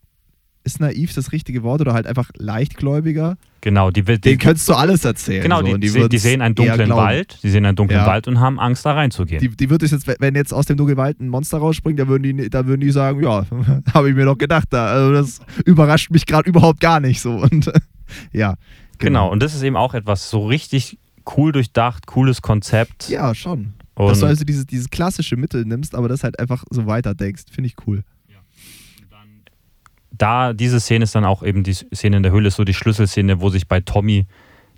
Ist 0.66 0.82
naiv 0.82 1.14
das 1.14 1.32
richtige 1.32 1.64
Wort 1.64 1.80
oder 1.80 1.94
halt 1.94 2.06
einfach 2.06 2.30
leichtgläubiger? 2.36 3.38
Genau, 3.62 3.92
die, 3.92 4.04
die, 4.04 4.20
Den 4.20 4.38
könntest 4.38 4.68
du 4.68 4.74
alles 4.74 5.06
erzählen. 5.06 5.42
genau, 5.42 5.62
so, 5.62 5.78
die, 5.78 5.90
die, 5.90 6.10
die 6.10 6.18
sehen 6.18 6.42
einen 6.42 6.54
dunklen. 6.54 6.90
Wald, 6.90 7.40
die 7.44 7.50
sehen 7.50 7.66
einen 7.66 7.78
dunklen 7.78 8.02
Ja. 8.02 8.06
Wald 8.06 8.28
und 8.28 8.40
haben 8.40 8.60
Angst, 8.60 8.86
da 8.86 8.94
reinzugehen. 8.94 9.40
Die, 9.42 9.50
die 9.56 9.70
wird 9.70 9.84
es 9.84 9.92
jetzt, 9.92 10.06
wenn 10.20 10.36
jetzt 10.36 10.54
aus 10.54 10.66
dem 10.66 10.76
dunklen 10.76 10.98
Wald 10.98 11.22
ein 11.22 11.30
Monster 11.30 11.60
rausspringt, 11.60 11.98
dann 11.98 12.10
würden 12.10 12.38
die, 12.38 12.50
dann 12.50 12.68
würden 12.68 12.82
die 12.82 12.92
sagen, 12.92 13.24
ja, 13.24 13.46
habe 13.94 14.10
ich 14.10 14.16
mir 14.16 14.26
doch 14.26 14.38
gedacht. 14.38 14.68
Da, 14.70 14.88
also 14.88 15.14
das 15.14 15.40
überrascht 15.66 16.12
mich 16.12 16.26
gerade 16.26 16.48
überhaupt 16.50 16.82
gar 16.82 17.00
nicht 17.00 17.22
so. 17.22 17.36
Und 17.36 17.72
ja, 18.34 18.56
genau. 18.98 19.32
und 19.32 19.42
das 19.42 19.56
ist 19.56 19.64
eben 19.64 19.78
auch 19.78 19.94
etwas 19.94 20.30
so 20.30 20.46
richtig 20.46 21.00
cool 21.38 21.52
durchdacht, 21.52 22.08
cooles 22.08 22.42
Konzept. 22.42 23.10
Ja, 23.10 23.34
schon. 23.36 23.74
Und 23.96 24.08
Dass 24.08 24.20
du 24.22 24.26
also 24.26 24.46
dieses, 24.46 24.66
dieses 24.66 24.90
klassische 24.90 25.36
Mittel 25.36 25.66
nimmst, 25.66 25.94
aber 25.94 26.08
das 26.08 26.24
halt 26.24 26.40
einfach 26.40 26.64
so 26.70 26.86
weiter 26.86 27.16
denkst, 27.16 27.44
finde 27.52 27.68
ich 27.68 27.76
cool. 27.86 28.04
da, 30.20 30.54
diese 30.54 30.80
Szene 30.80 31.04
ist 31.04 31.16
dann 31.16 31.26
auch 31.26 31.42
eben 31.44 31.64
die 31.64 31.74
Szene 31.74 32.18
in 32.18 32.24
der 32.24 32.32
Höhle, 32.32 32.50
ist 32.50 32.58
so 32.58 32.64
die 32.64 32.74
Schlüsselszene, 32.74 33.42
wo 33.42 33.50
sich 33.50 33.68
bei 33.68 33.80
Tommy 33.80 34.28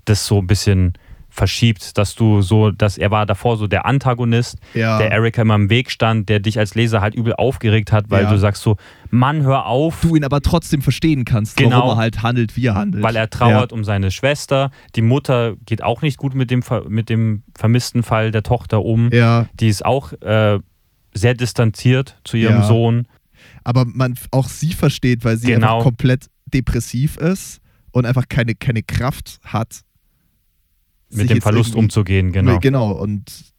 das 0.05 0.25
so 0.25 0.39
ein 0.39 0.47
bisschen 0.47 0.93
verschiebt, 1.31 1.97
dass 1.97 2.13
du 2.13 2.41
so, 2.41 2.71
dass 2.71 2.97
er 2.97 3.09
war 3.09 3.25
davor 3.25 3.57
so 3.57 3.65
der 3.65 3.85
Antagonist, 3.85 4.57
Ja. 4.73 4.97
der 4.99 5.11
Erika 5.11 5.41
immer 5.41 5.55
im 5.55 5.69
Weg 5.69 5.89
stand, 5.89 6.29
der 6.29 6.39
dich 6.41 6.59
als 6.59 6.75
Leser 6.75 7.01
halt 7.01 7.15
übel 7.15 7.33
aufgeregt 7.33 7.91
hat, 7.91 8.09
weil 8.09 8.23
Ja. 8.25 8.29
du 8.31 8.37
sagst 8.37 8.61
so, 8.61 8.75
Mann, 9.09 9.41
hör 9.43 9.65
auf, 9.65 10.01
Du 10.01 10.15
ihn 10.15 10.23
aber 10.25 10.41
trotzdem 10.41 10.81
verstehen 10.81 11.25
kannst, 11.25 11.57
Genau. 11.57 11.77
warum 11.77 11.89
er 11.91 11.97
halt 11.97 12.21
handelt, 12.21 12.55
wie 12.57 12.67
er 12.67 12.75
handelt. 12.75 13.01
weil 13.03 13.15
er 13.15 13.29
trauert 13.29 13.71
um 13.73 13.83
seine 13.83 14.11
Schwester. 14.11 14.71
Die 14.95 15.01
Mutter 15.01 15.55
geht 15.65 15.81
auch 15.81 16.01
nicht 16.01 16.17
gut 16.17 16.35
mit 16.35 16.51
dem, 16.51 16.61
mit 16.89 17.09
dem 17.09 17.43
vermissten 17.57 18.03
Fall 18.03 18.31
der 18.31 18.43
Tochter 18.43 18.83
um. 18.83 19.09
Ja. 19.11 19.17
ja. 19.41 19.45
Die 19.59 19.69
ist 19.69 19.85
auch 19.85 20.11
äh, 20.21 20.59
sehr 21.13 21.33
distanziert 21.33 22.17
zu 22.23 22.37
ihrem 22.37 22.57
Ja. 22.57 22.63
Sohn. 22.63 23.07
aber 23.63 23.85
man 23.85 24.15
auch 24.31 24.47
sie 24.49 24.73
versteht, 24.73 25.23
weil 25.23 25.37
sie 25.37 25.47
Genau. 25.47 25.75
einfach 25.77 25.83
komplett 25.85 26.27
depressiv 26.45 27.17
ist 27.17 27.59
und 27.91 28.05
einfach 28.05 28.25
keine, 28.29 28.55
keine 28.55 28.81
Kraft 28.83 29.39
hat. 29.43 29.81
Mit 31.13 31.29
dem 31.29 31.41
Verlust 31.41 31.75
umzugehen, 31.75 32.31
genau. 32.31 32.59
Genau, 32.59 32.91
und 32.91 33.53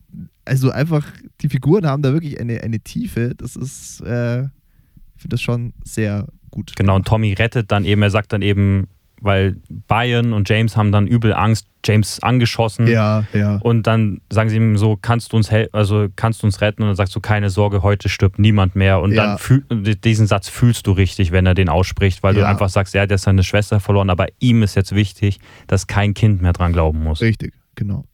also 0.45 0.71
einfach, 0.71 1.07
die 1.41 1.49
Figuren 1.49 1.87
haben 1.87 2.03
da 2.03 2.13
wirklich 2.13 2.41
eine, 2.41 2.63
eine 2.63 2.81
Tiefe, 2.81 3.35
das 3.37 3.57
ist, 3.57 4.01
äh, 4.01 4.43
ich 4.43 5.23
finde 5.23 5.31
das 5.31 5.43
schon 5.43 5.73
sehr 5.85 6.27
gut. 6.51 6.73
Genau, 6.77 6.97
und 6.97 7.07
Tommy 7.07 7.33
rettet 7.33 7.71
dann 7.71 7.85
eben, 7.85 8.03
er 8.03 8.11
sagt 8.11 8.33
dann 8.33 8.43
eben, 8.43 8.89
weil 9.23 9.57
Bayern 9.89 10.33
und 10.33 10.49
James 10.49 10.77
haben 10.77 10.93
dann 10.93 11.07
übel 11.07 11.33
Angst, 11.35 11.67
James 11.85 12.21
angeschossen. 12.23 12.87
Ja, 12.87 13.25
ja. 13.33 13.57
Und 13.57 13.87
dann 13.87 14.21
sagen 14.33 14.49
sie 14.51 14.57
ihm 14.57 14.77
so, 14.79 14.97
kannst 15.01 15.33
du 15.33 15.37
uns 15.37 15.51
hel 15.51 15.69
also 15.73 16.09
kannst 16.15 16.43
du 16.43 16.47
uns 16.47 16.61
retten? 16.61 16.83
Und 16.83 16.89
dann 16.89 16.97
sagst 16.97 17.15
du, 17.17 17.21
keine 17.21 17.51
Sorge, 17.51 17.83
heute 17.83 18.09
stirbt 18.09 18.39
niemand 18.39 18.77
mehr. 18.77 19.01
Und 19.01 19.13
Ja. 19.13 19.27
dann 19.27 19.39
fühl, 19.39 19.65
diesen 20.05 20.27
Satz 20.27 20.49
fühlst 20.49 20.87
du 20.87 20.93
richtig, 20.93 21.33
wenn 21.33 21.45
er 21.47 21.55
den 21.55 21.69
ausspricht, 21.69 22.23
weil 22.23 22.35
du 22.35 22.41
Ja. 22.41 22.47
einfach 22.47 22.69
sagst, 22.69 22.95
er 22.95 23.03
hat 23.03 23.11
jetzt 23.11 23.23
seine 23.23 23.43
Schwester 23.43 23.81
verloren, 23.81 24.11
aber 24.11 24.27
ihm 24.39 24.63
ist 24.63 24.77
jetzt 24.77 24.95
wichtig, 24.95 25.41
dass 25.67 25.87
kein 25.89 26.15
Kind 26.15 26.41
mehr 26.41 26.53
dran 26.53 26.73
glauben 26.73 27.03
muss. 27.03 27.21
Richtig, 27.21 27.53
genau. 27.75 28.05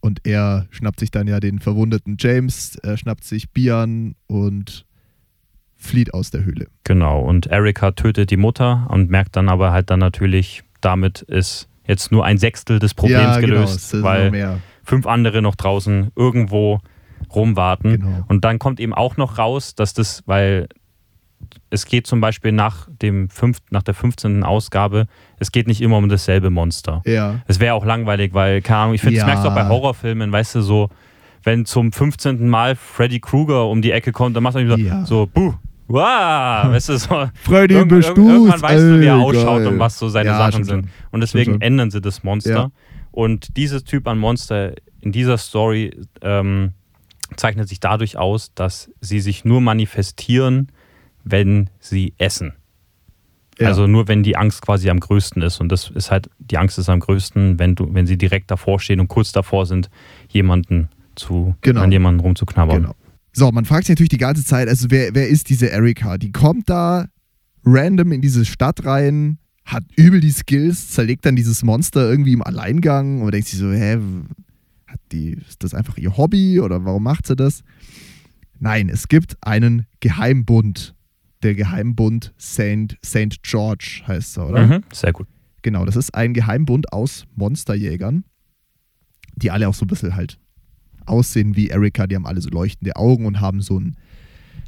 Und 0.00 0.20
er 0.24 0.66
schnappt 0.70 1.00
sich 1.00 1.10
dann 1.10 1.26
ja 1.26 1.40
den 1.40 1.58
verwundeten 1.58 2.16
James, 2.20 2.76
er 2.82 2.96
schnappt 2.96 3.24
sich 3.24 3.50
Bian 3.50 4.14
und 4.28 4.85
flieht 5.76 6.12
aus 6.14 6.30
der 6.30 6.44
Höhle. 6.44 6.66
Genau. 6.84 7.20
Und 7.20 7.46
Erika 7.46 7.90
tötet 7.92 8.30
die 8.30 8.36
Mutter 8.36 8.86
und 8.90 9.10
merkt 9.10 9.36
dann 9.36 9.48
aber 9.48 9.72
halt 9.72 9.90
dann 9.90 10.00
natürlich, 10.00 10.62
damit 10.80 11.22
ist 11.22 11.68
jetzt 11.86 12.10
nur 12.12 12.24
ein 12.24 12.38
Sechstel 12.38 12.78
des 12.78 12.94
Problems 12.94 13.36
ja, 13.36 13.40
genau, 13.40 13.54
gelöst, 13.64 14.02
weil 14.02 14.60
fünf 14.82 15.06
andere 15.06 15.42
noch 15.42 15.54
draußen 15.54 16.10
irgendwo 16.16 16.80
rumwarten. 17.34 17.92
Genau. 18.00 18.24
Und 18.28 18.44
dann 18.44 18.58
kommt 18.58 18.80
eben 18.80 18.92
auch 18.94 19.16
noch 19.16 19.38
raus, 19.38 19.74
dass 19.74 19.94
das, 19.94 20.22
weil 20.26 20.68
es 21.70 21.86
geht 21.86 22.06
zum 22.06 22.20
Beispiel 22.20 22.52
nach, 22.52 22.88
dem 23.02 23.28
fünf, 23.28 23.58
nach 23.70 23.82
der 23.82 23.94
15. 23.94 24.42
Ausgabe, 24.42 25.06
es 25.38 25.52
geht 25.52 25.66
nicht 25.66 25.80
immer 25.80 25.96
um 25.98 26.08
dasselbe 26.08 26.50
Monster. 26.50 27.02
Ja, 27.04 27.40
Es 27.46 27.60
wäre 27.60 27.74
auch 27.74 27.84
langweilig, 27.84 28.32
weil, 28.34 28.62
keine 28.62 28.78
Ahnung, 28.80 28.94
ich 28.94 29.00
finde, 29.00 29.16
Ja. 29.16 29.22
das 29.22 29.26
merkst 29.26 29.44
du 29.44 29.50
auch 29.50 29.54
bei 29.54 29.68
Horrorfilmen, 29.68 30.32
weißt 30.32 30.56
du, 30.56 30.60
so, 30.62 30.88
wenn 31.44 31.64
zum 31.64 31.92
15. 31.92 32.48
Mal 32.48 32.74
Freddy 32.74 33.20
Krueger 33.20 33.66
um 33.68 33.82
die 33.82 33.92
Ecke 33.92 34.12
kommt, 34.12 34.34
dann 34.34 34.42
macht 34.42 34.56
er 34.56 34.66
so, 34.68 34.76
Ja. 34.76 35.04
so 35.04 35.26
buh, 35.26 35.54
wow, 35.88 36.70
weißt 36.72 36.88
du, 36.90 36.98
so. 36.98 37.08
Bist 37.48 37.50
irgend- 37.50 37.92
irgendwann 38.06 38.62
weißt 38.62 38.82
du, 38.84 39.00
wie 39.00 39.06
er 39.06 39.16
ausschaut 39.16 39.58
geil. 39.58 39.66
und 39.68 39.78
was 39.78 39.98
so 39.98 40.08
seine 40.08 40.30
Ja, 40.30 40.38
Sachen 40.38 40.64
sind. 40.64 40.82
schon. 40.86 40.90
Und 41.10 41.20
deswegen 41.20 41.52
schon. 41.54 41.60
ändern 41.62 41.90
sie 41.90 42.00
das 42.00 42.22
Monster. 42.24 42.50
Ja. 42.50 42.70
Und 43.12 43.56
dieses 43.56 43.84
Typ 43.84 44.06
an 44.08 44.18
Monster 44.18 44.74
in 45.00 45.12
dieser 45.12 45.38
Story 45.38 45.96
ähm, 46.22 46.72
zeichnet 47.36 47.68
sich 47.68 47.80
dadurch 47.80 48.16
aus, 48.18 48.52
dass 48.54 48.90
sie 49.00 49.20
sich 49.20 49.44
nur 49.44 49.60
manifestieren, 49.60 50.68
wenn 51.24 51.70
sie 51.80 52.14
essen. 52.18 52.52
Ja. 53.58 53.68
Also 53.68 53.86
nur 53.86 54.06
wenn 54.06 54.22
die 54.22 54.36
Angst 54.36 54.60
quasi 54.62 54.90
am 54.90 55.00
größten 55.00 55.40
ist. 55.42 55.60
Und 55.60 55.70
das 55.72 55.88
ist 55.90 56.10
halt, 56.10 56.28
die 56.38 56.58
Angst 56.58 56.78
ist 56.78 56.88
am 56.90 57.00
größten, 57.00 57.58
wenn 57.58 57.74
du, 57.74 57.88
wenn 57.94 58.06
sie 58.06 58.18
direkt 58.18 58.50
davor 58.50 58.78
stehen 58.80 59.00
und 59.00 59.08
kurz 59.08 59.32
davor 59.32 59.64
sind, 59.64 59.88
jemanden 60.28 60.90
zu, 61.14 61.54
Genau. 61.62 61.80
an 61.80 61.90
jemanden 61.90 62.20
rumzuknabbern. 62.20 62.82
Genau. 62.82 62.94
So, 63.38 63.52
man 63.52 63.66
fragt 63.66 63.84
sich 63.84 63.90
natürlich 63.90 64.08
die 64.08 64.16
ganze 64.16 64.42
Zeit, 64.46 64.66
also 64.66 64.90
wer, 64.90 65.14
wer 65.14 65.28
ist 65.28 65.50
diese 65.50 65.70
Erika? 65.70 66.16
Die 66.16 66.32
kommt 66.32 66.70
da 66.70 67.06
random 67.66 68.12
in 68.12 68.22
diese 68.22 68.46
Stadt 68.46 68.86
rein, 68.86 69.36
hat 69.66 69.84
übel 69.94 70.20
die 70.20 70.30
Skills, 70.30 70.88
zerlegt 70.92 71.26
dann 71.26 71.36
dieses 71.36 71.62
Monster 71.62 72.08
irgendwie 72.08 72.32
im 72.32 72.42
Alleingang 72.42 73.20
und 73.20 73.34
denkt 73.34 73.48
sich 73.48 73.58
so, 73.58 73.70
hä, 73.70 73.98
hat 74.86 75.00
die, 75.12 75.32
ist 75.32 75.62
das 75.62 75.74
einfach 75.74 75.98
ihr 75.98 76.16
Hobby 76.16 76.60
oder 76.60 76.86
warum 76.86 77.02
macht 77.02 77.26
sie 77.26 77.36
das? 77.36 77.60
Nein, 78.58 78.88
es 78.88 79.06
gibt 79.06 79.36
einen 79.42 79.84
Geheimbund. 80.00 80.94
Der 81.42 81.54
Geheimbund 81.54 82.32
Saint, 82.38 82.96
Saint 83.04 83.42
George 83.42 84.00
heißt 84.06 84.38
er, 84.38 84.48
oder? 84.48 84.66
Mhm, 84.66 84.84
sehr 84.94 85.12
gut. 85.12 85.26
Genau, 85.60 85.84
das 85.84 85.96
ist 85.96 86.14
ein 86.14 86.32
Geheimbund 86.32 86.90
aus 86.90 87.26
Monsterjägern, 87.34 88.24
die 89.34 89.50
alle 89.50 89.68
auch 89.68 89.74
so 89.74 89.84
ein 89.84 89.88
bisschen 89.88 90.16
halt 90.16 90.38
aussehen 91.06 91.56
wie 91.56 91.68
Erika. 91.68 92.06
Die 92.06 92.14
haben 92.16 92.26
alle 92.26 92.40
so 92.40 92.50
leuchtende 92.50 92.96
Augen 92.96 93.26
und 93.26 93.40
haben 93.40 93.60
so 93.60 93.78
ein, 93.80 93.96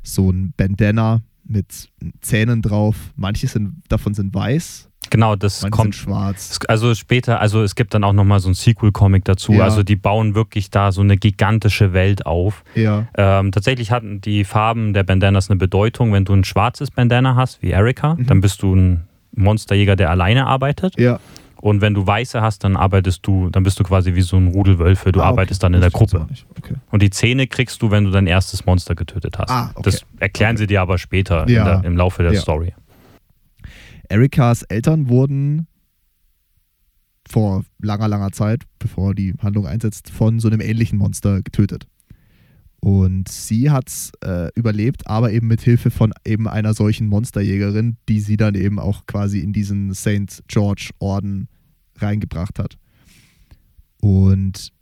so 0.02 0.30
ein 0.30 0.52
Bandana 0.56 1.22
mit 1.44 1.88
Zähnen 2.20 2.62
drauf. 2.62 2.96
Manche 3.16 3.46
sind, 3.48 3.82
davon 3.88 4.14
sind 4.14 4.34
weiß, 4.34 4.84
Genau, 5.10 5.36
das 5.36 5.62
manche 5.62 5.70
kommt 5.74 5.94
sind 5.94 6.02
schwarz. 6.02 6.58
Also 6.68 6.94
später, 6.94 7.40
also 7.40 7.62
es 7.62 7.74
gibt 7.76 7.94
dann 7.94 8.04
auch 8.04 8.12
nochmal 8.12 8.40
so 8.40 8.50
ein 8.50 8.54
Sequel-Comic 8.54 9.24
dazu. 9.24 9.54
Ja. 9.54 9.64
Also 9.64 9.82
die 9.82 9.96
bauen 9.96 10.34
wirklich 10.34 10.68
da 10.70 10.92
so 10.92 11.00
eine 11.00 11.16
gigantische 11.16 11.94
Welt 11.94 12.26
auf. 12.26 12.62
Ja, 12.74 13.06
Ähm, 13.16 13.50
tatsächlich 13.50 13.90
hatten 13.90 14.20
die 14.20 14.44
Farben 14.44 14.92
der 14.92 15.04
Bandanas 15.04 15.48
eine 15.48 15.56
Bedeutung. 15.56 16.12
Wenn 16.12 16.26
du 16.26 16.34
ein 16.34 16.44
schwarzes 16.44 16.90
Bandana 16.90 17.36
hast, 17.36 17.62
wie 17.62 17.70
Erika, 17.70 18.16
Mhm. 18.16 18.26
dann 18.26 18.40
bist 18.42 18.60
du 18.60 18.74
ein 18.74 19.04
Monsterjäger, 19.34 19.96
der 19.96 20.10
alleine 20.10 20.46
arbeitet. 20.46 20.98
ja. 21.00 21.18
Und 21.60 21.80
wenn 21.80 21.92
du 21.94 22.06
weiße 22.06 22.40
hast, 22.40 22.62
dann 22.64 22.76
arbeitest 22.76 23.26
du, 23.26 23.50
dann 23.50 23.62
bist 23.64 23.80
du 23.80 23.84
quasi 23.84 24.14
wie 24.14 24.20
so 24.22 24.36
ein 24.36 24.48
Rudel 24.48 24.78
Wölfe. 24.78 25.10
Du 25.12 25.20
Ah, 25.20 25.24
okay. 25.24 25.28
arbeitest 25.30 25.62
dann 25.62 25.74
in 25.74 25.80
der 25.80 25.90
Gruppe. 25.90 26.26
Okay. 26.56 26.74
Und 26.90 27.02
die 27.02 27.10
Zähne 27.10 27.46
kriegst 27.48 27.82
du, 27.82 27.90
wenn 27.90 28.04
du 28.04 28.10
dein 28.10 28.26
erstes 28.28 28.64
Monster 28.64 28.94
getötet 28.94 29.38
hast. 29.38 29.50
Ah, 29.50 29.70
okay. 29.74 29.82
Das 29.84 30.02
erklären 30.20 30.56
sie 30.56 30.66
dir 30.68 30.80
aber 30.80 30.98
später 30.98 31.48
Ja. 31.50 31.64
der, 31.80 31.84
im 31.84 31.96
Laufe 31.96 32.22
der 32.22 32.32
Ja. 32.32 32.40
Story. 32.40 32.74
Erikas 34.08 34.62
Eltern 34.62 35.08
wurden 35.08 35.66
vor 37.28 37.64
langer, 37.80 38.08
langer 38.08 38.32
Zeit, 38.32 38.62
bevor 38.78 39.14
die 39.14 39.34
Handlung 39.42 39.66
einsetzt, 39.66 40.10
von 40.10 40.40
so 40.40 40.48
einem 40.48 40.60
ähnlichen 40.60 40.98
Monster 40.98 41.42
getötet. 41.42 41.86
Und 42.80 43.28
sie 43.28 43.70
hat 43.70 43.88
es 43.88 44.12
äh, 44.24 44.50
überlebt, 44.54 45.06
aber 45.08 45.32
eben 45.32 45.48
mit 45.48 45.60
Hilfe 45.60 45.90
von 45.90 46.12
eben 46.24 46.46
einer 46.46 46.74
solchen 46.74 47.08
Monsterjägerin, 47.08 47.96
die 48.08 48.20
sie 48.20 48.36
dann 48.36 48.54
eben 48.54 48.78
auch 48.78 49.06
quasi 49.06 49.40
in 49.40 49.52
diesen 49.52 49.94
St. 49.94 50.44
George 50.46 50.90
Orden 51.00 51.48
reingebracht 51.96 52.58
hat. 52.58 52.78
Und 54.00 54.72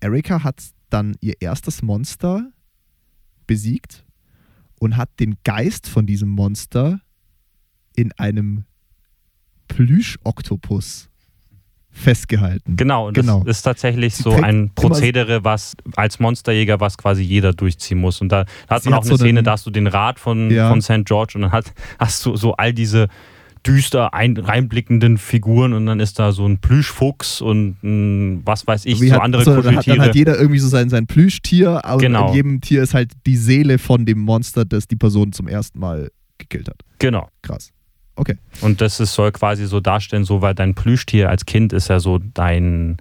Erika 0.00 0.42
hat 0.42 0.62
dann 0.88 1.16
ihr 1.20 1.34
erstes 1.40 1.82
Monster 1.82 2.50
besiegt 3.46 4.04
und 4.78 4.96
hat 4.96 5.20
den 5.20 5.36
Geist 5.44 5.86
von 5.86 6.06
diesem 6.06 6.30
Monster 6.30 7.00
in 7.94 8.12
einem 8.12 8.64
Plüschoktopus 9.68 11.09
festgehalten. 11.92 12.76
Genau, 12.76 13.08
und 13.08 13.14
Genau. 13.14 13.42
das 13.44 13.58
ist 13.58 13.62
tatsächlich 13.62 14.14
Sie 14.16 14.22
so 14.22 14.30
ein 14.32 14.70
Prozedere, 14.74 15.44
was 15.44 15.76
als 15.96 16.18
Monsterjäger, 16.20 16.80
was 16.80 16.96
quasi 16.96 17.22
jeder 17.22 17.52
durchziehen 17.52 17.98
muss. 17.98 18.20
Und 18.20 18.30
da, 18.30 18.44
da 18.68 18.76
hat 18.76 18.84
man 18.84 18.94
hat 18.94 19.00
auch 19.00 19.04
eine 19.04 19.10
so 19.10 19.16
Szene, 19.16 19.42
da 19.42 19.52
hast 19.52 19.66
du 19.66 19.70
den 19.70 19.86
Rat 19.86 20.18
von, 20.18 20.50
Ja. 20.50 20.68
von 20.70 20.80
St. 20.82 21.04
George 21.04 21.32
und 21.36 21.42
dann 21.42 21.52
hat, 21.52 21.72
hast 21.98 22.24
du 22.24 22.36
so 22.36 22.54
all 22.54 22.72
diese 22.72 23.08
düster 23.66 24.14
ein, 24.14 24.38
reinblickenden 24.38 25.18
Figuren 25.18 25.74
und 25.74 25.84
dann 25.84 26.00
ist 26.00 26.18
da 26.18 26.32
so 26.32 26.46
ein 26.46 26.58
Plüschfuchs 26.58 27.42
und 27.42 27.76
ein, 27.82 28.40
was 28.46 28.66
weiß 28.66 28.86
ich, 28.86 29.02
Wie 29.02 29.08
so 29.08 29.16
hat, 29.16 29.22
andere 29.22 29.44
so, 29.44 29.50
dann, 29.50 29.58
hat, 29.58 29.66
dann 29.66 29.76
Kuscheltiere. 29.76 30.06
hat 30.06 30.14
jeder 30.14 30.38
irgendwie 30.38 30.60
so 30.60 30.68
sein, 30.68 30.88
sein 30.88 31.06
Plüschtier 31.06 31.82
und 31.92 31.98
Genau. 31.98 32.28
in 32.28 32.34
jedem 32.34 32.60
Tier 32.62 32.82
ist 32.82 32.94
halt 32.94 33.12
die 33.26 33.36
Seele 33.36 33.76
von 33.78 34.06
dem 34.06 34.20
Monster, 34.20 34.64
das 34.64 34.88
die 34.88 34.96
Person 34.96 35.32
zum 35.32 35.46
ersten 35.46 35.78
Mal 35.78 36.10
gekillt 36.38 36.68
hat. 36.70 36.80
Genau. 37.00 37.28
Krass. 37.42 37.70
Okay. 38.16 38.36
Und 38.60 38.80
das 38.80 39.00
ist, 39.00 39.14
soll 39.14 39.32
quasi 39.32 39.66
so 39.66 39.80
darstellen, 39.80 40.24
so 40.24 40.42
weil 40.42 40.54
dein 40.54 40.74
Plüschtier 40.74 41.28
als 41.30 41.46
Kind 41.46 41.72
ist 41.72 41.88
ja 41.88 42.00
so 42.00 42.18
dein. 42.18 42.98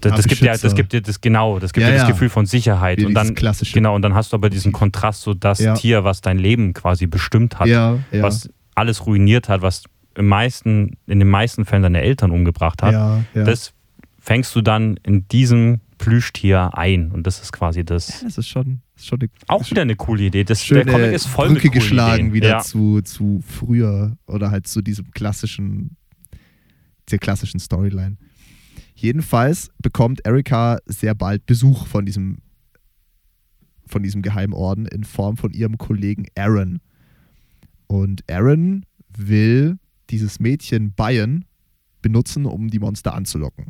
Das, 0.00 0.14
das 0.14 0.26
gibt 0.28 0.42
ja, 0.42 0.52
Beschützer. 0.52 0.68
das 0.68 0.74
gibt 0.76 0.92
dir 0.92 1.00
das 1.00 1.20
genau, 1.20 1.58
das 1.58 1.72
gibt 1.72 1.82
Ja, 1.82 1.90
dir 1.90 1.98
das 1.98 2.06
ja. 2.06 2.12
Gefühl 2.12 2.28
von 2.28 2.46
Sicherheit. 2.46 2.98
Wie 2.98 3.06
und 3.06 3.14
dann 3.14 3.34
klassische. 3.34 3.72
genau, 3.74 3.96
und 3.96 4.02
dann 4.02 4.14
hast 4.14 4.32
du 4.32 4.36
aber 4.36 4.48
diesen 4.48 4.70
Kontrast, 4.70 5.22
so 5.22 5.34
das 5.34 5.58
Ja. 5.58 5.74
Tier, 5.74 6.04
was 6.04 6.20
dein 6.20 6.38
Leben 6.38 6.72
quasi 6.72 7.06
bestimmt 7.06 7.58
hat, 7.58 7.68
was 8.12 8.48
alles 8.76 9.06
ruiniert 9.06 9.48
hat, 9.48 9.60
was 9.62 9.84
im 10.14 10.26
meisten, 10.28 10.96
in 11.08 11.18
den 11.18 11.28
meisten 11.28 11.64
Fällen 11.64 11.82
deine 11.82 12.00
Eltern 12.00 12.30
umgebracht 12.30 12.80
hat, 12.82 13.24
das 13.34 13.72
fängst 14.20 14.54
du 14.54 14.60
dann 14.60 14.98
in 15.02 15.26
diesem 15.28 15.80
Plüschtier 15.98 16.70
ein. 16.76 17.10
Und 17.10 17.26
das 17.26 17.40
ist 17.40 17.52
quasi 17.52 17.84
das. 17.84 18.22
das 18.22 18.38
ist 18.38 18.48
schon, 18.48 18.80
ist 18.96 19.06
schon 19.06 19.20
eine 19.20 19.30
Auch 19.48 19.68
wieder 19.70 19.82
eine 19.82 19.96
coole 19.96 20.24
Idee. 20.24 20.44
Das, 20.44 20.64
schöne 20.64 20.84
der 20.84 20.94
Comic 20.94 21.12
ist 21.12 21.26
voll 21.26 21.48
Brücke 21.48 21.66
mit 21.66 21.74
geschlagen 21.74 22.28
Ideen. 22.28 22.32
wieder 22.32 22.48
Ja. 22.48 22.60
zu, 22.60 23.02
zu 23.02 23.42
früher 23.46 24.16
oder 24.26 24.50
halt 24.50 24.66
zu 24.66 24.80
diesem 24.80 25.10
klassischen, 25.10 25.96
der 27.10 27.18
klassischen 27.18 27.60
Storyline. 27.60 28.16
Jedenfalls 28.94 29.70
bekommt 29.78 30.24
Erika 30.24 30.78
sehr 30.86 31.14
bald 31.14 31.46
Besuch 31.46 31.86
von 31.86 32.06
diesem, 32.06 32.38
von 33.86 34.02
diesem 34.02 34.22
Geheimorden 34.22 34.86
in 34.86 35.04
Form 35.04 35.36
von 35.36 35.52
ihrem 35.52 35.78
Kollegen 35.78 36.26
Aaron. 36.36 36.80
Und 37.86 38.24
Aaron 38.30 38.84
will 39.16 39.78
dieses 40.10 40.40
Mädchen 40.40 40.94
Bayern 40.94 41.44
benutzen, 42.02 42.46
um 42.46 42.68
die 42.68 42.78
Monster 42.78 43.14
anzulocken. 43.14 43.66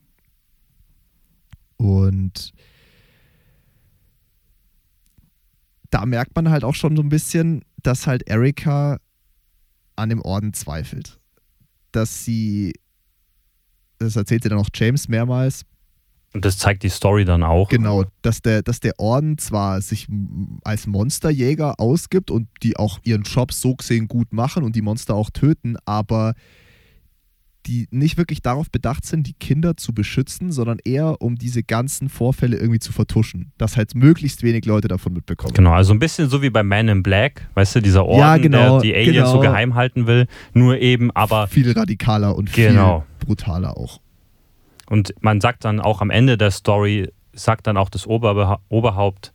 Und 1.79 2.53
da 5.91 6.05
merkt 6.05 6.37
man 6.37 6.51
halt 6.51 6.65
auch 6.65 6.75
schon 6.75 6.97
so 6.97 7.03
ein 7.03 7.09
bisschen, 7.09 7.65
dass 7.83 8.07
halt 8.07 8.29
Erika 8.29 8.99
an 9.97 10.11
dem 10.11 10.21
Orden 10.21 10.53
zweifelt. 10.53 11.19
Dass 11.93 12.25
sie, 12.25 12.75
das 13.99 14.17
erzählt 14.17 14.43
sie 14.43 14.51
dann 14.51 14.59
auch 14.59 14.69
James 14.75 15.09
mehrmals, 15.09 15.65
Und 16.35 16.45
das 16.45 16.59
zeigt 16.59 16.83
die 16.83 16.91
Story 16.91 17.25
dann 17.25 17.43
auch. 17.43 17.69
genau, 17.71 18.05
dass 18.21 18.43
der, 18.43 18.63
dass 18.63 18.81
der 18.81 18.99
Orden 18.99 19.39
zwar 19.39 19.81
sich 19.81 20.07
als 20.63 20.87
Monsterjäger 20.87 21.81
ausgibt 21.81 22.31
und 22.31 22.49
die 22.63 22.77
auch 22.77 22.99
ihren 23.03 23.23
Job 23.23 23.53
so 23.53 23.75
gesehen 23.75 24.09
gut 24.09 24.33
machen 24.33 24.63
und 24.63 24.77
die 24.77 24.83
Monster 24.83 25.15
auch 25.15 25.31
töten, 25.31 25.77
aber 25.87 26.35
die 27.69 27.87
nicht 27.91 28.17
wirklich 28.17 28.43
darauf 28.43 28.71
bedacht 28.71 29.05
sind, 29.05 29.27
die 29.27 29.35
Kinder 29.35 29.77
zu 29.77 29.93
beschützen, 29.93 30.51
sondern 30.51 30.79
eher 30.85 31.21
um 31.21 31.37
diese 31.37 31.63
ganzen 31.63 32.09
Vorfälle 32.09 32.57
irgendwie 32.57 32.81
zu 32.81 32.93
vertuschen, 32.93 33.53
dass 33.59 33.77
halt 33.77 33.95
möglichst 33.95 34.43
wenig 34.43 34.65
Leute 34.65 34.89
davon 34.89 35.13
mitbekommen. 35.13 35.55
Genau, 35.55 35.73
also 35.73 35.93
ein 35.93 35.99
bisschen 35.99 36.29
so 36.31 36.43
wie 36.43 36.51
bei 36.51 36.63
Man 36.63 36.89
in 36.89 37.03
Black, 37.03 37.47
weißt 37.55 37.77
du, 37.77 37.81
dieser 37.83 38.07
Orden, 38.07 38.19
Ja, 38.21 38.37
genau, 38.39 38.81
der 38.81 38.91
die 38.91 38.95
Aliens 38.97 39.31
so 39.31 39.39
genau. 39.39 39.53
geheim 39.53 39.75
halten 39.75 40.07
will, 40.07 40.27
nur 40.55 40.79
eben, 40.79 41.11
aber 41.13 41.47
viel 41.47 41.71
radikaler 41.71 42.35
und 42.35 42.53
Genau. 42.53 43.05
viel 43.21 43.27
brutaler 43.29 43.77
auch. 43.77 44.01
und 44.91 45.15
man 45.21 45.41
sagt 45.41 45.65
dann 45.67 45.79
auch 45.81 46.01
am 46.01 46.09
Ende 46.11 46.39
der 46.39 46.51
Story, 46.51 47.11
sagt 47.35 47.67
dann 47.67 47.77
auch 47.77 47.91
das 47.91 48.07
Oberbeha 48.07 48.61
Oberhaupt 48.71 49.33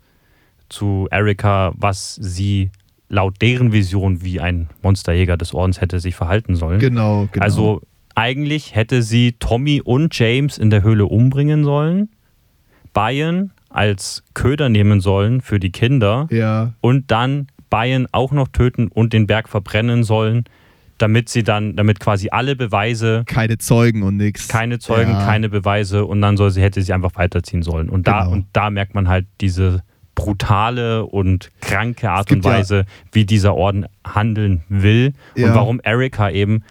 zu 0.69 1.07
Erika, 1.11 1.71
was 1.75 2.15
sie 2.15 2.71
laut 3.09 3.39
deren 3.41 3.71
Vision 3.71 4.23
wie 4.23 4.39
ein 4.39 4.69
Monsterjäger 4.81 5.37
des 5.37 5.53
Ordens 5.53 5.79
hätte 5.79 5.99
sich 5.99 6.15
verhalten 6.15 6.55
sollen. 6.55 6.79
Genau, 6.79 7.27
genau. 7.31 7.45
Also 7.45 7.81
eigentlich 8.15 8.75
hätte 8.75 9.01
sie 9.01 9.33
Tommy 9.39 9.81
und 9.83 10.17
James 10.17 10.57
in 10.57 10.69
der 10.69 10.83
Höhle 10.83 11.05
umbringen 11.05 11.63
sollen, 11.63 12.09
Bayern 12.93 13.51
als 13.69 14.23
Köder 14.33 14.69
nehmen 14.69 15.01
sollen 15.01 15.41
für 15.41 15.59
die 15.59 15.71
Kinder 15.71 16.27
ja, 16.29 16.73
und 16.81 17.09
dann 17.09 17.47
Bayern 17.71 18.07
auch 18.11 18.31
noch 18.31 18.47
töten 18.49 18.87
und 18.87 19.13
den 19.13 19.25
Berg 19.25 19.49
verbrennen 19.49 20.03
sollen, 20.03 20.43
damit 20.99 21.27
sie 21.29 21.41
dann, 21.43 21.75
damit 21.75 21.99
quasi 21.99 22.29
alle 22.29 22.55
Beweise, 22.55 23.23
keine 23.25 23.57
Zeugen 23.57 24.03
und 24.03 24.17
nichts. 24.17 24.47
keine 24.47 24.77
Zeugen, 24.77 25.11
ja. 25.13 25.25
keine 25.25 25.49
Beweise 25.49 26.05
und 26.05 26.21
dann 26.21 26.37
soll 26.37 26.51
sie, 26.51 26.61
hätte 26.61 26.83
sie 26.83 26.93
einfach 26.93 27.15
weiterziehen 27.15 27.63
sollen. 27.63 27.89
Und 27.89 28.07
da, 28.07 28.21
Genau. 28.21 28.31
und 28.33 28.45
da 28.53 28.69
merkt 28.69 28.93
man 28.93 29.07
halt 29.07 29.25
diese 29.41 29.81
brutale 30.13 31.05
und 31.07 31.49
kranke 31.61 32.11
Art 32.11 32.31
und 32.31 32.45
ja- 32.45 32.51
Weise, 32.51 32.85
wie 33.11 33.25
dieser 33.25 33.55
Orden 33.55 33.87
handeln 34.05 34.61
will 34.69 35.13
Ja. 35.35 35.47
und 35.49 35.55
warum 35.55 35.81
Erika 35.83 36.29
eben 36.29 36.63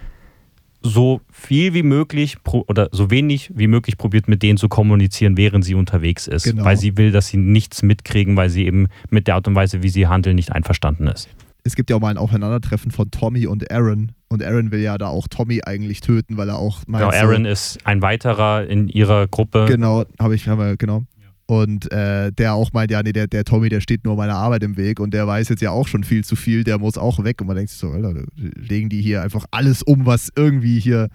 so 0.83 1.21
viel 1.31 1.75
wie 1.75 1.83
möglich 1.83 2.37
oder 2.45 2.89
so 2.93 3.11
wenig 3.11 3.51
wie 3.55 3.67
möglich 3.67 3.97
probiert, 3.99 4.29
mit 4.29 4.43
denen 4.43 4.57
zu 4.59 4.69
kommunizieren, 4.69 5.37
während 5.37 5.65
sie 5.65 5.75
unterwegs 5.75 6.27
ist. 6.27 6.45
Genau. 6.45 6.65
Weil 6.65 6.77
sie 6.77 6.97
will, 6.97 7.11
dass 7.13 7.29
sie 7.29 7.37
nichts 7.37 7.83
mitkriegen, 7.83 8.37
weil 8.37 8.51
sie 8.51 8.67
eben 8.67 8.89
mit 9.11 9.27
der 9.27 9.37
Art 9.37 9.49
und 9.49 9.55
Weise, 9.55 9.83
wie 9.83 9.89
sie 9.89 10.07
handeln, 10.07 10.37
nicht 10.37 10.53
einverstanden 10.53 11.07
ist. 11.07 11.29
Es 11.65 11.77
gibt 11.77 11.91
ja 11.91 11.97
auch 11.97 12.01
mal 12.01 12.09
ein 12.09 12.19
Aufeinandertreffen 12.19 12.91
von 12.91 13.11
Tommy 13.13 13.47
und 13.47 13.71
Aaron. 13.71 14.13
Und 14.29 14.43
Aaron 14.43 14.73
will 14.73 14.81
ja 14.81 14.99
da 14.99 15.07
auch 15.09 15.29
Tommy 15.29 15.61
eigentlich 15.65 16.01
töten, 16.01 16.37
weil 16.37 16.49
er 16.49 16.59
auch 16.59 16.81
meint, 16.89 17.05
Genau, 17.05 17.13
so- 17.13 17.19
Aaron 17.29 17.45
ist 17.45 17.79
ein 17.87 18.03
weiterer 18.03 18.67
in 18.67 18.89
ihrer 18.89 19.29
Gruppe. 19.29 19.67
Genau, 19.69 20.05
habe 20.19 20.35
ich, 20.35 20.49
haben 20.49 20.59
wir, 20.59 20.77
genau. 20.77 21.05
Und 21.47 21.91
äh, 21.93 22.33
der 22.33 22.55
auch 22.55 22.73
meint, 22.73 22.91
ja, 22.91 23.03
nee, 23.03 23.13
der, 23.13 23.27
der 23.27 23.45
Tommy, 23.45 23.69
der 23.69 23.81
steht 23.81 24.05
nur 24.05 24.17
meiner 24.17 24.37
Arbeit 24.37 24.63
im 24.63 24.77
Weg 24.77 25.01
und 25.01 25.13
der 25.13 25.27
weiß 25.27 25.49
jetzt 25.49 25.61
ja 25.61 25.71
auch 25.71 25.89
schon 25.89 26.05
viel 26.05 26.25
zu 26.25 26.37
viel, 26.37 26.65
der 26.65 26.79
muss 26.79 26.97
auch 26.97 27.23
weg. 27.25 27.41
Und 27.41 27.49
man 27.49 27.57
denkt 27.57 27.71
sich 27.71 27.81
so, 27.81 27.91
Alter, 27.91 28.23
legen 28.37 28.89
die 28.89 29.03
hier 29.03 29.23
einfach 29.23 29.45
alles 29.51 29.83
um, 29.83 30.07
was 30.07 30.31
irgendwie 30.35 30.79
hier 30.79 31.09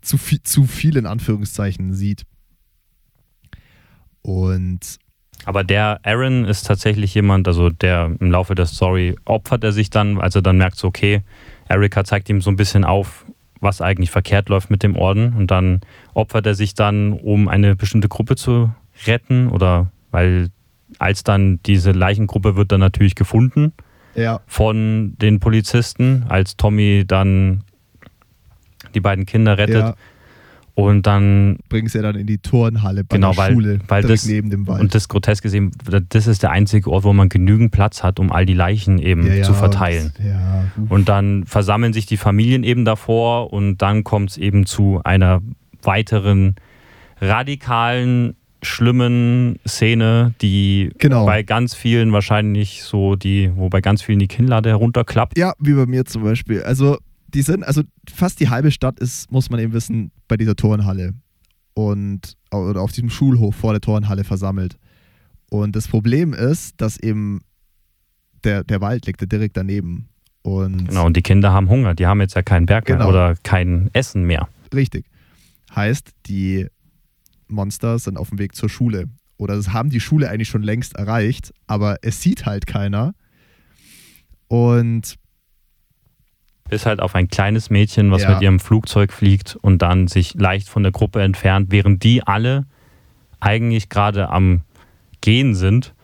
zu 0.00 0.16
viel, 0.16 0.42
zu 0.42 0.64
viel 0.64 0.96
in 0.96 1.06
Anführungszeichen 1.06 1.92
sieht. 1.92 2.22
Und 4.22 4.98
Aber 5.44 5.64
der 5.64 6.00
Aaron 6.02 6.44
ist 6.44 6.66
tatsächlich 6.66 7.14
jemand, 7.14 7.46
also 7.46 7.70
der 7.70 8.16
im 8.18 8.30
Laufe 8.30 8.54
der 8.54 8.66
Story 8.66 9.16
opfert 9.24 9.64
er 9.64 9.72
sich 9.72 9.90
dann, 9.90 10.18
als 10.18 10.34
er 10.34 10.42
dann 10.42 10.58
merkt, 10.58 10.76
so, 10.76 10.88
okay, 10.88 11.22
Erika 11.68 12.04
zeigt 12.04 12.28
ihm 12.28 12.40
so 12.40 12.50
ein 12.50 12.56
bisschen 12.56 12.84
auf, 12.84 13.26
was 13.60 13.80
eigentlich 13.80 14.10
verkehrt 14.10 14.48
läuft 14.48 14.70
mit 14.70 14.82
dem 14.82 14.96
Orden. 14.96 15.34
Und 15.34 15.50
dann 15.50 15.80
opfert 16.14 16.46
er 16.46 16.54
sich 16.54 16.74
dann, 16.74 17.12
um 17.12 17.48
eine 17.48 17.76
bestimmte 17.76 18.08
Gruppe 18.08 18.36
zu 18.36 18.70
retten 19.06 19.48
oder 19.48 19.90
weil 20.10 20.48
als 20.98 21.22
dann 21.22 21.60
diese 21.66 21.92
Leichengruppe 21.92 22.56
wird 22.56 22.72
dann 22.72 22.80
natürlich 22.80 23.14
gefunden 23.14 23.72
Ja. 24.14 24.40
von 24.46 25.14
den 25.20 25.38
Polizisten, 25.38 26.24
als 26.28 26.56
Tommy 26.56 27.04
dann 27.06 27.62
die 28.94 29.00
beiden 29.00 29.26
Kinder 29.26 29.58
rettet. 29.58 29.76
Ja. 29.82 29.94
Und 30.74 31.06
dann, 31.08 31.58
Bringen 31.68 31.88
sie 31.88 31.98
ja 31.98 32.02
dann 32.02 32.14
in 32.14 32.26
die 32.28 32.38
Turnhalle 32.38 33.02
bei 33.02 33.16
Genau, 33.16 33.32
der 33.32 33.36
weil- 33.38 33.52
Schule, 33.52 33.78
weil 33.88 34.02
das- 34.04 34.24
neben 34.26 34.48
dem 34.48 34.66
Wald. 34.68 34.80
und 34.80 34.94
das 34.94 35.08
Groteske 35.08 35.48
ist 35.48 35.54
eben, 35.54 35.72
das 36.08 36.28
ist 36.28 36.44
der 36.44 36.52
einzige 36.52 36.88
Ort, 36.90 37.02
wo 37.02 37.12
man 37.12 37.28
genügend 37.28 37.72
Platz 37.72 38.04
hat, 38.04 38.20
um 38.20 38.30
all 38.30 38.46
die 38.46 38.54
Leichen 38.54 38.98
eben 38.98 39.26
ja, 39.26 39.42
zu 39.42 39.54
verteilen. 39.54 40.12
und-. 40.76 40.90
Und 40.90 41.08
dann 41.08 41.44
versammeln 41.46 41.92
sich 41.92 42.06
die 42.06 42.16
Familien 42.16 42.62
eben 42.62 42.84
davor 42.84 43.52
und 43.52 43.78
dann 43.78 44.04
kommt 44.04 44.30
es 44.30 44.36
eben 44.38 44.66
zu 44.66 45.00
einer 45.02 45.42
weiteren 45.82 46.54
radikalen, 47.20 48.36
schlimmen 48.62 49.58
Szene, 49.66 50.34
die 50.40 50.90
Genau. 50.98 51.26
bei 51.26 51.42
ganz 51.42 51.74
vielen 51.74 52.12
wahrscheinlich 52.12 52.82
so 52.82 53.16
die, 53.16 53.50
wo 53.54 53.68
bei 53.68 53.80
ganz 53.80 54.02
vielen 54.02 54.18
die 54.18 54.28
Kinnlade 54.28 54.68
herunterklappt. 54.70 55.38
Ja, 55.38 55.54
wie 55.58 55.74
bei 55.74 55.86
mir 55.86 56.04
zum 56.04 56.22
Beispiel. 56.24 56.62
Also, 56.62 56.98
die 57.28 57.42
sind, 57.42 57.62
also 57.64 57.82
fast 58.12 58.40
die 58.40 58.48
halbe 58.48 58.70
Stadt 58.70 58.98
ist, 59.00 59.30
muss 59.30 59.50
man 59.50 59.60
eben 59.60 59.72
wissen, 59.72 60.10
bei 60.28 60.36
dieser 60.36 60.56
Turnhalle. 60.56 61.14
Und 61.74 62.36
oder 62.50 62.80
auf 62.80 62.90
diesem 62.92 63.10
Schulhof 63.10 63.54
vor 63.54 63.72
der 63.72 63.80
Turnhalle 63.80 64.24
versammelt. 64.24 64.76
Und 65.50 65.76
das 65.76 65.86
Problem 65.86 66.32
ist, 66.34 66.80
dass 66.80 66.98
eben 66.98 67.40
der, 68.44 68.64
der 68.64 68.80
Wald 68.80 69.06
liegt 69.06 69.30
direkt 69.30 69.56
daneben. 69.56 70.08
Und 70.42 70.88
Genau, 70.88 71.06
und 71.06 71.16
die 71.16 71.22
Kinder 71.22 71.52
haben 71.52 71.68
Hunger, 71.68 71.94
die 71.94 72.06
haben 72.06 72.20
jetzt 72.20 72.34
ja 72.34 72.42
keinen 72.42 72.66
Berg 72.66 72.88
mehr 72.88 72.96
Genau. 72.98 73.08
oder 73.10 73.34
kein 73.42 73.90
Essen 73.92 74.24
mehr. 74.24 74.48
richtig. 74.74 75.04
Heißt, 75.74 76.10
die 76.26 76.66
Monster 77.50 77.98
sind 77.98 78.16
auf 78.18 78.30
dem 78.30 78.38
Weg 78.38 78.54
zur 78.54 78.68
Schule. 78.68 79.06
Oder 79.36 79.56
das 79.56 79.72
haben 79.72 79.90
die 79.90 80.00
Schule 80.00 80.28
eigentlich 80.28 80.48
schon 80.48 80.62
längst 80.62 80.96
erreicht, 80.96 81.52
aber 81.66 81.98
es 82.02 82.20
sieht 82.22 82.44
halt 82.46 82.66
keiner. 82.66 83.14
Und 84.48 85.16
Bis 86.68 86.84
halt 86.84 87.00
auf 87.00 87.14
ein 87.14 87.28
kleines 87.28 87.70
Mädchen, 87.70 88.10
was 88.10 88.22
Ja. 88.22 88.34
mit 88.34 88.42
ihrem 88.42 88.60
Flugzeug 88.60 89.12
fliegt 89.12 89.56
und 89.56 89.80
dann 89.80 90.06
sich 90.06 90.34
leicht 90.34 90.68
von 90.68 90.82
der 90.82 90.92
Gruppe 90.92 91.22
entfernt, 91.22 91.68
während 91.70 92.02
die 92.02 92.22
alle 92.22 92.66
eigentlich 93.40 93.88
gerade 93.88 94.28
am 94.28 94.62
Gehen 95.22 95.54
sind. 95.54 95.94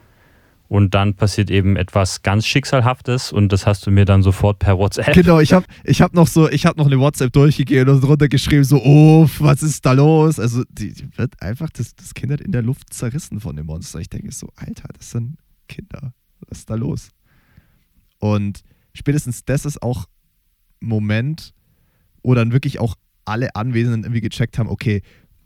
Und 0.75 0.93
dann 0.93 1.15
passiert 1.15 1.53
eben 1.53 1.77
etwas 1.77 2.23
ganz 2.23 2.49
Schicksalhaftes 2.49 3.31
und 3.31 3.53
das 3.53 3.65
hast 3.65 3.87
du 3.87 3.93
mir 3.93 4.05
dann 4.05 4.25
sofort 4.25 4.59
per 4.59 4.77
WhatsApp. 4.77 5.15
Genau, 5.15 5.39
ich 5.39 5.53
habe 5.53 5.65
ich 5.85 6.03
hab 6.03 6.15
noch 6.15 6.27
so, 6.27 6.51
ich 6.51 6.67
habe 6.67 6.77
noch 6.77 6.87
eine 6.87 6.99
WhatsApp 6.99 7.33
durchgegeben 7.33 7.95
und 7.95 8.01
drunter 8.01 8.27
geschrieben, 8.27 8.65
so, 8.65 8.83
uff, 8.83 9.41
was 9.41 9.63
ist 9.63 9.87
da 9.87 9.93
los? 9.93 10.41
Also, 10.41 10.65
die, 10.69 10.93
die 10.93 11.17
wird 11.17 11.41
einfach 11.41 11.71
das, 11.71 11.95
das 11.95 12.13
Kind 12.13 12.33
hat 12.33 12.41
in 12.41 12.51
der 12.51 12.63
Luft 12.63 12.93
zerrissen 12.93 13.39
von 13.39 13.55
dem 13.55 13.67
Monster. 13.67 14.01
Ich 14.01 14.09
denke 14.09 14.33
so, 14.33 14.49
Alter, 14.57 14.89
das 14.99 15.13
sind 15.13 15.37
Kinder. 15.69 16.13
Was 16.49 16.59
ist 16.59 16.71
da 16.71 16.75
los? 16.75 17.11
Und 18.19 18.63
spätestens 18.95 19.45
das 19.45 19.67
ist 19.67 19.81
auch 19.81 20.07
Moment, 20.81 21.55
wo 22.25 22.35
dann 22.35 22.51
wirklich 22.51 22.81
auch 22.81 22.97
alle 23.25 23.55
Anwesenden 23.55 24.03
irgendwie 24.03 24.23
gecheckt 24.23 24.59
haben, 24.59 24.69
okay, 24.69 25.03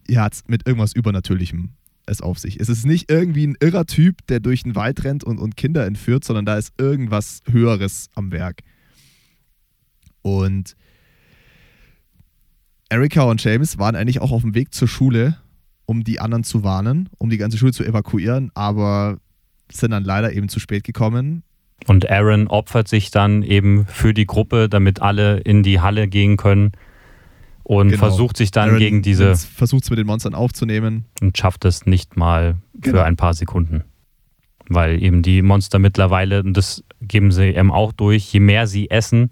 ihr 0.07 0.23
hat 0.23 0.39
mit 0.47 0.67
irgendwas 0.67 0.95
Übernatürlichem 0.95 1.75
es 2.09 2.21
auf 2.21 2.39
sich. 2.39 2.59
Es 2.61 2.69
ist 2.69 2.87
nicht 2.87 3.11
irgendwie 3.11 3.47
ein 3.47 3.57
irrer 3.61 3.87
Typ, 3.87 4.27
der 4.27 4.41
durch 4.41 4.63
den 4.63 4.75
Wald 4.75 5.05
rennt 5.05 5.25
und, 5.25 5.39
und 5.39 5.57
Kinder 5.57 5.87
entführt, 5.87 6.25
sondern 6.25 6.45
da 6.45 6.57
ist 6.57 6.73
irgendwas 6.79 7.43
Höheres 7.51 8.09
am 8.15 8.33
Werk. 8.33 8.61
Und 10.23 10.77
Erika 12.89 13.23
und 13.23 13.43
James 13.43 13.79
waren 13.79 13.97
eigentlich 13.97 14.21
auch 14.21 14.33
auf 14.33 14.43
dem 14.43 14.55
Weg 14.55 14.75
zur 14.75 14.89
Schule, 14.89 15.37
um 15.87 16.05
die 16.05 16.21
anderen 16.21 16.45
zu 16.45 16.65
warnen, 16.65 17.09
um 17.19 17.31
die 17.31 17.39
ganze 17.39 17.59
Schule 17.59 17.73
zu 17.73 17.85
evakuieren, 17.85 18.51
aber 18.55 19.19
sind 19.71 19.91
dann 19.91 20.05
leider 20.05 20.33
eben 20.33 20.49
zu 20.49 20.61
spät 20.61 20.85
gekommen. 20.85 21.43
Und 21.87 22.11
Aaron 22.11 22.49
opfert 22.49 22.89
sich 22.89 23.11
dann 23.11 23.43
eben 23.43 23.87
für 23.87 24.13
die 24.13 24.27
Gruppe, 24.27 24.69
damit 24.69 25.01
alle 25.01 25.39
in 25.41 25.63
die 25.63 25.81
Halle 25.81 26.09
gehen 26.09 26.37
können 26.37 26.73
und 27.69 27.91
Genau. 27.91 27.99
versucht 27.99 28.39
sich 28.39 28.51
dann 28.51 28.71
Aaron 28.71 28.79
gegen 28.79 29.03
diese 29.03 29.37
Versucht 29.37 29.85
es 29.85 29.91
mit 29.91 29.99
den 29.99 30.07
Monstern 30.07 30.35
aufzunehmen. 30.35 31.05
und 31.21 31.37
schafft 31.37 31.67
es 31.67 31.85
nicht 31.85 32.17
mal 32.17 32.57
Genau. 32.75 32.97
für 32.99 33.05
ein 33.05 33.17
paar 33.17 33.35
Sekunden. 33.35 33.85
Weil 34.71 35.03
eben 35.03 35.23
die 35.23 35.43
Monster 35.43 35.79
mittlerweile, 35.79 36.43
und 36.43 36.55
das 36.57 36.83
geben 37.03 37.31
sie 37.31 37.45
eben 37.55 37.71
auch 37.71 37.93
durch, 37.93 38.33
je 38.33 38.41
mehr 38.41 38.67
sie 38.67 38.91
essen, 38.91 39.31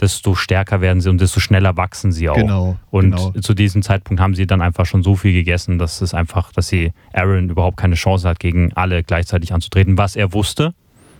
desto 0.00 0.34
stärker 0.34 0.80
werden 0.80 1.02
sie 1.02 1.10
und 1.10 1.20
desto 1.20 1.38
schneller 1.38 1.76
wachsen 1.76 2.12
sie 2.12 2.30
auch. 2.30 2.36
Genau. 2.36 2.78
Und 2.90 3.10
genau. 3.10 3.30
zu 3.32 3.52
diesem 3.52 3.82
Zeitpunkt 3.82 4.20
haben 4.22 4.34
sie 4.34 4.46
dann 4.46 4.62
einfach 4.62 4.86
schon 4.86 5.02
so 5.02 5.14
viel 5.14 5.34
gegessen, 5.34 5.78
dass 5.78 6.00
es 6.00 6.14
einfach, 6.14 6.52
dass 6.52 6.68
sie 6.68 6.92
Aaron 7.12 7.50
überhaupt 7.50 7.76
keine 7.76 7.94
Chance 7.94 8.26
hat, 8.26 8.38
gegen 8.40 8.72
alle 8.72 9.02
gleichzeitig 9.02 9.52
anzutreten, 9.52 9.98
was 9.98 10.16
er 10.16 10.32
wusste. 10.32 10.72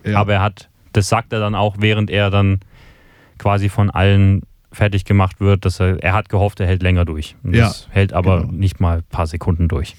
Ja. 0.04 0.18
Aber 0.20 0.34
er 0.34 0.42
hat, 0.42 0.70
das 0.92 1.09
sagt 1.11 1.34
er 1.34 1.40
dann 1.40 1.54
auch, 1.54 1.76
während 1.80 2.11
er 2.11 2.30
dann 2.30 2.61
quasi 3.38 3.68
von 3.68 3.90
allen 3.90 4.42
fertig 4.76 5.04
gemacht 5.04 5.40
wird, 5.40 5.64
dass 5.64 5.80
er, 5.80 6.02
er 6.02 6.12
hat 6.12 6.28
gehofft, 6.28 6.60
er 6.60 6.66
hält 6.66 6.82
länger 6.82 7.04
durch. 7.04 7.34
Und 7.42 7.54
Ja, 7.54 7.68
das 7.68 7.88
hält 7.90 8.12
aber 8.12 8.42
genau. 8.42 8.52
nicht 8.52 8.78
mal 8.80 8.98
ein 8.98 9.04
paar 9.08 9.26
Sekunden 9.26 9.68
durch. 9.68 9.96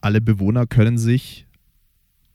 alle 0.00 0.20
Bewohner 0.20 0.66
können 0.66 0.96
sich 0.98 1.46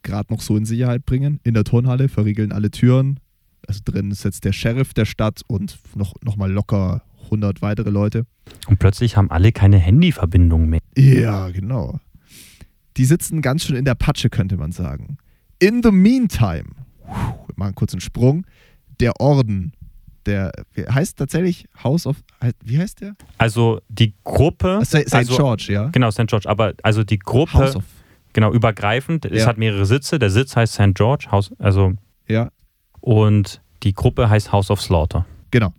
gerade 0.01 0.33
noch 0.33 0.41
so 0.41 0.57
in 0.57 0.65
Sicherheit 0.65 1.05
bringen. 1.05 1.39
In 1.43 1.53
der 1.53 1.63
Turnhalle 1.63 2.09
verriegeln 2.09 2.51
alle 2.51 2.71
Türen. 2.71 3.19
Also 3.67 3.79
drin 3.85 4.11
ist 4.11 4.25
jetzt 4.25 4.43
der 4.43 4.51
Sheriff 4.51 4.93
der 4.93 5.05
Stadt 5.05 5.41
und 5.47 5.77
noch, 5.95 6.13
noch 6.21 6.35
mal 6.35 6.51
locker 6.51 7.01
100 7.25 7.61
weitere 7.61 7.89
Leute. 7.89 8.25
Und 8.67 8.79
plötzlich 8.79 9.15
haben 9.15 9.31
alle 9.31 9.53
keine 9.53 9.77
Handyverbindung 9.77 10.67
mehr. 10.67 10.81
Ja, 10.97 11.49
genau. 11.51 11.99
Die 12.97 13.05
sitzen 13.05 13.41
ganz 13.41 13.63
schön 13.63 13.77
in 13.77 13.85
der 13.85 13.95
Patsche, 13.95 14.29
könnte 14.29 14.57
man 14.57 14.73
sagen. 14.73 15.17
In 15.59 15.81
the 15.81 15.91
meantime, 15.91 16.65
wir 17.05 17.53
machen 17.55 17.75
kurz 17.75 17.93
einen 17.93 18.01
Sprung, 18.01 18.45
der 18.99 19.21
Orden, 19.21 19.71
der 20.25 20.51
heißt 20.89 21.17
tatsächlich 21.17 21.65
House 21.83 22.05
of, 22.07 22.17
wie 22.63 22.79
heißt 22.79 23.01
der? 23.01 23.15
Also 23.37 23.79
die 23.89 24.13
Gruppe. 24.23 24.79
St. 24.83 25.13
Also, 25.13 25.35
George, 25.35 25.67
ja? 25.69 25.87
Genau, 25.89 26.11
St. 26.11 26.27
George. 26.27 26.49
Aber 26.49 26.73
also 26.83 27.03
die 27.03 27.19
Gruppe, 27.19 27.53
House 27.53 27.75
of, 27.75 27.83
genau, 28.33 28.51
übergreifend. 28.53 29.25
Es 29.25 29.41
Ja. 29.41 29.47
hat 29.47 29.57
mehrere 29.57 29.85
Sitze. 29.85 30.19
Der 30.19 30.29
Sitz 30.29 30.55
heißt 30.55 30.73
St. 30.73 30.93
George, 30.95 31.27
Haus, 31.31 31.51
also, 31.59 31.93
ja, 32.27 32.49
und 33.01 33.61
die 33.83 33.93
Gruppe 33.93 34.29
heißt 34.29 34.51
House 34.51 34.71
of 34.71 34.81
Slaughter. 34.81 35.25
genau. 35.51 35.73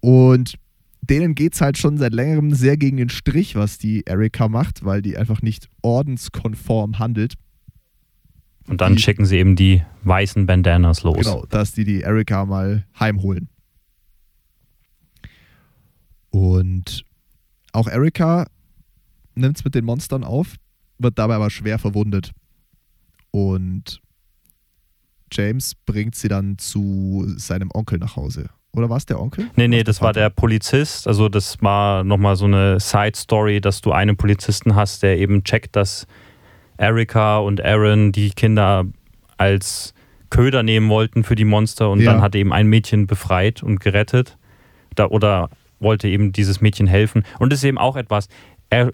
Und 0.00 0.54
denen 1.02 1.34
geht 1.34 1.54
es 1.54 1.60
halt 1.60 1.78
schon 1.78 1.98
seit 1.98 2.12
längerem 2.12 2.52
sehr 2.54 2.76
gegen 2.76 2.96
den 2.96 3.08
Strich, 3.08 3.54
was 3.54 3.78
die 3.78 4.02
Erika 4.06 4.48
macht, 4.48 4.84
weil 4.84 5.02
die 5.02 5.16
einfach 5.16 5.40
nicht 5.42 5.68
ordenskonform 5.82 6.98
handelt. 6.98 7.34
Und 8.68 8.80
dann 8.80 8.96
Die- 8.96 9.02
schicken 9.02 9.26
sie 9.26 9.36
eben 9.38 9.54
die 9.56 9.82
weißen 10.02 10.46
Bandanas 10.46 11.02
los. 11.02 11.18
Genau, 11.18 11.46
dass 11.46 11.72
die 11.72 11.84
die 11.84 12.00
Erika 12.02 12.44
mal 12.44 12.84
heimholen. 12.98 13.48
Und 16.30 17.04
auch 17.72 17.86
Erika 17.88 18.46
nimmt 19.34 19.58
es 19.58 19.64
mit 19.64 19.74
den 19.74 19.84
Monstern 19.84 20.24
auf, 20.24 20.54
wird 20.98 21.18
dabei 21.18 21.34
aber 21.36 21.50
schwer 21.50 21.78
verwundet. 21.78 22.32
Und 23.30 24.00
James 25.32 25.74
bringt 25.74 26.14
sie 26.14 26.28
dann 26.28 26.58
zu 26.58 27.24
seinem 27.36 27.70
Onkel 27.72 27.98
nach 27.98 28.16
Hause. 28.16 28.48
Oder 28.72 28.90
war 28.90 28.98
es 28.98 29.06
der 29.06 29.20
Onkel? 29.20 29.50
Nee, 29.56 29.68
nee, 29.68 29.82
das 29.84 30.02
war 30.02 30.12
der 30.12 30.28
Polizist. 30.30 31.06
Also 31.08 31.28
das 31.28 31.60
war 31.62 32.04
nochmal 32.04 32.36
so 32.36 32.44
eine 32.44 32.78
Side-Story, 32.78 33.60
dass 33.60 33.80
du 33.80 33.92
einen 33.92 34.16
Polizisten 34.16 34.74
hast, 34.74 35.02
der 35.02 35.18
eben 35.18 35.44
checkt, 35.44 35.76
dass 35.76 36.06
Erika 36.78 37.38
und 37.38 37.64
Aaron 37.64 38.12
die 38.12 38.30
Kinder 38.30 38.84
als 39.36 39.94
Köder 40.30 40.62
nehmen 40.62 40.88
wollten 40.88 41.22
für 41.24 41.34
die 41.34 41.44
Monster 41.44 41.90
und 41.90 42.00
Ja. 42.00 42.12
dann 42.12 42.22
hat 42.22 42.34
eben 42.34 42.52
ein 42.52 42.66
Mädchen 42.66 43.06
befreit 43.06 43.62
und 43.62 43.80
gerettet. 43.80 44.36
Da, 44.94 45.06
oder 45.06 45.50
wollte 45.78 46.08
eben 46.08 46.32
dieses 46.32 46.60
Mädchen 46.60 46.86
helfen. 46.86 47.24
Und 47.38 47.52
das 47.52 47.60
ist 47.60 47.64
eben 47.64 47.78
auch 47.78 47.96
etwas, 47.96 48.28
er 48.70 48.92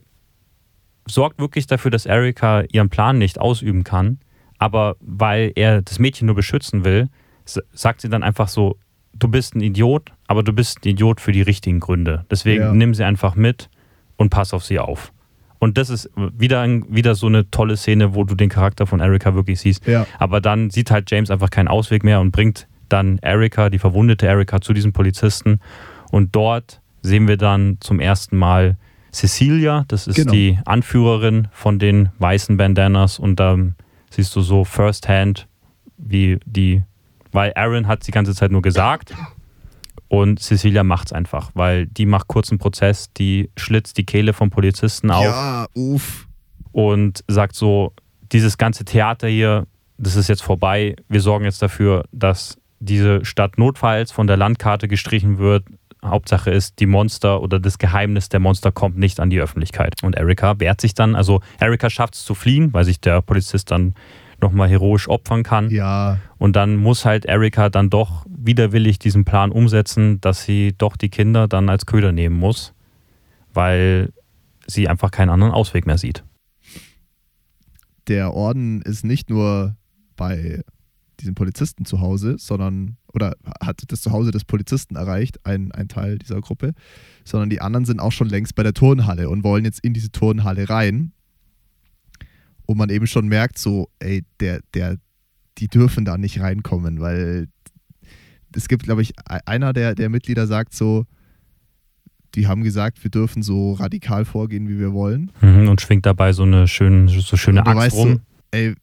sorgt 1.09 1.39
wirklich 1.41 1.67
dafür, 1.67 1.91
dass 1.91 2.07
Erika 2.07 2.63
ihren 2.73 2.91
Plan 2.91 3.19
nicht 3.19 3.41
ausüben 3.41 3.85
kann, 3.85 4.19
aber 4.59 4.97
weil 5.01 5.53
er 5.57 5.83
das 5.83 5.99
Mädchen 5.99 6.27
nur 6.27 6.35
beschützen 6.37 6.85
will, 6.85 7.09
sagt 7.73 8.01
sie 8.01 8.09
dann 8.09 8.23
einfach 8.23 8.49
so, 8.49 8.79
du 9.15 9.29
bist 9.29 9.55
ein 9.55 9.61
Idiot, 9.61 10.13
aber 10.27 10.43
du 10.43 10.53
bist 10.53 10.85
ein 10.85 10.89
Idiot 10.91 11.21
für 11.21 11.33
die 11.33 11.43
richtigen 11.43 11.81
Gründe. 11.81 12.25
Deswegen 12.31 12.63
Ja. 12.63 12.73
nimm 12.73 12.95
sie 12.95 13.05
einfach 13.05 13.35
mit 13.35 13.69
und 14.17 14.31
pass 14.31 14.53
auf 14.55 14.65
sie 14.65 14.79
auf. 14.79 15.13
Und 15.63 15.79
das 15.79 15.91
ist 15.91 16.11
wieder, 16.17 16.67
wieder 16.89 17.15
so 17.15 17.29
eine 17.29 17.49
tolle 17.53 17.77
Szene, 17.77 18.17
wo 18.17 18.25
du 18.25 18.35
den 18.35 18.49
Charakter 18.49 18.85
von 18.85 18.99
Erika 18.99 19.37
wirklich 19.37 19.61
siehst. 19.61 19.87
Ja, 19.87 20.09
Aber 20.19 20.41
dann 20.41 20.71
sieht 20.71 20.91
halt 20.91 21.09
James 21.09 21.31
einfach 21.31 21.51
keinen 21.51 21.69
Ausweg 21.69 22.03
mehr 22.03 22.19
und 22.21 22.33
bringt 22.33 22.67
dann 22.89 23.19
Erika, 23.19 23.71
die 23.71 23.79
verwundete 23.79 24.27
Erika, 24.27 24.61
zu 24.61 24.73
diesem 24.73 24.93
Polizisten. 24.93 25.61
Und 26.11 26.35
dort 26.35 26.81
sehen 27.03 27.29
wir 27.29 27.37
dann 27.37 27.77
zum 27.79 28.01
ersten 28.01 28.37
Mal 28.39 28.77
Cecilia, 29.13 29.85
das 29.87 30.09
ist 30.09 30.17
Genau. 30.17 30.33
die 30.33 30.59
Anführerin 30.65 31.47
von 31.53 31.79
den 31.79 32.09
weißen 32.19 32.57
Bandanas. 32.57 33.21
Und 33.21 33.39
dann 33.39 33.77
siehst 34.11 34.35
du 34.35 34.41
so 34.41 34.65
firsthand, 34.65 35.47
wie 35.97 36.41
die, 36.45 36.83
weil 37.31 37.53
Aaron 37.55 37.87
hat 37.87 38.05
die 38.09 38.11
ganze 38.11 38.35
Zeit 38.35 38.51
nur 38.51 38.63
gesagt 38.63 39.15
und 40.13 40.41
Cecilia 40.41 40.85
macht's 40.85 41.15
einfach, 41.15 41.53
weil 41.55 41.87
die 41.87 42.05
macht 42.05 42.29
kurzen 42.29 42.59
Prozess, 42.59 43.11
die 43.15 43.49
schlitzt 43.57 43.97
die 43.97 44.05
Kehle 44.05 44.35
vom 44.35 44.51
Polizisten 44.51 45.11
auf 45.11 45.25
ja 45.25 45.67
uff. 45.73 46.29
und 46.71 47.25
sagt 47.29 47.55
so, 47.57 47.95
dieses 48.31 48.59
ganze 48.59 48.85
Theater 48.85 49.27
hier, 49.27 49.67
das 49.97 50.17
ist 50.17 50.29
jetzt 50.29 50.43
vorbei. 50.43 50.97
Wir 51.09 51.23
sorgen 51.23 51.47
jetzt 51.47 51.63
dafür, 51.63 52.05
dass 52.13 52.59
diese 52.79 53.25
Stadt 53.25 53.57
notfalls 53.57 54.13
von 54.13 54.27
der 54.27 54.37
Landkarte 54.37 54.87
gestrichen 54.87 55.39
wird. 55.39 55.65
Hauptsache 56.05 56.51
ist, 56.51 56.79
die 56.79 56.87
Monster 56.87 57.41
oder 57.41 57.59
das 57.59 57.79
Geheimnis 57.79 58.29
der 58.29 58.41
Monster 58.41 58.71
kommt 58.71 58.99
nicht 58.99 59.19
an 59.19 59.31
die 59.31 59.41
Öffentlichkeit. 59.41 59.95
Und 60.03 60.17
Erika 60.17 60.61
wehrt 60.61 60.83
sich 60.83 60.93
dann, 60.93 61.15
also 61.15 61.41
Erika 61.59 61.89
schafft 61.89 62.17
es 62.17 62.25
zu 62.27 62.35
fliehen, 62.35 62.75
weil 62.75 62.85
sich 62.85 63.01
der 63.01 63.23
Polizist 63.23 63.71
dann 63.71 63.95
nochmal 64.43 64.69
heroisch 64.69 65.09
opfern 65.09 65.43
kann. 65.43 65.71
Ja, 65.71 66.19
Und 66.39 66.57
dann 66.57 66.77
muss 66.77 67.05
halt 67.05 67.25
Erika 67.25 67.71
dann 67.71 67.89
doch 67.89 68.27
widerwillig 68.29 68.99
diesen 68.99 69.25
Plan 69.25 69.51
umsetzen, 69.51 70.21
dass 70.21 70.43
sie 70.45 70.75
doch 70.77 70.97
die 70.97 71.09
Kinder 71.09 71.49
dann 71.49 71.69
als 71.69 71.87
Köder 71.87 72.13
nehmen 72.13 72.39
muss, 72.39 72.75
weil 73.55 74.13
sie 74.67 74.89
einfach 74.89 75.11
keinen 75.11 75.31
anderen 75.31 75.53
Ausweg 75.53 75.87
mehr 75.87 75.99
sieht. 75.99 76.25
der 78.09 78.35
Orden 78.35 78.83
ist 78.83 79.05
nicht 79.05 79.31
nur 79.31 79.77
bei 80.17 80.63
diesen 81.21 81.35
Polizisten 81.35 81.85
zu 81.85 82.01
Hause, 82.01 82.37
sondern, 82.39 82.97
oder 83.13 83.37
hat 83.61 83.83
das 83.89 84.03
Zuhause 84.03 84.33
des 84.33 84.45
Polizisten 84.45 84.97
erreicht, 84.97 85.39
ein, 85.47 85.71
ein 85.73 85.89
Teil 85.89 86.19
dieser 86.19 86.41
Gruppe, 86.41 86.73
sondern 87.25 87.49
die 87.49 87.61
anderen 87.61 87.85
sind 87.85 88.01
auch 88.01 88.13
schon 88.13 88.29
längst 88.29 88.55
bei 88.55 88.63
der 88.63 88.75
Turnhalle 88.75 89.29
und 89.29 89.45
wollen 89.45 89.65
jetzt 89.65 89.81
in 89.85 89.95
diese 89.95 90.11
Turnhalle 90.11 90.69
rein. 90.69 91.13
Und 92.67 92.79
man 92.79 92.91
eben 92.91 93.07
schon 93.07 93.29
merkt, 93.29 93.59
so, 93.59 93.89
ey, 93.99 94.25
der, 94.41 94.61
der, 94.75 94.97
die 95.59 95.69
dürfen 95.69 96.05
da 96.05 96.17
nicht 96.17 96.41
reinkommen, 96.41 97.01
weil 97.01 97.49
es 98.55 98.69
gibt, 98.69 98.85
glaube 98.85 99.03
ich, 99.03 99.11
e- 99.11 99.41
einer 99.47 99.73
der, 99.73 99.95
der 99.95 100.09
Mitglieder 100.09 100.47
sagt 100.47 100.75
so, 100.75 101.05
die 102.35 102.47
haben 102.47 102.63
gesagt, 102.63 103.03
wir 103.03 103.11
dürfen 103.11 103.43
so 103.43 103.73
radikal 103.75 104.25
vorgehen, 104.25 104.69
wie 104.69 104.79
wir 104.79 104.93
wollen. 104.93 105.31
Mhm, 105.43 105.69
und 105.69 105.81
schwingt 105.81 106.07
dabei 106.07 106.33
so 106.33 106.45
eine 106.45 106.67
schön, 106.67 107.09
so 107.09 107.37
schöne 107.37 107.61
Und 107.61 107.67
du 107.67 107.71
Axt 107.73 107.81
weißt 107.83 107.97
rum. 107.97 108.13
so, 108.15 108.21
ey, 108.53 108.75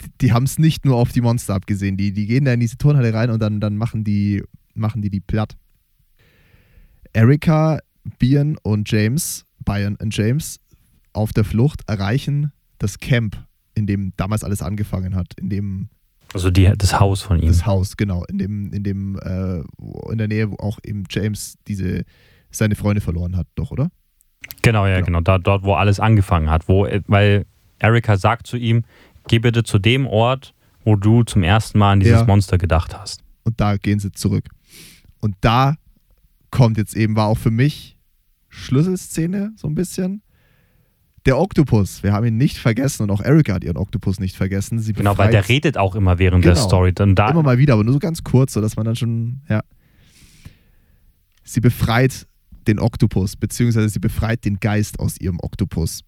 die, 0.00 0.10
die 0.20 0.32
haben 0.32 0.44
es 0.44 0.58
nicht 0.58 0.84
nur 0.84 0.96
auf 0.96 1.10
die 1.10 1.20
Monster 1.20 1.54
abgesehen. 1.54 1.96
Die, 1.96 2.12
die 2.12 2.26
gehen 2.26 2.44
da 2.44 2.52
in 2.52 2.60
diese 2.60 2.76
Turnhalle 2.76 3.12
rein 3.12 3.30
und 3.30 3.40
dann, 3.40 3.60
dann 3.60 3.76
machen, 3.76 4.04
die, 4.04 4.42
machen 4.74 5.02
die 5.02 5.10
die 5.10 5.20
platt. 5.20 5.56
Erika, 7.12 7.80
Bian 8.18 8.56
und 8.62 8.90
James, 8.90 9.44
Bayern 9.64 9.96
und 9.96 10.16
James, 10.16 10.60
auf 11.12 11.32
der 11.32 11.44
Flucht 11.44 11.82
erreichen 11.88 12.52
das 12.84 12.98
Camp, 12.98 13.36
in 13.74 13.86
dem 13.86 14.12
damals 14.16 14.44
alles 14.44 14.62
angefangen 14.62 15.14
hat, 15.16 15.34
in 15.36 15.48
dem 15.48 15.88
Also 16.32 16.50
die, 16.50 16.70
das 16.76 17.00
Haus 17.00 17.22
von 17.22 17.38
ihm. 17.40 17.48
das 17.48 17.66
Haus, 17.66 17.96
genau, 17.96 18.24
in 18.24 18.38
dem, 18.38 18.72
in 18.72 18.82
dem, 18.84 19.18
äh, 19.20 19.60
in 20.12 20.18
der 20.18 20.28
Nähe, 20.28 20.50
wo 20.50 20.56
auch 20.56 20.78
eben 20.84 21.04
James 21.10 21.56
diese 21.66 22.04
seine 22.50 22.76
Freunde 22.76 23.00
verloren 23.00 23.36
hat, 23.36 23.46
doch, 23.56 23.70
oder? 23.72 23.90
Genau, 24.62 24.86
ja, 24.86 24.96
Genau. 25.00 25.06
genau. 25.06 25.20
Da, 25.22 25.38
dort, 25.38 25.64
wo 25.64 25.74
alles 25.74 25.98
angefangen 25.98 26.50
hat. 26.50 26.68
Wo, 26.68 26.86
weil 27.08 27.46
Erika 27.78 28.16
sagt 28.16 28.46
zu 28.46 28.56
ihm, 28.56 28.84
geh 29.26 29.38
bitte 29.40 29.64
zu 29.64 29.78
dem 29.80 30.06
Ort, 30.06 30.54
wo 30.84 30.94
du 30.96 31.22
zum 31.24 31.42
ersten 31.42 31.78
Mal 31.78 31.92
an 31.92 32.00
dieses 32.00 32.20
Ja. 32.20 32.26
Monster 32.26 32.58
gedacht 32.58 32.96
hast. 32.96 33.24
Und 33.42 33.58
da 33.60 33.76
gehen 33.76 33.98
sie 33.98 34.12
zurück. 34.12 34.44
Und 35.20 35.34
da 35.40 35.76
kommt 36.50 36.76
jetzt 36.78 36.94
eben, 36.94 37.16
war 37.16 37.26
auch 37.26 37.38
für 37.38 37.50
mich 37.50 37.96
Schlüsselszene 38.50 39.52
so 39.56 39.66
ein 39.68 39.74
bisschen. 39.74 40.22
Der 41.26 41.38
Oktopus, 41.38 42.02
wir 42.02 42.12
haben 42.12 42.26
ihn 42.26 42.36
nicht 42.36 42.58
vergessen 42.58 43.04
und 43.04 43.10
auch 43.10 43.22
Erika 43.22 43.54
hat 43.54 43.64
ihren 43.64 43.78
Oktopus 43.78 44.20
nicht 44.20 44.36
vergessen. 44.36 44.78
Sie 44.78 44.92
Genau, 44.92 45.16
weil 45.16 45.30
der 45.30 45.48
redet 45.48 45.78
auch 45.78 45.94
immer 45.94 46.18
während 46.18 46.44
der 46.44 46.52
Genau. 46.52 46.66
Story. 46.66 46.92
Dann 46.92 47.14
da, 47.14 47.30
immer 47.30 47.42
mal 47.42 47.56
wieder, 47.56 47.74
aber 47.74 47.84
nur 47.84 47.94
so 47.94 47.98
ganz 47.98 48.22
kurz, 48.24 48.52
sodass 48.52 48.76
man 48.76 48.84
dann 48.84 48.96
schon, 48.96 49.40
ja. 49.48 49.62
Sie 51.42 51.60
befreit 51.60 52.26
den 52.66 52.78
Oktopus, 52.78 53.36
beziehungsweise 53.36 53.88
sie 53.88 54.00
befreit 54.00 54.44
den 54.44 54.60
Geist 54.60 54.98
aus 55.00 55.18
ihrem 55.18 55.38
Oktopus. 55.40 56.02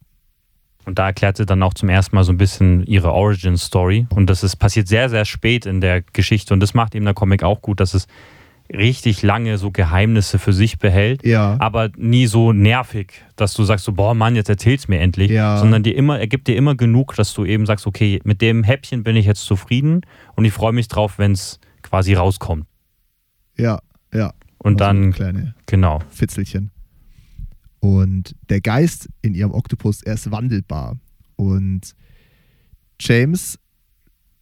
Und 0.84 0.98
da 0.98 1.06
erklärt 1.06 1.36
sie 1.36 1.46
dann 1.46 1.62
auch 1.62 1.74
zum 1.74 1.88
ersten 1.88 2.14
Mal 2.14 2.24
so 2.24 2.32
ein 2.32 2.38
bisschen 2.38 2.84
ihre 2.84 3.12
Origin-Story. 3.12 4.06
Und 4.10 4.30
das 4.30 4.44
ist 4.44 4.56
passiert 4.56 4.86
sehr, 4.86 5.08
sehr 5.08 5.24
spät 5.24 5.66
in 5.66 5.80
der 5.80 6.02
Geschichte. 6.02 6.54
Und 6.54 6.60
das 6.60 6.74
macht 6.74 6.94
eben 6.94 7.04
der 7.04 7.14
Comic 7.14 7.42
auch 7.42 7.60
gut, 7.60 7.80
dass 7.80 7.92
es 7.92 8.06
richtig 8.72 9.22
lange 9.22 9.58
so 9.58 9.70
Geheimnisse 9.70 10.38
für 10.38 10.52
sich 10.52 10.78
behält. 10.78 11.24
Ja. 11.26 11.56
aber 11.60 11.90
nie 11.96 12.26
so 12.26 12.52
nervig, 12.52 13.22
dass 13.36 13.54
du 13.54 13.64
sagst 13.64 13.84
so, 13.84 13.92
boah 13.92 14.14
Mann, 14.14 14.36
jetzt 14.36 14.48
erzähl's 14.48 14.88
mir 14.88 15.00
endlich, 15.00 15.30
Ja. 15.30 15.58
sondern 15.58 15.82
dir 15.82 15.94
immer, 15.96 16.18
er 16.18 16.26
gibt 16.26 16.48
dir 16.48 16.56
immer 16.56 16.74
genug, 16.74 17.14
dass 17.16 17.32
du 17.34 17.44
eben 17.44 17.66
sagst, 17.66 17.86
okay, 17.86 18.20
mit 18.24 18.40
dem 18.42 18.62
Häppchen 18.64 19.02
bin 19.02 19.16
ich 19.16 19.26
jetzt 19.26 19.44
zufrieden 19.44 20.02
und 20.34 20.44
ich 20.44 20.52
freue 20.52 20.72
mich 20.72 20.88
drauf, 20.88 21.18
wenn 21.18 21.32
es 21.32 21.60
quasi 21.82 22.14
rauskommt. 22.14 22.66
Ja, 23.56 23.80
ja. 24.12 24.32
Und 24.58 24.80
Also 24.80 24.92
dann, 24.92 25.12
kleine 25.12 25.54
genau, 25.66 26.00
Fitzelchen. 26.10 26.70
Und 27.80 28.34
der 28.48 28.60
Geist 28.60 29.08
in 29.22 29.34
ihrem 29.34 29.52
Oktopus, 29.52 30.02
er 30.02 30.14
ist 30.14 30.30
wandelbar. 30.30 30.96
Und 31.36 31.94
James 33.00 33.58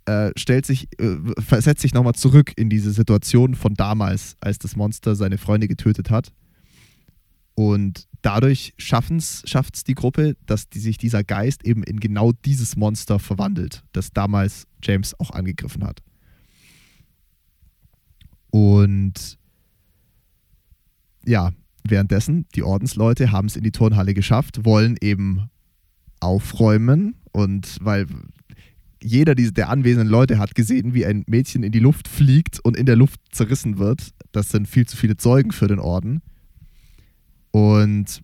äh, 0.06 0.30
stellt 0.36 0.66
sich, 0.66 0.88
äh, 0.98 1.16
versetzt 1.40 1.82
sich 1.82 1.94
nochmal 1.94 2.14
zurück 2.14 2.52
in 2.56 2.68
diese 2.68 2.92
Situation 2.92 3.54
von 3.54 3.74
damals, 3.74 4.36
als 4.40 4.58
das 4.58 4.76
Monster 4.76 5.16
seine 5.16 5.38
Freunde 5.38 5.68
getötet 5.68 6.10
hat. 6.10 6.32
Und 7.54 8.08
dadurch 8.20 8.74
schafft 8.78 9.12
es 9.12 9.84
die 9.84 9.94
Gruppe, 9.94 10.36
dass 10.46 10.68
die, 10.68 10.80
sich 10.80 10.98
dieser 10.98 11.22
Geist 11.22 11.64
eben 11.64 11.82
in 11.82 12.00
genau 12.00 12.32
dieses 12.32 12.76
Monster 12.76 13.18
verwandelt, 13.18 13.84
das 13.92 14.10
damals 14.10 14.66
James 14.82 15.18
auch 15.20 15.30
angegriffen 15.30 15.84
hat. 15.84 16.02
Und 18.50 19.38
ja, 21.24 21.52
währenddessen, 21.84 22.46
die 22.54 22.62
Ordensleute 22.62 23.32
haben 23.32 23.46
es 23.46 23.56
in 23.56 23.64
die 23.64 23.72
Turnhalle 23.72 24.14
geschafft, 24.14 24.64
wollen 24.64 24.96
eben 25.00 25.48
aufräumen 26.20 27.16
und 27.32 27.78
weil 27.80 28.06
jeder 29.06 29.34
der 29.34 29.68
anwesenden 29.68 30.08
Leute 30.08 30.38
hat 30.38 30.54
gesehen, 30.54 30.94
wie 30.94 31.04
ein 31.04 31.24
Mädchen 31.26 31.62
in 31.62 31.72
die 31.72 31.78
Luft 31.78 32.08
fliegt 32.08 32.58
und 32.60 32.74
in 32.76 32.86
der 32.86 32.96
Luft 32.96 33.20
zerrissen 33.32 33.78
wird. 33.78 34.10
Das 34.32 34.48
sind 34.48 34.66
viel 34.66 34.86
zu 34.86 34.96
viele 34.96 35.16
Zeugen 35.18 35.52
für 35.52 35.66
den 35.68 35.78
Orden. 35.78 36.22
Und 37.50 38.22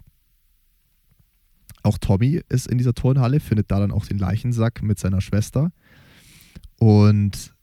auch 1.82 1.98
Tommy 1.98 2.40
ist 2.48 2.66
in 2.66 2.78
dieser 2.78 2.94
Turnhalle, 2.94 3.40
findet 3.40 3.70
da 3.70 3.78
dann 3.78 3.92
auch 3.92 4.06
den 4.06 4.18
Leichensack 4.18 4.82
mit 4.82 4.98
seiner 4.98 5.20
Schwester. 5.20 5.70
Und 6.78 7.54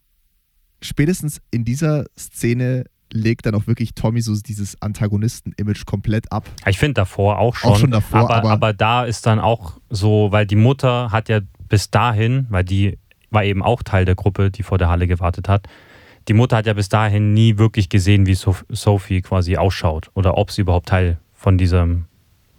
spätestens 0.81 1.41
in 1.51 1.65
dieser 1.65 2.05
Szene 2.17 2.85
legt 3.11 3.45
dann 3.45 3.55
auch 3.55 3.67
wirklich 3.67 3.93
Tommy 3.95 4.21
so 4.21 4.35
dieses 4.35 4.79
Antagonisten-Image 4.81 5.85
komplett 5.85 6.31
ab. 6.31 6.47
ich 6.67 6.77
finde 6.77 6.95
davor 6.95 7.39
auch 7.39 7.55
schon, 7.55 7.71
Auch 7.71 7.77
schon 7.77 7.91
davor, 7.91 8.19
aber, 8.19 8.35
aber- 8.35 8.51
aber 8.51 8.73
da 8.73 9.05
ist 9.05 9.25
dann 9.25 9.39
auch 9.39 9.79
so, 9.89 10.27
weil 10.31 10.45
die 10.45 10.55
Mutter 10.57 11.11
hat 11.11 11.29
ja 11.29 11.39
bis 11.69 11.89
dahin, 11.89 12.47
weil 12.49 12.63
die 12.63 12.97
war 13.37 13.43
eben 13.45 13.61
auch 13.61 13.83
Teil 13.83 14.03
der 14.05 14.15
Gruppe, 14.15 14.49
die 14.49 14.63
vor 14.63 14.77
der 14.79 14.89
Halle 14.89 15.05
gewartet 15.07 15.47
hat, 15.47 15.67
die 16.27 16.33
Mutter 16.33 16.57
hat 16.57 16.65
ja 16.65 16.73
bis 16.73 16.89
dahin 16.89 17.33
nie 17.33 17.57
wirklich 17.59 17.87
gesehen, 17.87 18.25
wie 18.25 18.33
Soph- 18.35 18.65
Sophie 18.69 19.21
quasi 19.21 19.55
ausschaut 19.57 20.09
oder 20.15 20.37
ob 20.37 20.49
sie 20.51 20.61
überhaupt 20.61 20.89
Teil 20.89 21.17
von 21.33 21.57
diesem 21.57 22.05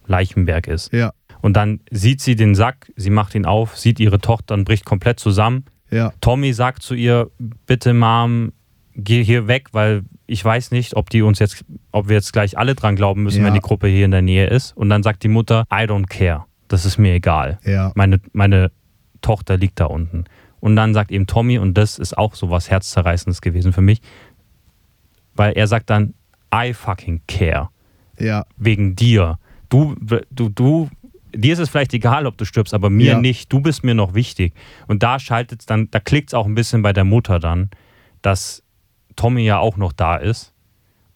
Leichenberg 0.06 0.66
ist. 0.68 0.92
Ja, 0.92 1.12
Und 1.42 1.54
dann 1.56 1.80
sieht 1.90 2.20
sie 2.20 2.36
den 2.36 2.54
Sack, 2.54 2.90
sie 2.96 3.10
macht 3.10 3.34
ihn 3.34 3.44
auf, 3.44 3.76
sieht 3.76 4.00
ihre 4.00 4.20
Tochter 4.20 4.54
und 4.54 4.64
bricht 4.64 4.84
komplett 4.84 5.20
zusammen. 5.20 5.64
ja, 5.90 6.12
Tommy 6.20 6.52
sagt 6.52 6.82
zu 6.82 6.94
ihr, 6.94 7.30
bitte 7.66 7.92
Mom, 7.94 8.52
geh 8.94 9.22
hier 9.22 9.46
weg, 9.48 9.68
weil 9.72 10.02
ich 10.26 10.44
weiß 10.44 10.70
nicht, 10.70 10.96
ob 10.96 11.08
die 11.10 11.22
uns 11.22 11.38
jetzt, 11.38 11.64
ob 11.92 12.08
wir 12.08 12.16
jetzt 12.16 12.32
gleich 12.32 12.58
alle 12.58 12.74
dran 12.74 12.96
glauben 12.96 13.22
müssen, 13.22 13.40
Ja. 13.40 13.46
wenn 13.46 13.54
die 13.54 13.60
Gruppe 13.60 13.88
hier 13.88 14.04
in 14.04 14.10
der 14.10 14.22
Nähe 14.22 14.46
ist. 14.46 14.76
Und 14.76 14.88
dann 14.90 15.02
sagt 15.02 15.22
die 15.22 15.28
Mutter, 15.28 15.64
I 15.72 15.84
don't 15.86 16.06
care. 16.08 16.44
Das 16.68 16.84
ist 16.84 16.98
mir 16.98 17.14
egal. 17.14 17.58
ja, 17.64 17.92
Meine, 17.94 18.20
meine 18.32 18.70
Tochter 19.22 19.56
liegt 19.56 19.80
da 19.80 19.86
unten. 19.86 20.24
Und 20.61 20.76
dann 20.76 20.94
sagt 20.94 21.11
eben 21.12 21.26
Tommy, 21.26 21.59
und 21.59 21.74
das 21.74 21.98
ist 21.98 22.16
auch 22.18 22.34
so 22.34 22.50
was 22.50 22.70
Herzzerreißendes 22.70 23.40
gewesen 23.40 23.72
für 23.72 23.80
mich, 23.80 24.00
weil 25.34 25.52
er 25.52 25.66
sagt 25.66 25.88
dann, 25.90 26.14
I 26.54 26.72
fucking 26.72 27.20
care 27.28 27.68
ja, 28.18 28.44
wegen 28.56 28.96
dir. 28.96 29.38
Du, 29.68 29.94
du, 30.00 30.48
du, 30.48 30.88
dir 31.34 31.52
ist 31.52 31.59
es 31.61 31.68
vielleicht 31.68 31.94
egal, 31.94 32.26
ob 32.26 32.36
du 32.38 32.44
stirbst, 32.44 32.74
aber 32.74 32.90
mir 32.90 33.12
Ja. 33.12 33.20
nicht. 33.20 33.52
Du 33.52 33.61
bist 33.61 33.84
mir 33.84 33.94
noch 33.94 34.14
wichtig. 34.14 34.54
Und 34.88 35.02
da 35.02 35.18
schaltet 35.20 35.61
es 35.61 35.66
dann, 35.66 35.88
da 35.90 36.00
klickt 36.00 36.30
es 36.30 36.34
auch 36.34 36.46
ein 36.46 36.54
bisschen 36.54 36.82
bei 36.82 36.92
der 36.92 37.04
Mutter 37.04 37.38
dann, 37.38 37.70
dass 38.22 38.62
Tommy 39.14 39.42
ja 39.42 39.59
auch 39.59 39.76
noch 39.76 39.92
da 39.92 40.16
ist. 40.16 40.52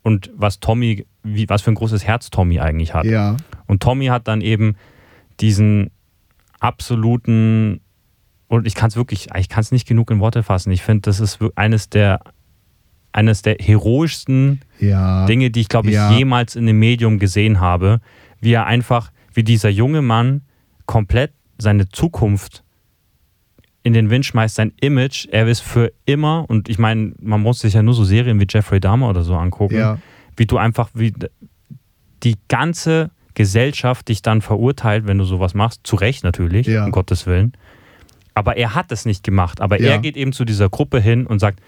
Und 0.02 0.30
was 0.36 0.60
Tommy, 0.60 1.06
wie, 1.24 1.48
was 1.48 1.62
für 1.62 1.70
ein 1.72 1.76
großes 1.76 2.04
Herz 2.04 2.30
Tommy 2.30 2.60
eigentlich 2.60 2.92
hat. 2.94 3.04
ja, 3.06 3.36
Und 3.66 3.82
Tommy 3.82 4.06
hat 4.06 4.28
dann 4.28 4.40
eben 4.40 4.76
diesen 5.40 5.90
absoluten, 6.60 7.80
und 8.52 8.66
ich 8.66 8.74
kann 8.74 8.88
es 8.88 8.96
wirklich, 8.96 9.28
ich 9.38 9.48
kann 9.48 9.62
es 9.62 9.72
nicht 9.72 9.88
genug 9.88 10.10
in 10.10 10.20
Worte 10.20 10.42
fassen. 10.42 10.70
Ich 10.72 10.82
finde, 10.82 11.02
das 11.02 11.20
ist 11.20 11.38
eines 11.54 11.88
der, 11.88 12.20
eines 13.12 13.40
der 13.40 13.56
heroischsten 13.58 14.60
ja. 14.78 15.24
Dinge, 15.24 15.50
die 15.50 15.62
ich, 15.62 15.68
glaube 15.70 15.88
ich, 15.88 15.94
Ja. 15.94 16.12
jemals 16.12 16.54
in 16.54 16.64
einem 16.68 16.78
Medium 16.78 17.18
gesehen 17.18 17.60
habe, 17.60 18.00
wie 18.40 18.52
er 18.52 18.66
einfach, 18.66 19.10
wie 19.32 19.42
dieser 19.42 19.70
junge 19.70 20.02
Mann 20.02 20.42
komplett 20.84 21.32
seine 21.56 21.88
Zukunft 21.88 22.62
in 23.84 23.94
den 23.94 24.10
Wind 24.10 24.26
schmeißt, 24.26 24.54
sein 24.54 24.72
Image, 24.82 25.26
er 25.32 25.46
ist 25.48 25.60
für 25.60 25.90
immer, 26.04 26.44
und 26.48 26.68
ich 26.68 26.78
meine, 26.78 27.14
man 27.20 27.40
muss 27.40 27.60
sich 27.60 27.72
ja 27.72 27.82
nur 27.82 27.94
so 27.94 28.04
Serien 28.04 28.38
wie 28.38 28.46
Jeffrey 28.48 28.80
Dahmer 28.80 29.08
oder 29.08 29.22
so 29.22 29.34
angucken, 29.34 29.76
Ja, 29.76 29.96
wie 30.36 30.44
du 30.46 30.58
einfach, 30.58 30.90
wie 30.92 31.14
die 32.22 32.36
ganze 32.48 33.10
Gesellschaft 33.32 34.08
dich 34.08 34.20
dann 34.20 34.42
verurteilt, 34.42 35.06
wenn 35.06 35.16
du 35.16 35.24
sowas 35.24 35.54
machst, 35.54 35.80
zu 35.84 35.96
Recht 35.96 36.22
natürlich, 36.22 36.66
Ja. 36.66 36.84
um 36.84 36.90
Gottes 36.92 37.26
Willen. 37.26 37.52
Aber 38.34 38.56
er 38.56 38.74
hat 38.74 38.90
es 38.92 39.04
nicht 39.04 39.22
gemacht. 39.24 39.60
Aber 39.60 39.80
Ja. 39.80 39.90
er 39.92 39.98
geht 39.98 40.16
eben 40.16 40.32
zu 40.32 40.44
dieser 40.44 40.68
Gruppe 40.68 41.00
hin 41.00 41.26
und 41.26 41.38
sagt, 41.38 41.60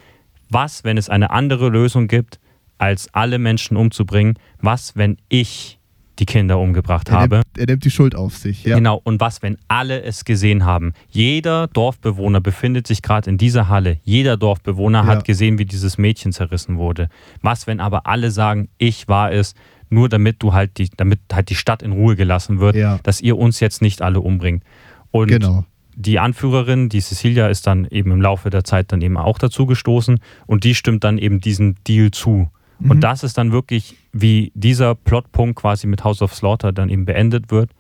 was, 0.51 0.85
wenn 0.85 0.97
es 0.99 1.09
eine 1.09 1.31
andere 1.31 1.69
Lösung 1.69 2.09
gibt, 2.09 2.39
als 2.79 3.09
alle 3.15 3.39
Menschen 3.39 3.77
umzubringen? 3.77 4.35
Was, 4.61 4.97
wenn 4.97 5.17
ich 5.29 5.79
die 6.21 6.27
Kinder 6.27 6.59
umgebracht 6.61 7.09
Er 7.09 7.19
habe? 7.21 7.37
nimmt, 7.37 7.59
er 7.59 7.67
nimmt 7.67 7.85
die 7.85 7.91
Schuld 7.91 8.15
auf 8.15 8.37
sich. 8.37 8.63
Ja. 8.65 8.77
Genau, 8.77 9.01
und 9.03 9.21
was, 9.21 9.43
wenn 9.43 9.59
alle 9.69 10.03
es 10.03 10.25
gesehen 10.25 10.65
haben? 10.65 10.93
Jeder 11.11 11.67
Dorfbewohner 11.69 12.41
befindet 12.41 12.87
sich 12.87 13.03
gerade 13.03 13.29
in 13.31 13.37
dieser 13.39 13.69
Halle. 13.69 13.99
Jeder 14.05 14.37
Dorfbewohner 14.37 15.01
Ja. 15.01 15.07
hat 15.07 15.25
gesehen, 15.25 15.59
wie 15.59 15.65
dieses 15.65 15.99
Mädchen 15.99 16.33
zerrissen 16.33 16.77
wurde. 16.79 17.09
Was, 17.43 17.67
wenn 17.67 17.81
aber 17.81 18.07
alle 18.07 18.31
sagen, 18.31 18.69
ich 18.79 19.09
war 19.09 19.33
es, 19.33 19.55
nur 19.91 20.09
damit 20.09 20.43
du 20.43 20.53
halt 20.53 20.79
die, 20.79 20.89
damit 20.97 21.19
halt 21.33 21.51
die 21.51 21.57
Stadt 21.57 21.83
in 21.83 21.93
Ruhe 21.93 22.15
gelassen 22.17 22.61
wird, 22.61 22.77
Ja. 22.77 23.01
dass 23.03 23.21
ihr 23.21 23.37
uns 23.37 23.59
jetzt 23.61 23.83
nicht 23.83 24.01
alle 24.01 24.21
umbringt. 24.21 24.63
Und 25.11 25.29
Genau. 25.29 25.65
Die 25.97 26.19
Anführerin, 26.19 26.89
die 26.89 27.01
Cecilia, 27.01 27.49
ist 27.49 27.67
dann 27.67 27.87
eben 27.91 28.11
im 28.11 28.21
Laufe 28.21 28.51
der 28.51 28.65
Zeit 28.65 28.93
dann 28.93 29.01
eben 29.01 29.17
auch 29.17 29.39
dazu 29.39 29.67
gestoßen 29.67 30.21
und 30.47 30.65
die 30.65 30.75
stimmt 30.75 31.05
dann 31.05 31.19
eben 31.19 31.41
diesem 31.41 31.77
Deal 31.85 32.11
zu. 32.11 32.49
Mhm. 32.79 32.91
Und 32.91 33.01
das 33.01 33.23
ist 33.23 33.39
dann 33.39 33.53
wirklich, 33.53 33.97
wie 34.13 34.53
dieser 34.55 34.95
Plotpunkt 34.95 35.57
quasi 35.57 35.87
mit 35.87 36.05
House 36.05 36.23
of 36.23 36.35
Slaughter 36.35 36.73
dann 36.73 36.89
eben 36.89 37.05
beendet 37.05 37.51
wird. 37.51 37.71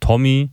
Tommy, 0.00 0.50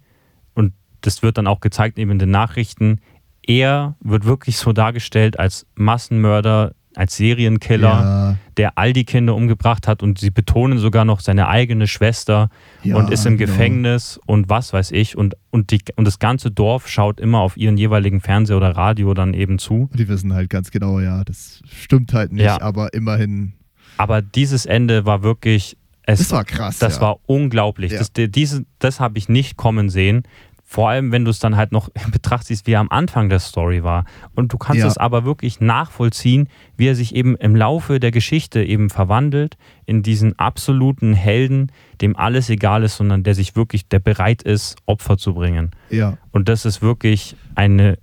und 0.54 0.74
das 1.02 1.24
wird 1.24 1.38
dann 1.38 1.48
auch 1.48 1.60
gezeigt 1.60 1.98
eben 1.98 2.12
in 2.12 2.20
den 2.20 2.32
Nachrichten, 2.32 3.00
er 3.48 3.96
wird 4.00 4.26
wirklich 4.26 4.58
so 4.58 4.74
dargestellt 4.74 5.38
als 5.40 5.68
Massenmörder, 5.76 6.74
als 6.96 7.16
Serienkiller, 7.18 7.88
Ja, 7.90 8.38
der 8.58 8.78
all 8.78 8.94
die 8.94 9.04
Kinder 9.04 9.36
umgebracht 9.36 9.88
hat 9.88 10.02
und 10.02 10.18
sie 10.20 10.30
betonen 10.32 10.78
sogar 10.78 11.04
noch 11.06 11.20
seine 11.20 11.48
eigene 11.48 11.88
Schwester 11.88 12.50
ja, 12.84 12.96
und 12.96 13.12
ist 13.12 13.26
im 13.26 13.38
genau. 13.38 13.52
Gefängnis 13.52 14.20
und 14.26 14.50
was 14.50 14.72
weiß 14.74 14.92
ich. 14.92 15.18
Und, 15.18 15.36
und, 15.52 15.72
die, 15.72 15.80
und 15.96 16.06
das 16.06 16.20
ganze 16.20 16.52
Dorf 16.52 16.88
schaut 16.88 17.20
immer 17.20 17.40
auf 17.40 17.58
ihren 17.58 17.78
jeweiligen 17.78 18.22
Fernseher 18.22 18.58
oder 18.58 18.72
Radio 18.72 19.14
dann 19.14 19.34
eben 19.34 19.60
zu. 19.60 19.90
Die 19.94 20.08
wissen 20.08 20.34
halt 20.34 20.50
ganz 20.50 20.72
genau, 20.72 21.00
ja, 21.00 21.24
das 21.24 21.62
stimmt 21.70 22.14
halt 22.14 22.32
nicht, 22.32 22.46
Ja. 22.46 22.62
aber 22.62 22.94
immerhin, 22.94 23.54
Aber 23.98 24.22
dieses 24.22 24.66
Ende 24.66 25.06
war 25.06 25.22
wirklich. 25.24 25.78
Es, 26.08 26.20
das 26.20 26.32
war 26.32 26.46
krass. 26.46 26.78
das 26.78 26.96
ja. 26.98 27.02
war 27.02 27.18
unglaublich. 27.26 27.92
Ja. 27.92 27.98
Das, 28.00 28.12
diese, 28.14 28.66
das 28.80 29.00
habe 29.00 29.18
ich 29.18 29.28
nicht 29.28 29.58
kommen 29.58 29.90
sehen. 29.90 30.24
Vor 30.68 30.90
allem, 30.90 31.12
wenn 31.12 31.24
du 31.26 31.32
es 31.32 31.38
dann 31.40 31.56
halt 31.56 31.72
noch 31.72 31.90
in 32.06 32.12
Betracht 32.12 32.48
siehst, 32.48 32.66
wie 32.66 32.72
er 32.72 32.80
am 32.80 32.90
Anfang 32.90 33.30
der 33.30 33.40
Story 33.40 33.84
war. 33.84 34.04
Und 34.34 34.52
du 34.52 34.58
kannst 34.58 34.82
Ja. 34.82 34.88
es 34.88 34.98
aber 34.98 35.24
wirklich 35.24 35.60
nachvollziehen, 35.62 36.50
wie 36.76 36.88
er 36.88 36.96
sich 36.96 37.14
eben 37.16 37.36
im 37.38 37.56
Laufe 37.56 38.00
der 38.00 38.12
Geschichte 38.12 38.64
eben 38.64 38.90
verwandelt 38.90 39.58
in 39.86 40.02
diesen 40.02 40.38
absoluten 40.40 41.14
Helden, 41.14 41.72
dem 42.02 42.16
alles 42.18 42.50
egal 42.50 42.84
ist, 42.84 42.98
sondern 42.98 43.24
der 43.24 43.36
sich 43.36 43.56
wirklich, 43.56 43.88
der 43.88 44.00
bereit 44.00 44.42
ist, 44.42 44.76
Opfer 44.88 45.18
zu 45.18 45.36
bringen. 45.36 45.72
Ja, 45.92 46.18
Und 46.32 46.50
das 46.50 46.66
ist 46.66 46.82
wirklich 46.82 47.36
eine, 47.54 47.98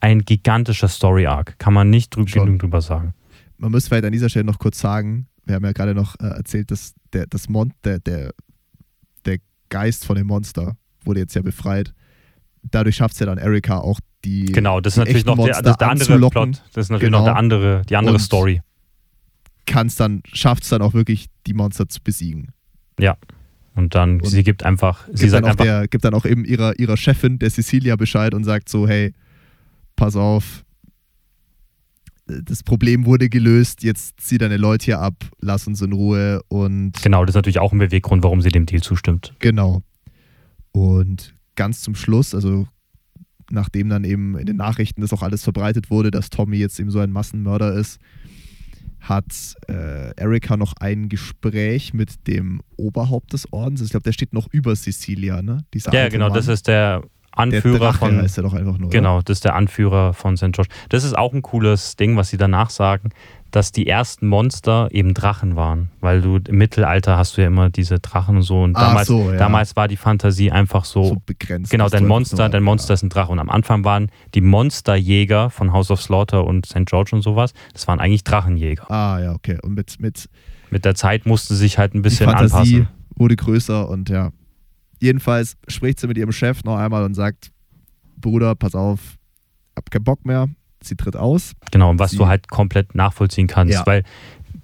ein 0.00 0.20
gigantischer 0.20 0.88
Story-Arc. 0.88 1.58
Kann 1.58 1.72
man 1.74 1.88
nicht 1.90 2.14
drü 2.14 2.26
Schon. 2.28 2.44
genug 2.46 2.60
drüber 2.60 2.82
sagen. 2.82 3.14
man 3.56 3.72
muss 3.72 3.88
vielleicht 3.88 4.04
an 4.04 4.12
dieser 4.12 4.28
Stelle 4.28 4.44
noch 4.44 4.58
kurz 4.58 4.78
sagen, 4.78 5.26
wir 5.46 5.54
haben 5.54 5.64
ja 5.64 5.72
gerade 5.72 5.94
noch 5.94 6.14
äh, 6.20 6.26
erzählt, 6.26 6.70
dass 6.70 6.94
der, 7.14 7.26
das 7.26 7.48
Mon 7.48 7.72
der, 7.82 7.98
der, 7.98 8.32
der 9.24 9.38
Geist 9.70 10.04
von 10.04 10.14
dem 10.16 10.26
Monster 10.26 10.76
wurde 11.08 11.20
jetzt 11.20 11.34
ja 11.34 11.42
befreit. 11.42 11.92
Dadurch 12.62 12.94
schafft 12.96 13.14
es 13.14 13.20
ja 13.20 13.26
dann 13.26 13.38
Erika 13.38 13.78
auch 13.78 13.98
die. 14.24 14.46
Genau, 14.46 14.80
das 14.80 14.94
ist 14.94 14.98
natürlich 14.98 15.24
noch 15.24 15.36
der, 15.36 15.60
das 15.62 15.76
der 15.76 15.88
andere 15.88 15.90
anzulocken. 16.12 16.52
Plot. 16.52 16.62
Das 16.74 16.86
ist 16.86 16.90
natürlich 16.90 17.06
Genau. 17.08 17.18
noch 17.18 17.24
der 17.24 17.36
andere, 17.36 17.82
die 17.88 17.96
andere 17.96 18.14
Und 18.14 18.20
Story. 18.20 18.60
Kann's 19.66 19.96
dann, 19.96 20.22
schafft 20.32 20.62
es 20.62 20.68
dann 20.70 20.82
auch 20.82 20.94
wirklich, 20.94 21.26
die 21.46 21.54
Monster 21.54 21.88
zu 21.88 22.00
besiegen. 22.02 22.52
Und 23.74 23.94
dann, 23.94 24.20
Und 24.20 24.26
sie 24.26 24.42
gibt 24.42 24.64
einfach, 24.64 25.06
sie 25.06 25.12
Gibt 25.12 25.30
sagt 25.30 25.44
dann, 25.44 25.44
auch 25.44 25.50
einfach, 25.50 25.64
der, 25.64 25.88
gibt 25.88 26.04
dann 26.04 26.14
auch 26.14 26.24
eben 26.24 26.44
ihrer, 26.44 26.76
ihrer 26.80 26.96
Chefin, 26.96 27.38
der 27.38 27.48
Cecilia, 27.50 27.94
Bescheid 27.94 28.34
und 28.34 28.42
sagt 28.42 28.68
so: 28.68 28.88
hey, 28.88 29.12
pass 29.94 30.16
auf, 30.16 30.64
das 32.26 32.64
Problem 32.64 33.06
wurde 33.06 33.28
gelöst, 33.28 33.84
jetzt 33.84 34.20
zieh 34.20 34.36
deine 34.36 34.56
Leute 34.56 34.86
hier 34.86 34.98
ab, 35.00 35.14
lass 35.40 35.66
uns 35.68 35.80
in 35.80 35.92
Ruhe 35.92 36.42
und 36.48 37.00
genau, 37.02 37.24
das 37.24 37.32
ist 37.34 37.36
natürlich 37.36 37.60
auch 37.60 37.72
ein 37.72 37.78
Beweggrund, 37.78 38.22
warum 38.24 38.42
sie 38.42 38.50
dem 38.50 38.66
Deal 38.66 38.82
zustimmt. 38.82 39.34
Genau. 39.38 39.82
Und 40.78 41.34
ganz 41.56 41.80
zum 41.80 41.94
Schluss, 41.94 42.34
also 42.34 42.68
nachdem 43.50 43.88
dann 43.88 44.04
eben 44.04 44.38
in 44.38 44.46
den 44.46 44.56
Nachrichten 44.56 45.00
das 45.00 45.12
auch 45.12 45.22
alles 45.22 45.42
verbreitet 45.42 45.90
wurde, 45.90 46.10
dass 46.10 46.30
Tommy 46.30 46.56
jetzt 46.58 46.78
eben 46.78 46.90
so 46.90 47.00
ein 47.00 47.10
Massenmörder 47.10 47.72
ist, 47.74 47.98
hat 49.00 49.24
äh, 49.68 50.14
Erika 50.16 50.56
noch 50.56 50.74
ein 50.80 51.08
Gespräch 51.08 51.94
mit 51.94 52.26
dem 52.26 52.60
Oberhaupt 52.76 53.32
des 53.32 53.52
Ordens. 53.52 53.80
Ich 53.80 53.90
glaube, 53.90 54.04
der 54.04 54.12
steht 54.12 54.32
noch 54.32 54.48
über 54.52 54.74
Cecilia, 54.76 55.42
ne? 55.42 55.64
Dieser 55.72 55.92
Ja, 55.92 56.08
genau, 56.08 56.26
Mann. 56.26 56.34
das 56.34 56.48
ist 56.48 56.68
der 56.68 57.00
der 57.00 57.08
Anführer 57.32 57.78
Drache 57.78 57.98
von, 57.98 58.16
heißt 58.16 58.38
er 58.38 58.42
doch 58.42 58.54
einfach 58.54 58.78
nur. 58.78 58.90
genau, 58.90 59.22
das 59.22 59.38
ist 59.38 59.44
der 59.44 59.54
Anführer 59.54 60.12
von 60.12 60.36
St. 60.36 60.52
George. 60.52 60.70
Das 60.88 61.04
ist 61.04 61.16
auch 61.16 61.32
ein 61.32 61.42
cooles 61.42 61.94
Ding, 61.94 62.16
was 62.16 62.30
sie 62.30 62.36
danach 62.36 62.70
sagen, 62.70 63.10
dass 63.50 63.72
die 63.72 63.86
ersten 63.86 64.26
Monster 64.28 64.88
eben 64.90 65.14
Drachen 65.14 65.56
waren, 65.56 65.90
weil 66.00 66.20
du 66.20 66.36
im 66.36 66.58
Mittelalter 66.58 67.16
hast 67.16 67.36
du 67.36 67.40
ja 67.40 67.46
immer 67.46 67.70
diese 67.70 67.98
Drachen 67.98 68.36
und 68.36 68.42
so 68.42 68.62
und 68.62 68.76
Ach 68.76 68.88
damals, 68.88 69.08
so, 69.08 69.30
ja. 69.32 69.38
damals 69.38 69.74
war 69.76 69.88
die 69.88 69.96
Fantasie 69.96 70.50
einfach 70.50 70.84
so, 70.84 71.04
So 71.04 71.22
begrenzt. 71.24 71.70
Genau, 71.70 71.88
dein 71.88 72.04
einfach 72.04 72.08
Monster, 72.08 72.48
dein 72.48 72.62
Monster 72.62 72.94
ist 72.94 73.02
ein 73.02 73.08
Drache. 73.08 73.32
Und 73.32 73.38
am 73.38 73.48
Anfang 73.50 73.84
waren 73.84 74.10
die 74.34 74.40
Monsterjäger 74.42 75.50
von 75.50 75.72
House 75.72 75.90
of 75.90 76.02
Slaughter 76.02 76.44
und 76.44 76.66
St. 76.66 76.84
George 76.86 77.10
und 77.14 77.22
sowas, 77.22 77.52
das 77.72 77.88
waren 77.88 78.00
eigentlich 78.00 78.24
Drachenjäger. 78.24 78.90
Ah, 78.90 79.18
ja, 79.20 79.32
okay. 79.32 79.58
Und 79.62 79.74
mit, 79.74 79.98
mit 80.00 80.28
Mit 80.70 80.84
der 80.84 80.94
Zeit 80.94 81.24
musste 81.26 81.54
sich 81.54 81.78
halt 81.78 81.94
ein 81.94 81.98
die 81.98 82.02
bisschen 82.02 82.30
Fantasie 82.30 82.76
anpassen. 82.76 82.88
wurde 83.16 83.36
größer 83.36 83.88
und 83.88 84.10
ja. 84.10 84.30
Jedenfalls 85.00 85.56
spricht 85.68 86.00
sie 86.00 86.06
mit 86.08 86.18
ihrem 86.18 86.32
Chef 86.32 86.64
noch 86.64 86.76
einmal 86.76 87.04
und 87.04 87.14
sagt: 87.14 87.50
Bruder, 88.20 88.54
pass 88.56 88.74
auf, 88.74 89.16
hab 89.76 89.90
keinen 89.90 90.04
Bock 90.04 90.26
mehr. 90.26 90.48
Sie 90.82 90.96
tritt 90.96 91.16
aus. 91.16 91.52
Genau, 91.70 91.90
und 91.90 91.98
was 91.98 92.12
Sie- 92.12 92.16
du 92.18 92.26
halt 92.26 92.48
komplett 92.48 92.94
nachvollziehen 92.94 93.46
kannst. 93.46 93.74
Ja. 93.74 93.86
Weil 93.86 94.04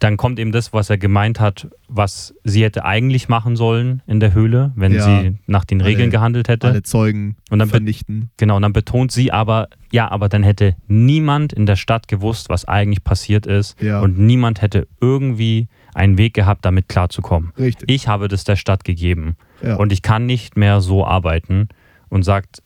dann 0.00 0.16
kommt 0.16 0.38
eben 0.38 0.50
das, 0.52 0.72
was 0.72 0.90
er 0.90 0.98
gemeint 0.98 1.38
hat, 1.40 1.68
was 1.88 2.34
sie 2.42 2.64
hätte 2.64 2.84
eigentlich 2.84 3.28
machen 3.28 3.54
sollen 3.56 4.02
in 4.06 4.18
der 4.18 4.34
Höhle, 4.34 4.72
wenn 4.74 4.92
Ja. 4.92 5.02
sie 5.02 5.38
nach 5.46 5.64
den 5.64 5.80
Alle- 5.80 5.90
Regeln 5.90 6.10
gehandelt 6.10 6.48
hätte. 6.48 6.66
Alle 6.68 6.82
Zeugen 6.82 7.36
Und 7.50 7.58
dann 7.60 7.68
vernichten. 7.68 8.30
Genau, 8.36 8.56
und 8.56 8.62
dann 8.62 8.72
betont 8.72 9.12
sie 9.12 9.30
aber, 9.30 9.68
ja, 9.92 10.10
aber 10.10 10.28
dann 10.28 10.42
hätte 10.42 10.74
niemand 10.88 11.52
in 11.52 11.64
der 11.64 11.76
Stadt 11.76 12.08
gewusst, 12.08 12.48
was 12.48 12.64
eigentlich 12.66 13.04
passiert 13.04 13.46
ist. 13.46 13.80
Ja. 13.80 14.00
Und 14.00 14.18
niemand 14.18 14.62
hätte 14.62 14.88
irgendwie 15.00 15.68
einen 15.94 16.18
Weg 16.18 16.34
gehabt, 16.34 16.64
damit 16.64 16.88
klarzukommen. 16.88 17.52
Richtig. 17.58 17.88
Ich 17.90 18.08
habe 18.08 18.26
das 18.28 18.44
der 18.44 18.56
Stadt 18.56 18.84
gegeben. 18.84 19.36
ja. 19.62 19.76
Und 19.76 19.92
ich 19.92 20.02
kann 20.02 20.26
nicht 20.26 20.56
mehr 20.56 20.80
so 20.80 21.06
arbeiten 21.06 21.68
und 22.08 22.24
sagt, 22.24 22.62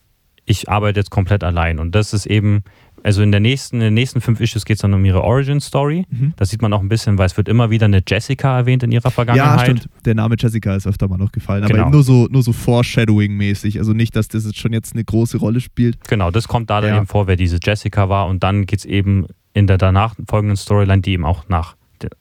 ich 0.47 0.69
arbeite 0.71 0.99
jetzt 1.01 1.11
komplett 1.11 1.45
allein. 1.45 1.79
Und 1.79 1.95
das 1.95 2.15
ist 2.15 2.25
eben, 2.27 2.63
also 3.03 3.23
in, 3.23 3.31
der 3.31 3.41
nächsten, 3.41 3.77
in 3.77 3.81
den 3.83 3.95
nächsten 3.95 4.21
fünf 4.21 4.41
Issues 4.41 4.65
geht 4.65 4.77
es 4.77 4.83
dann 4.83 4.93
um 4.95 5.05
ihre 5.05 5.23
Origin-Story. 5.23 6.05
Mhm. 6.11 6.33
Das 6.37 6.51
sieht 6.51 6.61
man 6.63 6.73
auch 6.73 6.81
ein 6.81 6.89
bisschen, 6.89 7.19
weil 7.19 7.27
es 7.27 7.37
wird 7.37 7.49
immer 7.49 7.71
wieder 7.71 7.87
eine 7.87 8.03
Jessica 8.07 8.57
erwähnt 8.59 8.83
in 8.83 8.93
ihrer 8.93 9.05
ja, 9.05 9.11
Vergangenheit. 9.11 9.61
stimmt. 9.79 9.89
Der 10.05 10.15
Name 10.15 10.37
Jessica 10.39 10.75
ist 10.75 10.87
öfter 10.87 11.09
mal 11.09 11.17
noch 11.19 11.33
gefallen. 11.33 11.63
Aber 11.65 11.73
Genau. 11.73 11.85
eben 11.85 11.93
nur 11.93 12.03
so, 12.03 12.27
nur 12.31 12.43
so 12.43 12.53
Foreshadowing-mäßig. 12.53 13.79
Also 13.79 13.93
nicht, 13.93 14.15
dass 14.17 14.29
das 14.29 14.45
jetzt 14.45 14.59
schon 14.59 14.73
jetzt 14.73 14.95
eine 14.95 15.05
große 15.05 15.39
Rolle 15.39 15.61
spielt. 15.61 15.99
Genau, 16.09 16.31
das 16.31 16.49
kommt 16.49 16.71
da 16.71 16.81
dann 16.81 16.91
Ja. 16.91 16.97
eben 16.99 17.07
vor, 17.07 17.27
wer 17.27 17.37
diese 17.37 17.59
Jessica 17.63 18.09
war. 18.09 18.27
Und 18.27 18.43
dann 18.43 18.67
geht 18.67 18.81
es 18.81 18.85
eben 18.85 19.27
in 19.55 19.67
der 19.67 19.79
danach 19.79 20.15
folgenden 20.29 20.57
Storyline, 20.57 21.03
die 21.03 21.13
eben 21.13 21.25
auch 21.25 21.49
nach 21.49 21.77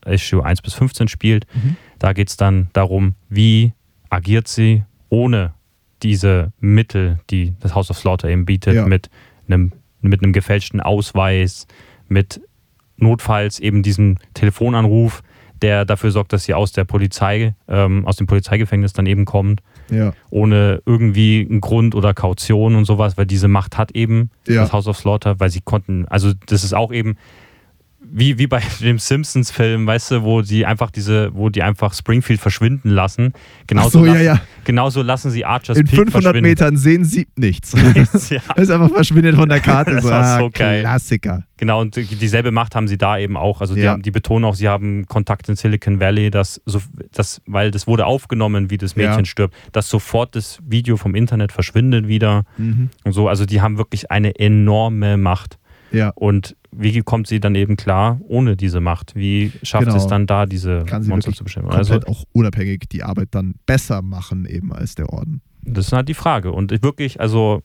Issue 0.06 0.44
1 0.44 0.62
bis 0.62 0.74
15 0.74 1.08
spielt. 1.08 1.46
Mhm. 1.54 1.76
Da 2.00 2.14
geht 2.14 2.30
es 2.30 2.38
dann 2.38 2.70
darum, 2.74 3.16
wie 3.30 3.74
agiert 4.10 4.48
sie 4.48 4.84
ohne 5.10 5.54
diese 6.04 6.52
Mittel, 6.60 7.20
die 7.30 7.54
das 7.60 7.76
House 7.76 7.90
of 7.92 7.98
Slaughter 7.98 8.30
eben 8.30 8.46
bietet, 8.46 8.76
Ja. 8.76 8.86
mit, 8.88 9.10
einem, 9.48 9.72
mit 10.08 10.24
einem 10.24 10.34
gefälschten 10.34 10.82
Ausweis, 10.82 11.68
mit 12.08 12.42
notfalls 12.98 13.60
eben 13.60 13.84
diesem 13.84 14.18
Telefonanruf, 14.34 15.22
der 15.62 15.86
dafür 15.86 16.12
sorgt, 16.12 16.34
dass 16.34 16.44
sie 16.44 16.54
aus 16.54 16.72
der 16.72 16.84
Polizei, 16.86 17.56
ähm, 17.68 18.06
aus 18.06 18.16
dem 18.16 18.28
Polizeigefängnis 18.28 18.94
dann 18.94 19.06
eben 19.08 19.26
kommt, 19.26 19.62
Ja. 19.90 20.14
ohne 20.30 20.82
irgendwie 20.86 21.48
einen 21.50 21.62
Grund 21.62 21.96
oder 21.96 22.14
Kaution 22.14 22.76
und 22.76 22.86
sowas, 22.86 23.18
weil 23.18 23.26
diese 23.26 23.48
Macht 23.48 23.78
hat 23.78 23.92
eben 23.92 24.30
Ja. 24.48 24.62
das 24.62 24.74
House 24.74 24.88
of 24.88 24.98
Slaughter, 24.98 25.40
weil 25.40 25.50
sie 25.50 25.62
konnten, 25.62 26.06
also 26.08 26.32
das 26.48 26.64
ist 26.64 26.74
auch 26.74 26.92
eben 26.92 27.18
wie, 28.12 28.38
wie 28.38 28.48
bei 28.48 28.62
dem 28.82 29.00
Simpsons-Film, 29.00 29.86
weißt 29.88 30.12
du, 30.12 30.24
wo 30.24 30.42
die 30.42 30.66
einfach 30.66 30.92
diese, 30.92 31.34
wo 31.34 31.50
die 31.50 31.64
einfach 31.64 31.94
Springfield 31.94 32.40
verschwinden 32.40 32.90
lassen. 32.90 33.34
Genauso, 33.68 34.00
so, 34.00 34.06
ja, 34.06 34.14
lassen, 34.14 34.26
ja. 34.26 34.42
genauso 34.64 35.02
lassen 35.02 35.32
sie 35.32 35.46
Archers 35.46 35.78
In 35.78 35.86
Peak 35.86 35.96
500 35.96 36.24
verschwinden. 36.24 36.50
Metern 36.50 36.78
sehen 36.78 37.06
sie 37.06 37.28
nichts. 37.36 37.74
ja, 37.74 37.94
Das 37.94 38.32
ist 38.58 38.72
einfach 38.72 38.90
verschwindet 38.92 39.36
von 39.36 39.50
der 39.50 39.60
Karte. 39.60 39.96
Das 39.96 40.04
so, 40.04 40.10
war 40.10 40.24
ah, 40.24 40.40
so 40.40 40.50
geil. 40.52 40.82
Klassiker. 40.82 41.44
genau, 41.58 41.82
und 41.82 41.96
dieselbe 41.96 42.52
Macht 42.52 42.76
haben 42.76 42.88
sie 42.88 42.98
da 42.98 43.18
eben 43.18 43.38
auch. 43.38 43.62
Also 43.62 43.76
die, 43.76 43.82
Ja. 43.82 43.92
haben, 43.94 44.02
die 44.02 44.12
betonen 44.12 44.46
auch, 44.46 44.56
sie 44.56 44.68
haben 44.68 45.06
Kontakt 45.08 45.48
in 45.50 45.56
Silicon 45.56 46.00
Valley, 46.00 46.30
dass 46.32 46.62
so, 46.66 46.82
das, 47.14 47.42
weil 47.46 47.72
das 47.72 47.88
wurde 47.88 48.06
aufgenommen, 48.06 48.70
wie 48.70 48.78
das 48.78 48.96
Mädchen 48.96 49.20
Ja. 49.20 49.26
stirbt, 49.26 49.56
dass 49.72 49.90
sofort 49.90 50.36
das 50.36 50.60
Video 50.68 50.98
vom 50.98 51.16
Internet 51.16 51.52
verschwindet 51.52 52.08
wieder. 52.08 52.44
Mhm. 52.58 52.90
und 53.04 53.12
so. 53.14 53.28
Also 53.30 53.46
die 53.46 53.62
haben 53.62 53.78
wirklich 53.78 54.12
eine 54.12 54.38
enorme 54.40 55.16
Macht. 55.18 55.58
Ja. 55.92 56.10
Und 56.16 56.57
wie 56.72 57.02
kommt 57.02 57.28
sie 57.28 57.40
dann 57.40 57.56
eben 57.56 57.76
klar 57.78 58.20
ohne 58.28 58.56
diese 58.56 58.80
Macht? 58.82 59.16
Wie 59.16 59.52
schafft 59.64 59.86
Genau. 59.86 59.98
es 59.98 60.08
dann 60.08 60.28
da, 60.28 60.46
diese 60.46 60.84
Kann 60.86 61.04
sie 61.04 61.10
Monster 61.10 61.32
zu 61.34 61.44
bestimmen? 61.44 61.70
Also 61.70 62.00
auch 62.08 62.24
unabhängig 62.34 62.88
die 62.92 63.04
Arbeit 63.04 63.30
dann 63.32 63.56
besser 63.66 64.02
machen, 64.02 64.46
eben 64.46 64.72
als 64.74 64.96
der 64.96 65.10
Orden. 65.10 65.42
das 65.64 65.88
ist 65.88 65.94
halt 65.94 66.08
die 66.08 66.14
Frage. 66.14 66.52
Und 66.52 66.72
ich 66.72 66.82
wirklich, 66.84 67.20
also 67.20 67.62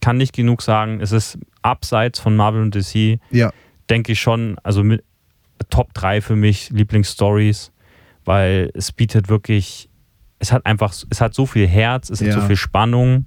kann 0.00 0.16
nicht 0.16 0.32
genug 0.34 0.62
sagen. 0.62 1.00
Es 1.00 1.12
ist 1.12 1.38
abseits 1.62 2.18
von 2.18 2.34
Marvel 2.34 2.62
und 2.62 2.74
DC, 2.74 3.18
Ja. 3.30 3.52
denke 3.90 4.12
ich 4.12 4.20
schon, 4.20 4.56
also 4.62 4.82
mit 4.82 5.04
Top 5.68 5.92
3 5.94 6.20
für 6.22 6.36
mich 6.36 6.70
Lieblingsstories, 6.70 7.70
weil 8.24 8.70
es 8.74 8.92
bietet 8.92 9.28
wirklich, 9.28 9.88
es 10.38 10.52
hat 10.52 10.64
einfach, 10.66 10.94
es 11.10 11.20
hat 11.20 11.34
so 11.34 11.44
viel 11.46 11.66
Herz, 11.68 12.08
es 12.10 12.20
hat 12.20 12.28
Ja. 12.28 12.40
so 12.40 12.46
viel 12.46 12.56
Spannung, 12.56 13.26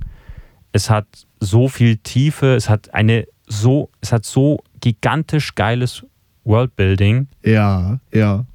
es 0.71 0.89
hat 0.89 1.05
so 1.39 1.67
viel 1.67 1.97
Tiefe, 1.97 2.55
es 2.55 2.69
hat 2.69 2.93
eine 2.93 3.27
so, 3.47 3.89
es 4.01 4.11
hat 4.11 4.25
so 4.25 4.59
gigantisch 4.83 5.55
geiles 5.55 6.05
Worldbuilding 6.43 7.27
Ja, 7.43 7.99
ja, 8.13 8.45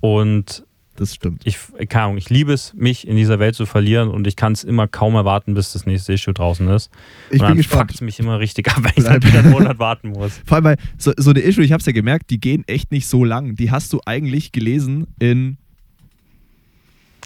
und 0.00 0.64
das 0.94 1.14
stimmt. 1.14 1.42
ich, 1.44 1.58
keine 1.88 2.04
Ahnung, 2.04 2.18
ich 2.18 2.30
liebe 2.30 2.52
es, 2.52 2.72
mich 2.74 3.08
in 3.08 3.16
dieser 3.16 3.40
Welt 3.40 3.56
zu 3.56 3.66
verlieren 3.66 4.08
und 4.08 4.26
ich 4.28 4.36
kann 4.36 4.52
es 4.52 4.62
immer 4.62 4.86
kaum 4.86 5.16
erwarten, 5.16 5.54
bis 5.54 5.72
das 5.72 5.84
nächste 5.84 6.12
Issue 6.12 6.32
draußen 6.32 6.68
ist. 6.68 6.90
Ich 7.30 7.32
und 7.32 7.38
bin 7.38 7.48
dann 7.48 7.56
gespannt. 7.56 7.80
fuckt 7.80 7.94
es 7.94 8.00
mich 8.00 8.20
immer 8.20 8.38
richtig 8.38 8.68
ab, 8.70 8.78
wenn 8.82 8.92
ich 8.94 9.04
dann 9.04 9.22
wieder 9.22 9.40
einen 9.40 9.50
Monat 9.50 9.80
warten 9.80 10.10
muss. 10.10 10.40
Vor 10.46 10.56
allem, 10.56 10.64
weil 10.64 10.76
so, 10.98 11.12
so 11.16 11.30
eine 11.30 11.40
Issue, 11.40 11.64
ich 11.64 11.72
habe 11.72 11.80
es 11.80 11.86
ja 11.86 11.92
gemerkt, 11.92 12.30
die 12.30 12.38
gehen 12.38 12.62
echt 12.68 12.92
nicht 12.92 13.08
so 13.08 13.24
lang. 13.24 13.56
Die 13.56 13.72
hast 13.72 13.92
du 13.92 14.00
eigentlich 14.06 14.52
gelesen 14.52 15.08
in. 15.18 15.56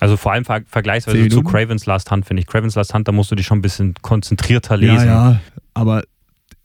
Also 0.00 0.16
vor 0.16 0.32
allem 0.32 0.44
ver 0.44 0.62
vergleichsweise 0.66 1.28
zu? 1.28 1.42
Cravens 1.42 1.84
Last 1.84 2.10
Hunt, 2.10 2.24
finde 2.24 2.40
ich. 2.42 2.46
Cravens 2.46 2.74
Last 2.74 2.94
Hunt, 2.94 3.06
da 3.06 3.12
musst 3.12 3.30
du 3.30 3.34
dich 3.34 3.46
schon 3.46 3.58
ein 3.58 3.62
bisschen 3.62 3.94
konzentrierter 4.00 4.76
lesen. 4.76 5.06
Ja, 5.06 5.30
ja. 5.32 5.40
Aber 5.74 6.02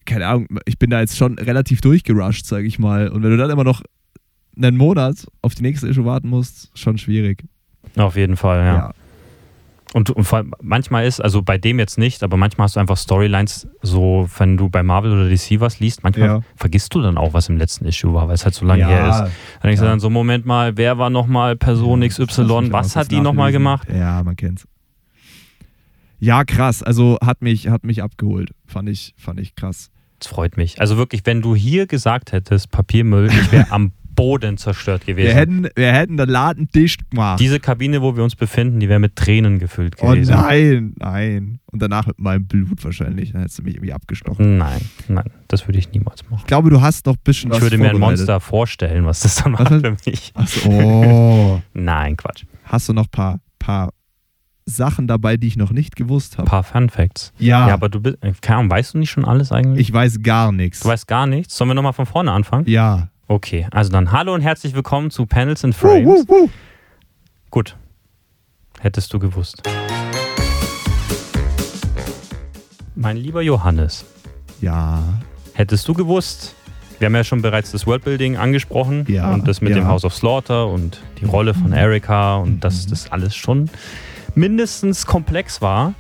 keine 0.05 0.27
Ahnung, 0.27 0.47
ich 0.65 0.77
bin 0.79 0.89
da 0.89 0.99
jetzt 0.99 1.17
schon 1.17 1.37
relativ 1.37 1.81
durchgerusht, 1.81 2.45
sage 2.45 2.65
ich 2.67 2.79
mal. 2.79 3.09
Und 3.09 3.23
wenn 3.23 3.31
du 3.31 3.37
dann 3.37 3.49
immer 3.49 3.63
noch 3.63 3.81
einen 4.57 4.77
Monat 4.77 5.25
auf 5.41 5.55
die 5.55 5.61
nächste 5.61 5.87
Issue 5.87 6.05
warten 6.05 6.27
musst, 6.29 6.71
schon 6.77 6.97
schwierig. 6.97 7.43
Auf 7.97 8.15
jeden 8.15 8.35
Fall, 8.37 8.65
ja. 8.65 8.91
Und, 9.93 10.09
und 10.09 10.31
allem, 10.33 10.53
manchmal 10.61 11.05
ist, 11.05 11.19
also 11.19 11.41
bei 11.41 11.57
dem 11.57 11.77
jetzt 11.77 11.97
nicht, 11.97 12.23
aber 12.23 12.37
manchmal 12.37 12.63
hast 12.65 12.77
du 12.77 12.79
einfach 12.79 12.95
Storylines, 12.95 13.67
so 13.81 14.29
wenn 14.37 14.55
du 14.55 14.69
bei 14.69 14.83
Marvel 14.83 15.11
oder 15.11 15.27
DC 15.29 15.59
was 15.59 15.81
liest, 15.81 16.03
manchmal 16.03 16.27
Ja. 16.27 16.41
vergisst 16.55 16.95
du 16.95 17.01
dann 17.01 17.17
auch, 17.17 17.33
was 17.33 17.49
im 17.49 17.57
letzten 17.57 17.83
Issue 17.83 18.13
war, 18.13 18.29
weil 18.29 18.35
es 18.35 18.45
halt 18.45 18.55
so 18.55 18.65
lange 18.65 18.81
Ja. 18.83 18.87
her 18.87 19.09
ist. 19.09 19.19
Dann 19.19 19.31
denkst 19.63 19.79
du 19.81 19.85
Ja. 19.85 19.91
dann 19.91 19.99
so, 19.99 20.09
Moment 20.09 20.45
mal, 20.45 20.77
wer 20.77 20.97
war 20.97 21.09
nochmal 21.09 21.57
Person 21.57 22.07
XY, 22.07 22.71
was 22.71 22.95
hat 22.95 23.11
die 23.11 23.19
nochmal 23.19 23.51
gemacht? 23.51 23.89
Ja, 23.93 24.23
man 24.23 24.37
kennt's. 24.37 24.65
Ja, 26.19 26.45
krass. 26.45 26.83
Also 26.83 27.17
hat 27.21 27.41
mich, 27.41 27.67
hat 27.67 27.83
mich 27.83 28.01
abgeholt. 28.01 28.51
Fand 28.67 28.87
ich, 28.87 29.13
fand 29.17 29.39
ich 29.41 29.55
krass. 29.55 29.90
Das 30.21 30.27
freut 30.29 30.55
mich. 30.55 30.79
Also 30.79 30.97
wirklich, 30.97 31.21
wenn 31.25 31.41
du 31.41 31.55
hier 31.55 31.87
gesagt 31.87 32.31
hättest, 32.31 32.69
Papiermüll, 32.69 33.27
ich 33.27 33.51
wäre 33.51 33.65
am 33.71 33.91
Boden 34.13 34.57
zerstört 34.57 35.07
Wir 35.07 35.15
gewesen. 35.15 35.33
hätten, 35.35 35.67
wir 35.75 35.93
hätten 35.93 36.17
den 36.17 36.29
Laden 36.29 36.67
dicht 36.75 37.09
gemacht. 37.09 37.39
Diese 37.39 37.59
Kabine, 37.59 38.03
wo 38.03 38.15
wir 38.15 38.23
uns 38.23 38.35
befinden, 38.35 38.79
die 38.79 38.87
wäre 38.87 38.99
mit 38.99 39.15
Tränen 39.15 39.57
gefüllt 39.57 39.95
oh 39.99 40.09
gewesen. 40.11 40.35
nein, 40.35 40.93
nein. 40.99 41.59
Und 41.65 41.81
danach 41.81 42.05
mit 42.05 42.19
meinem 42.19 42.45
Blut 42.45 42.83
wahrscheinlich. 42.83 43.31
Dann 43.31 43.41
hättest 43.41 43.57
du 43.59 43.63
mich 43.63 43.75
irgendwie 43.75 43.93
abgestochen. 43.93 44.57
Nein, 44.59 44.81
nein, 45.07 45.25
das 45.47 45.67
würde 45.67 45.79
ich 45.79 45.91
niemals 45.91 46.23
machen. 46.29 46.41
Ich 46.41 46.47
glaube, 46.47 46.69
du 46.69 46.81
hast 46.81 47.07
noch 47.07 47.15
ein 47.15 47.21
bisschen 47.23 47.49
was 47.49 47.57
Ich 47.57 47.63
würde 47.63 47.77
mir 47.79 47.89
ein. 47.89 47.97
Monster 47.97 48.39
vorstellen, 48.39 49.05
was 49.05 49.21
das 49.21 49.35
dann 49.37 49.53
macht 49.53 49.71
Was? 49.71 49.81
für 49.81 49.97
mich. 50.05 50.31
Achso, 50.35 50.69
oh. 50.69 51.61
Nein, 51.73 52.15
Quatsch. 52.15 52.43
Hast 52.65 52.89
du 52.89 52.93
noch 52.93 53.05
ein 53.05 53.11
paar, 53.11 53.39
paar 53.57 53.91
Sachen 54.75 55.07
dabei, 55.07 55.37
die 55.37 55.47
ich 55.47 55.57
noch 55.57 55.71
nicht 55.71 55.95
gewusst 55.95 56.33
Ein 56.35 56.37
habe? 56.39 56.49
paar 56.49 56.63
Fun 56.63 56.89
Facts. 56.89 57.31
Ja, 57.39 57.67
Ja, 57.67 57.73
aber 57.73 57.89
du 57.89 57.99
bist, 57.99 58.17
keine 58.41 58.59
Ahnung, 58.59 58.71
weißt 58.71 58.93
du 58.93 58.97
nicht 58.97 59.09
schon 59.11 59.25
alles 59.25 59.51
eigentlich? 59.51 59.87
ich 59.87 59.93
weiß 59.93 60.21
gar 60.23 60.51
nichts. 60.51 60.79
du 60.81 60.89
weißt 60.89 61.07
gar 61.07 61.27
nichts. 61.27 61.55
Sollen 61.55 61.69
wir 61.69 61.75
nochmal 61.75 61.93
von 61.93 62.05
vorne 62.05 62.31
anfangen? 62.31 62.65
Ja. 62.67 63.09
Okay, 63.27 63.67
also 63.71 63.91
dann 63.91 64.11
hallo 64.11 64.33
und 64.33 64.41
herzlich 64.41 64.73
willkommen 64.73 65.09
zu 65.11 65.25
Panels 65.25 65.63
and 65.63 65.73
Frames. 65.75 66.05
wuh, 66.05 66.25
wuh. 66.27 66.49
Gut. 67.49 67.77
Hättest 68.79 69.13
du 69.13 69.19
gewusst. 69.19 69.61
Mein 72.95 73.17
lieber 73.17 73.41
Johannes, 73.41 74.05
Ja. 74.59 75.01
hättest 75.53 75.87
du 75.87 75.93
gewusst, 75.93 76.55
wir 76.99 77.05
haben 77.07 77.15
ja 77.15 77.23
schon 77.23 77.41
bereits 77.41 77.71
das 77.71 77.87
Worldbuilding 77.87 78.37
angesprochen 78.37 79.05
Ja, 79.07 79.33
und 79.33 79.47
das 79.47 79.61
mit 79.61 79.71
ja. 79.71 79.77
dem 79.77 79.87
House 79.87 80.03
of 80.05 80.13
Slaughter 80.13 80.67
und 80.67 81.01
die 81.19 81.25
Rolle 81.25 81.53
von 81.53 81.71
Erika 81.73 82.35
und 82.35 82.59
dass 82.63 82.85
das 82.85 83.11
alles 83.11 83.35
schon 83.35 83.69
mindestens 84.35 85.05
komplex 85.05 85.61
war. 85.61 85.93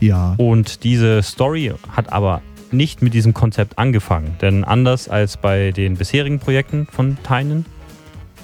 Ja. 0.00 0.34
Und 0.36 0.84
diese 0.84 1.22
Story 1.22 1.72
hat 1.90 2.12
aber 2.12 2.40
nicht 2.70 3.02
mit 3.02 3.14
diesem 3.14 3.34
Konzept 3.34 3.78
angefangen. 3.78 4.36
Denn 4.40 4.64
anders 4.64 5.08
als 5.08 5.36
bei 5.36 5.70
den 5.72 5.96
bisherigen 5.96 6.38
Projekten 6.38 6.86
von 6.86 7.16
Tynan, 7.26 7.64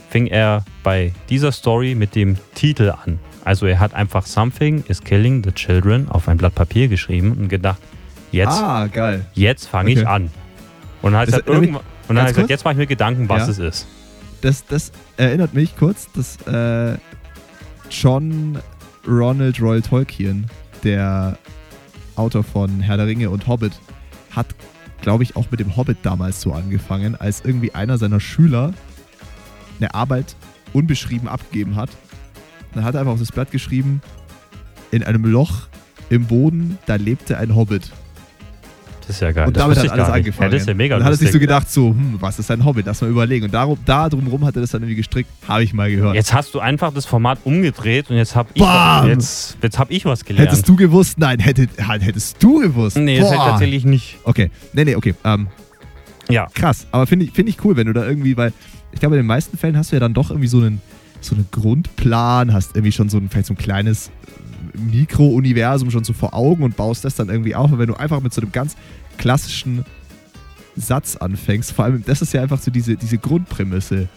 fing 0.09 0.27
er 0.27 0.65
bei 0.83 1.13
dieser 1.29 1.53
Story 1.53 1.95
mit 1.95 2.15
dem 2.15 2.37
Titel 2.55 2.91
an. 3.05 3.19
Also 3.45 3.67
er 3.67 3.79
hat 3.81 3.95
einfach 3.95 4.25
Something 4.27 4.85
is 4.89 5.03
killing 5.03 5.43
the 5.45 5.53
children 5.53 6.09
auf 6.09 6.29
ein 6.29 6.39
Blatt 6.39 6.55
Papier 6.55 6.89
geschrieben 6.89 7.33
und 7.33 7.49
gedacht, 7.49 7.79
jetzt, 8.33 8.53
Ah, 8.53 8.89
jetzt 9.35 9.67
fange 9.69 9.91
Okay. 9.91 10.01
ich 10.01 10.09
an. 10.09 10.31
Und 11.03 11.13
dann 11.13 11.21
hat 11.21 11.29
er 11.29 11.47
irgendwann, 11.47 11.83
und 12.09 12.15
dann 12.17 12.19
hat 12.19 12.25
ganz 12.27 12.35
gesagt, 12.37 12.51
jetzt 12.51 12.65
mache 12.65 12.73
ich 12.73 12.79
mir 12.79 12.87
Gedanken, 12.87 13.29
was 13.29 13.43
Ja. 13.43 13.49
es 13.51 13.59
ist. 13.59 13.87
Das, 14.41 14.65
das 14.67 14.93
erinnert 15.19 15.53
mich 15.53 15.77
kurz, 15.77 16.09
dass 16.13 16.39
äh, 16.47 16.97
John 17.91 18.59
Ronald 19.07 19.61
Royal 19.61 19.83
Tolkien, 19.83 20.47
der 20.83 21.39
Autor 22.17 22.45
von 22.45 22.81
Herr 22.81 22.97
der 22.97 23.07
Ringe 23.07 23.31
und 23.31 23.47
Hobbit, 23.47 23.73
hat, 24.31 24.47
glaube 25.03 25.23
ich, 25.23 25.37
auch 25.37 25.51
mit 25.51 25.61
dem 25.61 25.77
Hobbit 25.77 25.99
damals 26.03 26.41
so 26.41 26.53
angefangen, 26.53 27.15
als 27.17 27.43
irgendwie 27.45 27.75
einer 27.75 27.99
seiner 27.99 28.21
Schüler 28.21 28.73
eine 29.79 29.95
Arbeit 29.95 30.37
unbeschrieben 30.73 31.29
abgegeben 31.29 31.77
hat. 31.77 31.91
Dann 32.75 32.85
hat 32.85 32.95
er 32.95 33.01
einfach 33.01 33.13
auf 33.13 33.19
das 33.21 33.33
Blatt 33.33 33.51
geschrieben, 33.51 34.01
in 34.91 35.03
einem 35.03 35.25
Loch 35.25 35.69
im 36.11 36.27
Boden, 36.27 36.79
da 36.87 36.97
lebte 36.97 37.39
ein 37.39 37.55
Hobbit. 37.55 37.93
Das 39.07 39.17
ist 39.17 39.21
ja 39.21 39.33
geil. 39.33 39.47
Und 39.47 39.57
damit 39.57 39.79
hat 39.79 39.91
alles 39.91 40.09
angefangen. 40.09 40.51
Ja, 40.51 40.53
das 40.55 40.63
ist 40.63 40.69
ja 40.69 40.75
mega 40.75 40.95
und 40.95 41.01
dann 41.01 41.07
hat 41.07 41.13
er 41.15 41.19
sich 41.19 41.31
so 41.31 41.39
gedacht, 41.39 41.71
so, 41.71 41.91
hm, 41.91 42.17
was 42.21 42.39
ist 42.39 42.51
ein 42.51 42.65
Hobbit? 42.65 42.87
Lass 42.87 43.01
mal 43.03 43.11
überlegen. 43.11 43.45
Und 43.45 43.53
darum, 43.55 43.79
da 43.85 44.09
drumherum 44.09 44.45
hat 44.47 44.55
er 44.57 44.63
das 44.63 44.71
dann 44.71 44.83
irgendwie 44.83 44.97
gestrickt. 44.97 45.29
Habe 45.47 45.63
ich 45.63 45.75
mal 45.75 45.91
gehört. 45.91 46.15
Jetzt 46.15 46.33
hast 46.33 46.55
du 46.55 46.61
einfach 46.61 46.93
das 46.95 47.05
Format 47.05 47.41
umgedreht 47.45 48.09
und 48.11 48.17
jetzt 48.17 48.35
habe 48.35 48.49
ich, 48.55 48.63
Bam! 48.63 49.09
jetzt, 49.09 49.59
jetzt 49.63 49.79
hab 49.79 49.91
ich 49.91 50.05
was 50.07 50.25
gelernt. 50.25 50.49
Hättest 50.49 50.69
du 50.69 50.77
gewusst? 50.77 51.19
Nein, 51.19 51.39
hättet, 51.39 51.71
hättest 51.77 52.43
du 52.43 52.61
gewusst. 52.61 52.97
Nee, 52.97 53.19
das 53.19 53.27
hätte 53.29 53.37
Boah. 53.37 53.45
ich 53.45 53.51
tatsächlich 53.51 53.85
nicht. 53.85 54.19
Okay, 54.25 54.51
nee, 54.73 54.85
nee, 54.85 54.97
okay. 54.97 55.15
Ähm, 55.25 55.49
Ja. 56.31 56.47
krass. 56.55 56.87
Aber 56.91 57.07
finde 57.07 57.27
ich, 57.27 57.33
find 57.33 57.49
ich 57.49 57.63
cool, 57.65 57.77
wenn 57.77 57.87
du 57.87 57.93
da 57.93 58.07
irgendwie, 58.07 58.37
weil 58.37 58.53
ich 58.93 59.01
glaube, 59.01 59.17
in 59.17 59.23
den 59.23 59.27
meisten 59.27 59.59
Fällen 59.59 59.77
hast 59.77 59.93
du 59.93 59.97
ja 59.97 60.01
dann 60.01 60.15
doch 60.15 60.31
irgendwie 60.31 60.49
so 60.49 60.59
einen, 60.59 60.81
so 61.21 61.35
einen 61.35 61.47
Grundplan, 61.51 62.53
hast 62.53 62.77
irgendwie 62.77 62.93
schon 62.93 63.09
so 63.09 63.19
ein, 63.19 63.29
vielleicht 63.29 63.47
so 63.49 63.55
ein 63.55 63.59
kleines 63.59 64.11
Mikro-Universum 64.75 65.91
schon 65.91 66.05
so 66.05 66.13
vor 66.13 66.35
Augen 66.35 66.63
und 66.63 66.77
baust 66.77 67.05
das 67.05 67.15
dann 67.15 67.29
irgendwie 67.29 67.55
auf. 67.55 67.71
Aber 67.71 67.79
wenn 67.79 67.89
du 67.89 67.95
einfach 67.95 68.21
mit 68.21 68.33
so 68.33 68.41
einem 68.41 68.53
ganz 68.53 68.77
klassischen 69.19 69.85
Satz 70.77 71.17
anfängst, 71.17 71.73
vor 71.73 71.85
allem, 71.85 72.05
das 72.07 72.23
ist 72.23 72.33
ja 72.33 72.43
einfach 72.43 72.61
so 72.61 72.71
diese, 72.71 72.97
diese 72.97 73.19
Grundprämisse. 73.19 74.09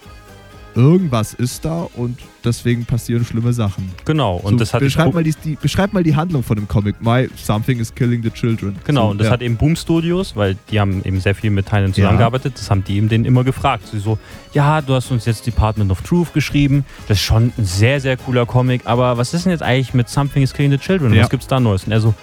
Irgendwas 0.78 1.34
ist 1.34 1.66
da 1.66 1.88
und 1.96 2.20
deswegen 2.46 2.86
passieren 2.86 3.26
schlimme 3.26 3.52
Sachen. 3.52 3.92
Genau. 4.06 4.36
Und 4.36 4.54
so, 4.54 4.58
das 4.60 4.74
hat 4.76 4.82
beschreib, 4.82 5.12
mal 5.12 5.24
die, 5.24 5.34
die, 5.44 5.56
beschreib 5.56 5.92
mal 5.92 6.04
die 6.04 6.16
Handlung 6.16 6.44
von 6.44 6.56
dem 6.56 6.68
Comic. 6.68 7.02
My 7.02 7.28
Something 7.36 7.80
is 7.80 7.96
Killing 7.96 8.22
the 8.22 8.30
Children. 8.30 8.76
Genau, 8.86 9.06
so, 9.06 9.12
und 9.12 9.18
das 9.18 9.26
ja. 9.26 9.34
hat 9.34 9.42
eben 9.42 9.58
Boom 9.58 9.76
Studios, 9.76 10.36
weil 10.36 10.56
die 10.70 10.80
haben 10.80 11.04
eben 11.04 11.20
sehr 11.20 11.34
viel 11.34 11.50
mit 11.50 11.66
Teilen 11.66 11.96
zusammengearbeitet. 11.96 12.54
Das 12.58 12.70
haben 12.70 12.84
die 12.84 12.98
eben 12.98 13.10
denen 13.10 13.26
immer 13.26 13.44
gefragt. 13.44 13.88
Sie 13.92 13.98
so, 13.98 14.20
ja, 14.54 14.82
du 14.82 14.94
hast 14.94 15.10
uns 15.10 15.26
jetzt 15.26 15.48
Department 15.48 15.90
of 15.90 16.04
Truth 16.04 16.32
geschrieben. 16.36 16.86
Das 17.08 17.18
ist 17.18 17.24
schon 17.24 17.52
ein 17.58 17.66
sehr, 17.66 18.00
sehr 18.00 18.16
cooler 18.16 18.46
Comic. 18.46 18.82
Aber 18.86 19.18
was 19.18 19.34
ist 19.34 19.46
denn 19.46 19.52
jetzt 19.54 19.64
eigentlich 19.64 19.96
mit 19.96 20.10
Something 20.10 20.44
is 20.44 20.54
Killing 20.54 20.72
the 20.72 20.78
Children? 20.78 21.12
Ja. 21.12 21.24
Was 21.24 21.32
gibt's 21.32 21.48
da 21.48 21.60
Neues? 21.60 21.86
Und 21.86 21.92
er 21.92 22.02
so, 22.02 22.14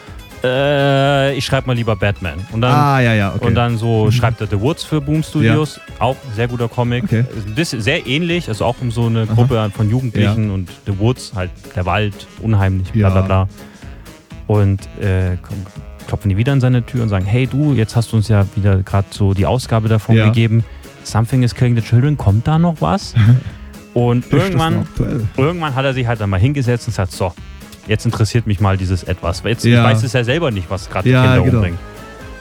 äh, 0.45 1.35
ich 1.37 1.45
schreibe 1.45 1.67
mal 1.69 1.73
lieber 1.75 1.97
Batman. 1.97 2.47
Und 2.53 2.61
dann 2.61 2.71
ah, 2.73 3.01
ja, 3.01 3.15
ja, 3.15 3.35
okay. 3.35 3.47
Und 3.47 3.55
dann 3.55 3.79
so 3.79 4.05
Mhm. 4.07 4.13
schreibt 4.13 4.41
er 4.43 4.47
The 4.47 4.61
Woods 4.61 4.85
für 4.85 5.01
Boom 5.01 5.23
Studios. 5.23 5.81
Auch 5.99 6.17
sehr 6.37 6.47
guter 6.49 6.69
Comic. 6.69 7.05
Okay. 7.05 7.25
Ein 7.47 7.55
bisschen 7.55 7.81
sehr 7.81 8.07
ähnlich, 8.07 8.49
also 8.49 8.65
auch 8.67 8.77
um 8.81 8.91
so 8.91 9.07
eine 9.07 9.23
Aha. 9.23 9.33
Gruppe 9.35 9.71
von 9.75 9.89
Jugendlichen 9.91 10.51
und 10.51 10.69
The 10.87 10.99
Woods, 10.99 11.33
halt 11.35 11.51
der 11.75 11.87
Wald, 11.87 12.27
unheimlich, 12.43 12.93
bla 12.93 13.09
bla 13.11 13.21
Ja. 13.21 13.27
bla. 13.27 13.49
Und 14.47 14.83
äh, 15.01 15.37
klopfen 16.07 16.29
die 16.29 16.37
wieder 16.37 16.53
an 16.53 16.61
seine 16.61 16.85
Tür 16.85 17.03
und 17.03 17.09
sagen, 17.09 17.25
hey 17.25 17.47
du, 17.47 17.73
jetzt 17.73 17.97
hast 17.97 18.13
du 18.13 18.17
uns 18.17 18.29
ja 18.29 18.45
wieder 18.55 18.83
gerade 18.83 19.07
so 19.11 19.33
die 19.33 19.47
Ausgabe 19.47 19.89
davon 19.89 20.17
Ja. 20.17 20.27
gegeben. 20.27 20.63
Something 21.03 21.43
is 21.43 21.55
killing 21.55 21.75
the 21.75 21.83
children, 21.83 22.17
kommt 22.19 22.47
da 22.47 22.59
noch 22.59 22.77
was? 22.81 23.15
und 23.95 24.31
irgendwann, 24.33 24.87
irgendwann 25.37 25.75
hat 25.75 25.85
er 25.85 25.95
sich 25.95 26.07
halt 26.07 26.21
dann 26.21 26.29
mal 26.31 26.41
hingesetzt 26.41 26.87
und 26.89 26.95
sagt, 26.95 27.13
so, 27.13 27.33
jetzt 27.87 28.05
interessiert 28.05 28.47
mich 28.47 28.61
mal 28.61 28.77
dieses 28.77 29.03
Etwas. 29.05 29.45
Weil 29.45 29.53
Jetzt, 29.53 29.65
Ja. 29.65 29.81
Ich 29.89 29.95
weiß 29.97 30.03
es 30.05 30.13
ja 30.13 30.25
selber 30.25 30.51
nicht, 30.51 30.71
was 30.71 30.89
gerade 30.91 31.09
Ja, 31.09 31.23
die 31.23 31.29
Kinder 31.29 31.45
genau. 31.45 31.57
umbringt. 31.59 31.79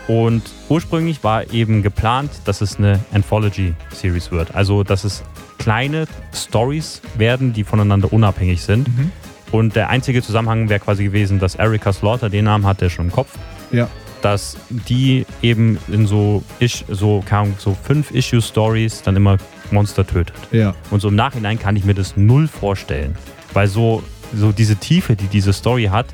Und 0.07 0.41
ursprünglich 0.69 1.23
war 1.23 1.51
eben 1.53 1.81
geplant, 1.81 2.29
dass 2.45 2.61
es 2.61 2.77
eine 2.77 2.99
Anthology-Series 3.13 4.31
wird. 4.31 4.53
Also, 4.53 4.83
dass 4.83 5.03
es 5.05 5.23
kleine 5.59 6.07
Stories 6.35 7.01
werden, 7.17 7.53
die 7.53 7.63
voneinander 7.63 8.11
unabhängig 8.11 8.61
sind. 8.61 8.87
Mhm. 8.89 9.11
Und 9.51 9.75
der 9.75 9.89
einzige 9.89 10.21
Zusammenhang 10.21 10.67
wäre 10.67 10.79
quasi 10.79 11.05
gewesen, 11.05 11.39
dass 11.39 11.55
Erika 11.55 11.93
Slaughter, 11.93 12.29
den 12.29 12.45
Namen 12.45 12.65
hat 12.65 12.81
er 12.81 12.89
schon 12.89 13.05
im 13.05 13.11
Kopf, 13.11 13.29
Ja. 13.71 13.87
dass 14.21 14.57
die 14.69 15.25
eben 15.41 15.77
in 15.87 16.07
so, 16.07 16.43
Ish, 16.59 16.83
so, 16.89 17.23
so 17.59 17.77
fünf 17.83 18.11
Issue-Stories 18.11 19.03
dann 19.03 19.15
immer 19.15 19.37
Monster 19.71 20.05
tötet. 20.05 20.35
Ja. 20.51 20.73
Und 20.91 20.99
so 21.01 21.07
im 21.07 21.15
Nachhinein 21.15 21.59
kann 21.59 21.75
ich 21.75 21.85
mir 21.85 21.93
das 21.93 22.17
null 22.17 22.47
vorstellen. 22.47 23.15
Weil 23.53 23.67
so, 23.67 24.03
so 24.35 24.51
diese 24.51 24.75
Tiefe, 24.75 25.15
die 25.15 25.27
diese 25.27 25.53
Story 25.53 25.85
hat, 25.85 26.07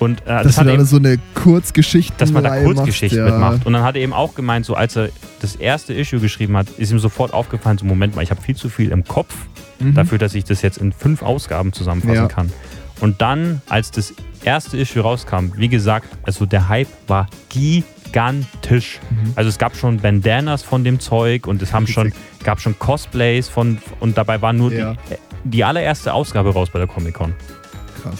Und 0.00 0.20
äh, 0.20 0.26
Dass 0.26 0.42
das 0.44 0.54
du 0.54 0.60
hat 0.60 0.68
eben, 0.68 0.84
so 0.84 0.96
eine 0.98 1.18
Kurzgeschichte 1.34 2.14
dass 2.18 2.30
man 2.30 2.44
da 2.44 2.62
Kurzgeschichten 2.62 3.24
mitmacht. 3.24 3.66
Und 3.66 3.72
dann 3.72 3.82
hat 3.82 3.96
er 3.96 4.02
eben 4.02 4.12
auch 4.12 4.34
gemeint, 4.36 4.64
so 4.64 4.74
als 4.74 4.94
er 4.94 5.08
das 5.40 5.56
erste 5.56 5.92
Issue 5.92 6.20
geschrieben 6.20 6.56
hat, 6.56 6.68
ist 6.78 6.92
ihm 6.92 7.00
sofort 7.00 7.32
aufgefallen, 7.32 7.78
so 7.78 7.84
Moment 7.84 8.14
mal, 8.14 8.22
ich 8.22 8.30
habe 8.30 8.40
viel 8.40 8.54
zu 8.54 8.68
viel 8.68 8.90
im 8.92 9.04
Kopf 9.04 9.34
Mhm. 9.80 9.94
dafür, 9.94 10.18
dass 10.18 10.34
ich 10.34 10.44
das 10.44 10.62
jetzt 10.62 10.78
in 10.78 10.92
fünf 10.92 11.22
Ausgaben 11.22 11.72
zusammenfassen 11.72 12.14
Ja. 12.14 12.26
kann. 12.28 12.52
Und 13.00 13.20
dann, 13.20 13.60
als 13.68 13.90
das 13.92 14.12
erste 14.44 14.76
Issue 14.76 15.02
rauskam, 15.02 15.52
wie 15.56 15.68
gesagt, 15.68 16.08
also 16.24 16.46
der 16.46 16.68
Hype 16.68 16.88
war 17.06 17.28
gigantisch. 17.48 17.97
Mhm. 18.14 19.32
Also 19.36 19.48
es 19.48 19.58
gab 19.58 19.76
schon 19.76 19.98
Bandanas 19.98 20.62
von 20.62 20.84
dem 20.84 21.00
Zeug 21.00 21.46
und 21.46 21.62
es 21.62 21.72
haben 21.72 21.86
schon, 21.86 22.12
gab 22.44 22.60
schon 22.60 22.78
Cosplays 22.78 23.48
von 23.48 23.78
und 24.00 24.16
dabei 24.18 24.40
war 24.42 24.52
nur 24.52 24.72
Ja. 24.72 24.94
die, 25.44 25.50
die 25.50 25.64
allererste 25.64 26.12
Ausgabe 26.12 26.52
raus 26.52 26.68
bei 26.72 26.78
der 26.78 26.88
Comic-Con. 26.88 27.34
Krass. 28.02 28.18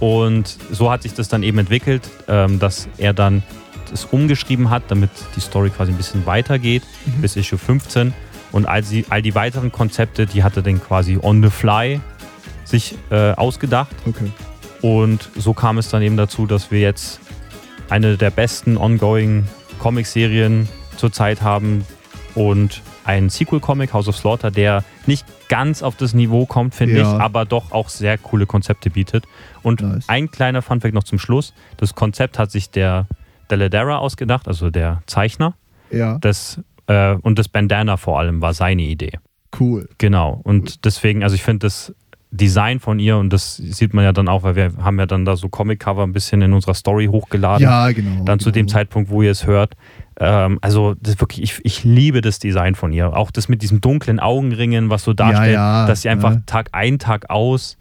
Und 0.00 0.56
so 0.70 0.90
hat 0.90 1.02
sich 1.02 1.14
das 1.14 1.28
dann 1.28 1.42
eben 1.42 1.58
entwickelt, 1.58 2.08
ähm, 2.28 2.58
dass 2.58 2.88
er 2.98 3.12
dann 3.14 3.42
das 3.90 4.04
umgeschrieben 4.04 4.68
hat, 4.70 4.82
damit 4.88 5.10
die 5.36 5.40
Story 5.40 5.70
quasi 5.70 5.92
ein 5.92 5.96
bisschen 5.96 6.26
weitergeht, 6.26 6.82
Mhm. 7.06 7.20
bis 7.22 7.36
Issue 7.36 7.58
15. 7.58 8.12
Und 8.52 8.66
all 8.66 8.82
die, 8.82 9.04
all 9.10 9.22
die 9.22 9.34
weiteren 9.34 9.70
Konzepte, 9.72 10.26
die 10.26 10.42
hat 10.42 10.56
er 10.56 10.62
dann 10.62 10.80
quasi 10.82 11.18
on 11.20 11.42
the 11.42 11.50
fly 11.50 12.00
sich 12.64 12.96
äh, 13.10 13.32
ausgedacht. 13.32 13.94
Okay. 14.06 14.30
Und 14.82 15.28
so 15.36 15.52
kam 15.54 15.78
es 15.78 15.88
dann 15.88 16.02
eben 16.02 16.16
dazu, 16.16 16.46
dass 16.46 16.70
wir 16.70 16.80
jetzt 16.80 17.20
eine 17.88 18.16
der 18.16 18.30
besten 18.30 18.76
ongoing 18.76 19.44
Comic-Serien 19.78 20.68
zurzeit 20.96 21.42
haben 21.42 21.84
und 22.34 22.82
einen 23.04 23.28
Sequel-Comic, 23.30 23.92
House 23.92 24.08
of 24.08 24.16
Slaughter, 24.16 24.50
der 24.50 24.82
nicht 25.06 25.24
ganz 25.48 25.82
auf 25.82 25.94
das 25.96 26.12
Niveau 26.12 26.44
kommt, 26.44 26.74
finde 26.74 26.96
Ja. 26.98 27.02
ich, 27.16 27.20
aber 27.22 27.44
doch 27.44 27.70
auch 27.72 27.88
sehr 27.88 28.18
coole 28.18 28.46
Konzepte 28.46 28.90
bietet. 28.90 29.24
Und 29.62 29.80
Nice. 29.80 30.08
ein 30.08 30.30
kleiner 30.30 30.60
Funfact 30.62 30.92
noch 30.94 31.04
zum 31.04 31.18
Schluss. 31.20 31.54
Das 31.76 31.94
Konzept 31.94 32.38
hat 32.38 32.50
sich 32.50 32.70
der 32.70 33.06
Deladera 33.50 33.98
ausgedacht, 33.98 34.48
also 34.48 34.70
der 34.70 35.02
Zeichner. 35.06 35.54
Ja, 35.92 36.18
Das, 36.18 36.60
äh, 36.88 37.14
und 37.22 37.38
das 37.38 37.48
Bandana 37.48 37.96
vor 37.96 38.18
allem 38.18 38.40
war 38.42 38.54
seine 38.54 38.82
Idee. 38.82 39.12
cool. 39.60 39.88
Genau. 39.98 40.40
Und 40.42 40.84
deswegen, 40.84 41.22
also 41.22 41.34
ich 41.36 41.42
finde 41.44 41.66
das 41.66 41.94
Design 42.36 42.80
von 42.80 42.98
ihr, 42.98 43.16
und 43.16 43.32
das 43.32 43.56
sieht 43.56 43.94
man 43.94 44.04
ja 44.04 44.12
dann 44.12 44.28
auch, 44.28 44.42
weil 44.42 44.56
wir 44.56 44.72
haben 44.78 44.98
ja 44.98 45.06
dann 45.06 45.24
da 45.24 45.36
so 45.36 45.48
Comic-Cover 45.48 46.02
ein 46.02 46.12
bisschen 46.12 46.42
in 46.42 46.52
unserer 46.52 46.74
Story 46.74 47.06
hochgeladen. 47.06 47.62
Ja, 47.62 47.90
genau. 47.90 48.24
Dann 48.24 48.38
zu 48.38 48.46
genau. 48.46 48.54
dem 48.54 48.68
Zeitpunkt, 48.68 49.10
wo 49.10 49.22
ihr 49.22 49.30
es 49.30 49.46
hört. 49.46 49.74
Ähm, 50.18 50.58
also 50.62 50.94
das 51.00 51.20
wirklich, 51.20 51.42
ich, 51.42 51.60
ich 51.64 51.84
liebe 51.84 52.20
das 52.20 52.38
Design 52.38 52.74
von 52.74 52.92
ihr. 52.92 53.14
Auch 53.14 53.30
das 53.30 53.48
mit 53.48 53.62
diesem 53.62 53.80
dunklen 53.80 54.20
Augenringen, 54.20 54.90
was 54.90 55.04
so 55.04 55.12
darstellt, 55.12 55.54
ja, 55.54 55.86
dass 55.86 56.02
sie 56.02 56.08
einfach 56.08 56.32
ja. 56.32 56.42
Tag 56.46 56.68
ein, 56.72 56.98
Tag 56.98 57.30
aus 57.30 57.76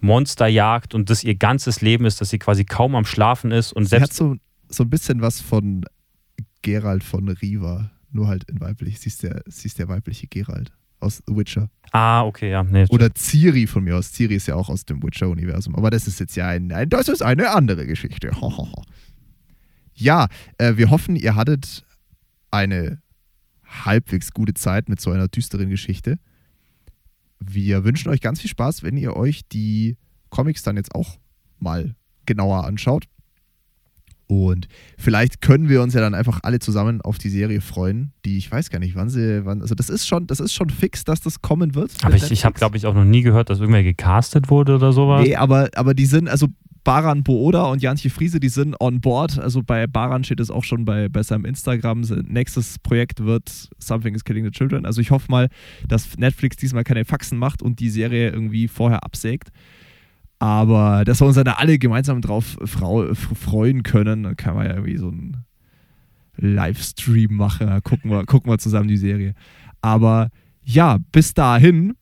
Monster 0.00 0.46
jagt 0.46 0.94
und 0.94 1.10
das 1.10 1.24
ihr 1.24 1.34
ganzes 1.34 1.80
Leben 1.80 2.04
ist, 2.04 2.20
dass 2.20 2.30
sie 2.30 2.38
quasi 2.38 2.64
kaum 2.64 2.94
am 2.94 3.04
Schlafen 3.04 3.50
ist 3.50 3.72
und 3.72 3.84
Sie 3.84 3.96
hat 3.96 4.12
selbst 4.12 4.16
so, 4.16 4.36
so 4.68 4.84
ein 4.84 4.90
bisschen 4.90 5.20
was 5.20 5.40
von 5.40 5.84
Geralt 6.62 7.04
von 7.04 7.28
Riva, 7.28 7.90
nur 8.12 8.28
halt 8.28 8.44
in 8.44 8.60
weiblich. 8.60 9.00
Sie 9.00 9.08
ist 9.08 9.22
der, 9.22 9.42
sie 9.46 9.68
ist 9.68 9.78
der 9.78 9.88
weibliche 9.88 10.26
Geralt 10.26 10.72
aus 11.00 11.22
The 11.26 11.36
Witcher. 11.36 11.70
Ah, 11.92 12.24
okay, 12.24 12.50
ja. 12.50 12.62
Nee, 12.62 12.86
Oder 12.90 13.10
Ciri 13.14 13.66
von 13.66 13.84
mir 13.84 13.96
aus. 13.96 14.12
Ciri 14.12 14.36
ist 14.36 14.46
ja 14.46 14.54
auch 14.54 14.68
aus 14.68 14.84
dem 14.84 15.02
Witcher-Universum. 15.02 15.74
Aber 15.74 15.90
das 15.90 16.06
ist 16.06 16.20
jetzt 16.20 16.36
ja 16.36 16.48
ein, 16.48 16.70
ein 16.72 16.88
das 16.88 17.08
ist 17.08 17.22
eine 17.22 17.50
andere 17.50 17.86
Geschichte. 17.86 18.30
ja, 19.94 20.28
äh, 20.58 20.76
wir 20.76 20.90
hoffen, 20.90 21.16
ihr 21.16 21.34
hattet 21.34 21.84
eine 22.50 23.02
halbwegs 23.64 24.32
gute 24.32 24.54
Zeit 24.54 24.88
mit 24.88 25.00
so 25.00 25.10
einer 25.10 25.28
düsteren 25.28 25.68
Geschichte. 25.68 26.18
Wir 27.40 27.84
wünschen 27.84 28.10
euch 28.10 28.20
ganz 28.20 28.40
viel 28.40 28.50
Spaß, 28.50 28.82
wenn 28.82 28.96
ihr 28.96 29.16
euch 29.16 29.42
die 29.48 29.96
Comics 30.28 30.62
dann 30.62 30.76
jetzt 30.76 30.94
auch 30.94 31.18
mal 31.58 31.94
genauer 32.26 32.64
anschaut. 32.64 33.06
Und 34.30 34.68
vielleicht 34.96 35.40
können 35.40 35.68
wir 35.68 35.82
uns 35.82 35.92
ja 35.92 36.00
dann 36.00 36.14
einfach 36.14 36.38
alle 36.44 36.60
zusammen 36.60 37.00
auf 37.00 37.18
die 37.18 37.30
Serie 37.30 37.60
freuen, 37.60 38.12
die 38.24 38.38
ich 38.38 38.48
weiß 38.48 38.70
gar 38.70 38.78
nicht, 38.78 38.94
wann 38.94 39.08
sie, 39.08 39.44
wann, 39.44 39.60
also 39.60 39.74
das 39.74 39.90
ist 39.90 40.06
schon, 40.06 40.28
das 40.28 40.38
ist 40.38 40.52
schon 40.52 40.70
fix, 40.70 41.02
dass 41.02 41.20
das 41.20 41.42
kommen 41.42 41.74
wird. 41.74 41.90
aber 42.02 42.14
ich, 42.14 42.30
ich 42.30 42.44
habe, 42.44 42.56
glaube 42.56 42.76
ich, 42.76 42.86
auch 42.86 42.94
noch 42.94 43.04
nie 43.04 43.22
gehört, 43.22 43.50
dass 43.50 43.58
irgendwer 43.58 43.82
gecastet 43.82 44.48
wurde 44.48 44.76
oder 44.76 44.92
sowas. 44.92 45.26
Nee, 45.26 45.34
aber, 45.34 45.68
aber 45.74 45.94
die 45.94 46.06
sind, 46.06 46.28
also 46.28 46.46
Baran 46.84 47.24
Booda 47.24 47.64
und 47.64 47.82
Janchi 47.82 48.08
Friese, 48.08 48.38
die 48.38 48.48
sind 48.48 48.76
on 48.80 49.00
board. 49.00 49.36
Also 49.36 49.64
bei 49.64 49.88
Baran 49.88 50.22
steht 50.22 50.38
es 50.38 50.48
auch 50.48 50.62
schon 50.62 50.84
bei, 50.84 51.08
bei 51.08 51.24
seinem 51.24 51.44
Instagram. 51.44 52.02
Nächstes 52.28 52.78
Projekt 52.78 53.24
wird 53.24 53.68
Something 53.80 54.14
is 54.14 54.22
Killing 54.22 54.44
the 54.44 54.52
Children. 54.52 54.86
Also 54.86 55.00
ich 55.00 55.10
hoffe 55.10 55.26
mal, 55.28 55.48
dass 55.88 56.16
Netflix 56.18 56.56
diesmal 56.56 56.84
keine 56.84 57.04
Faxen 57.04 57.36
macht 57.36 57.62
und 57.62 57.80
die 57.80 57.90
Serie 57.90 58.30
irgendwie 58.30 58.68
vorher 58.68 59.02
absägt. 59.02 59.50
Aber 60.40 61.04
dass 61.04 61.20
wir 61.20 61.26
uns 61.26 61.36
dann 61.36 61.44
da 61.44 61.52
alle 61.52 61.78
gemeinsam 61.78 62.22
drauf 62.22 62.56
freuen 62.64 63.82
können, 63.82 64.22
dann 64.22 64.36
kann 64.36 64.54
man 64.54 64.66
ja 64.66 64.72
irgendwie 64.72 64.96
so 64.96 65.08
einen 65.08 65.44
Livestream 66.36 67.36
machen. 67.36 67.66
Da 67.66 67.80
gucken 67.80 68.10
wir, 68.10 68.24
gucken 68.24 68.50
wir 68.50 68.58
zusammen 68.58 68.88
die 68.88 68.96
Serie. 68.96 69.34
Aber 69.82 70.30
ja, 70.62 70.98
bis 71.12 71.34
dahin 71.34 71.94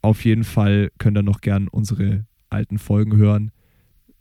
auf 0.00 0.24
jeden 0.24 0.44
Fall 0.44 0.92
könnt 0.98 1.18
ihr 1.18 1.24
noch 1.24 1.40
gern 1.40 1.66
unsere 1.66 2.24
alten 2.50 2.78
Folgen 2.78 3.16
hören. 3.16 3.50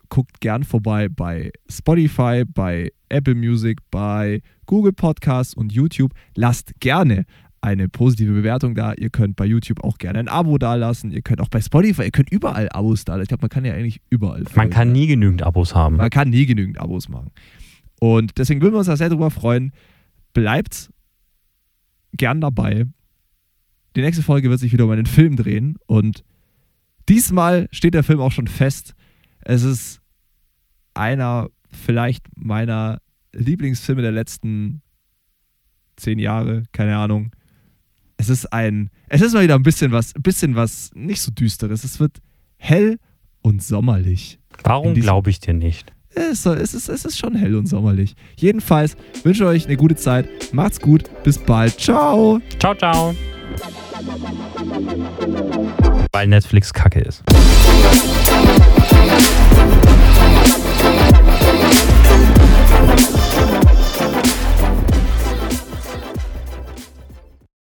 Guckt 0.10 0.42
gern 0.42 0.64
vorbei 0.64 1.08
bei 1.08 1.52
Spotify, 1.70 2.44
bei 2.46 2.92
Apple 3.10 3.36
Music, 3.36 3.78
bei 3.92 4.42
Google 4.66 4.94
Podcasts 4.94 5.54
und 5.54 5.72
YouTube. 5.72 6.14
Lasst 6.36 6.74
gerne 6.80 7.26
eine 7.62 7.88
positive 7.88 8.34
Bewertung 8.34 8.74
da. 8.76 8.94
Ihr 8.94 9.10
könnt 9.10 9.36
bei 9.36 9.46
YouTube 9.46 9.84
auch 9.84 10.00
gerne 10.00 10.20
ein 10.20 10.28
Abo 10.28 10.58
dalassen. 10.58 11.12
Ihr 11.12 11.22
könnt 11.22 11.42
auch 11.42 11.48
bei 11.48 11.62
Spotify, 11.62 12.04
ihr 12.04 12.12
könnt 12.12 12.32
überall 12.32 12.70
Abos 12.70 13.06
dalassen. 13.06 13.24
Ich 13.24 13.28
glaube, 13.30 13.44
man 13.44 13.50
kann 13.50 13.66
ja 13.66 13.74
eigentlich 13.74 14.02
überall. 14.10 14.44
Man 14.56 14.72
kann 14.72 14.92
nie 14.92 15.08
genügend 15.08 15.44
Abos 15.44 15.76
haben. 15.76 15.98
Man 15.98 16.10
kann 16.10 16.30
nie 16.30 16.46
genügend 16.46 16.80
Abos 16.80 17.08
machen. 17.08 17.32
Und 18.00 18.38
deswegen 18.40 18.62
würden 18.62 18.74
wir 18.74 18.80
uns 18.80 18.88
da 18.88 18.98
sehr 18.98 19.10
drüber 19.10 19.30
freuen. 19.30 19.74
Bleibt 20.34 20.90
gern 22.14 22.42
dabei. 22.42 22.86
Die 23.96 24.02
nächste 24.02 24.24
Folge 24.24 24.50
wird 24.50 24.60
sich 24.60 24.74
wieder 24.74 24.86
um 24.86 24.92
einen 24.92 25.06
Film 25.06 25.36
drehen. 25.36 25.78
Und 25.86 26.24
diesmal 27.08 27.68
steht 27.72 27.94
der 27.94 28.04
Film 28.04 28.22
auch 28.22 28.32
schon 28.32 28.48
fest. 28.48 28.96
Es 29.42 29.64
ist 29.64 30.02
einer 30.96 31.50
vielleicht 31.72 32.26
meiner 32.36 33.00
Lieblingsfilme 33.34 34.02
der 34.02 34.12
letzten 34.12 34.82
zehn 35.96 36.18
Jahre, 36.18 36.64
keine 36.72 36.98
Ahnung. 36.98 37.32
Es 38.22 38.30
ist 38.30 38.54
ein, 38.54 38.92
es 39.10 39.20
ist 39.22 39.34
mal 39.34 39.42
wieder 39.42 39.56
ein 39.56 39.64
bisschen 39.64 39.92
was, 39.92 40.16
ein 40.16 40.22
bisschen 40.22 40.56
was 40.56 40.92
nicht 40.94 41.24
so 41.24 41.32
düsteres. 41.32 41.84
Es 41.84 42.00
wird 42.00 42.20
hell 42.58 43.00
und 43.42 43.64
sommerlich. 43.64 44.38
Warum 44.62 44.94
glaube 44.94 45.32
ich 45.32 45.40
dir 45.40 45.56
nicht? 45.56 45.92
Es 46.14 46.46
ist, 46.46 46.46
es, 46.46 46.74
ist, 46.76 46.88
es 46.88 47.04
ist 47.04 47.18
schon 47.18 47.34
hell 47.34 47.56
und 47.56 47.66
sommerlich. 47.66 48.14
Jedenfalls 48.36 48.96
wünsche 49.24 49.42
ich 49.42 49.50
euch 49.50 49.66
eine 49.66 49.76
gute 49.76 49.96
Zeit. 49.96 50.30
Macht's 50.54 50.80
gut. 50.80 51.10
Bis 51.24 51.40
bald. 51.40 51.80
Ciao. 51.80 52.40
Ciao, 52.60 52.76
ciao. 52.76 53.16
Weil 56.12 56.28
Netflix 56.28 56.72
kacke 56.72 57.00
ist. 57.00 57.24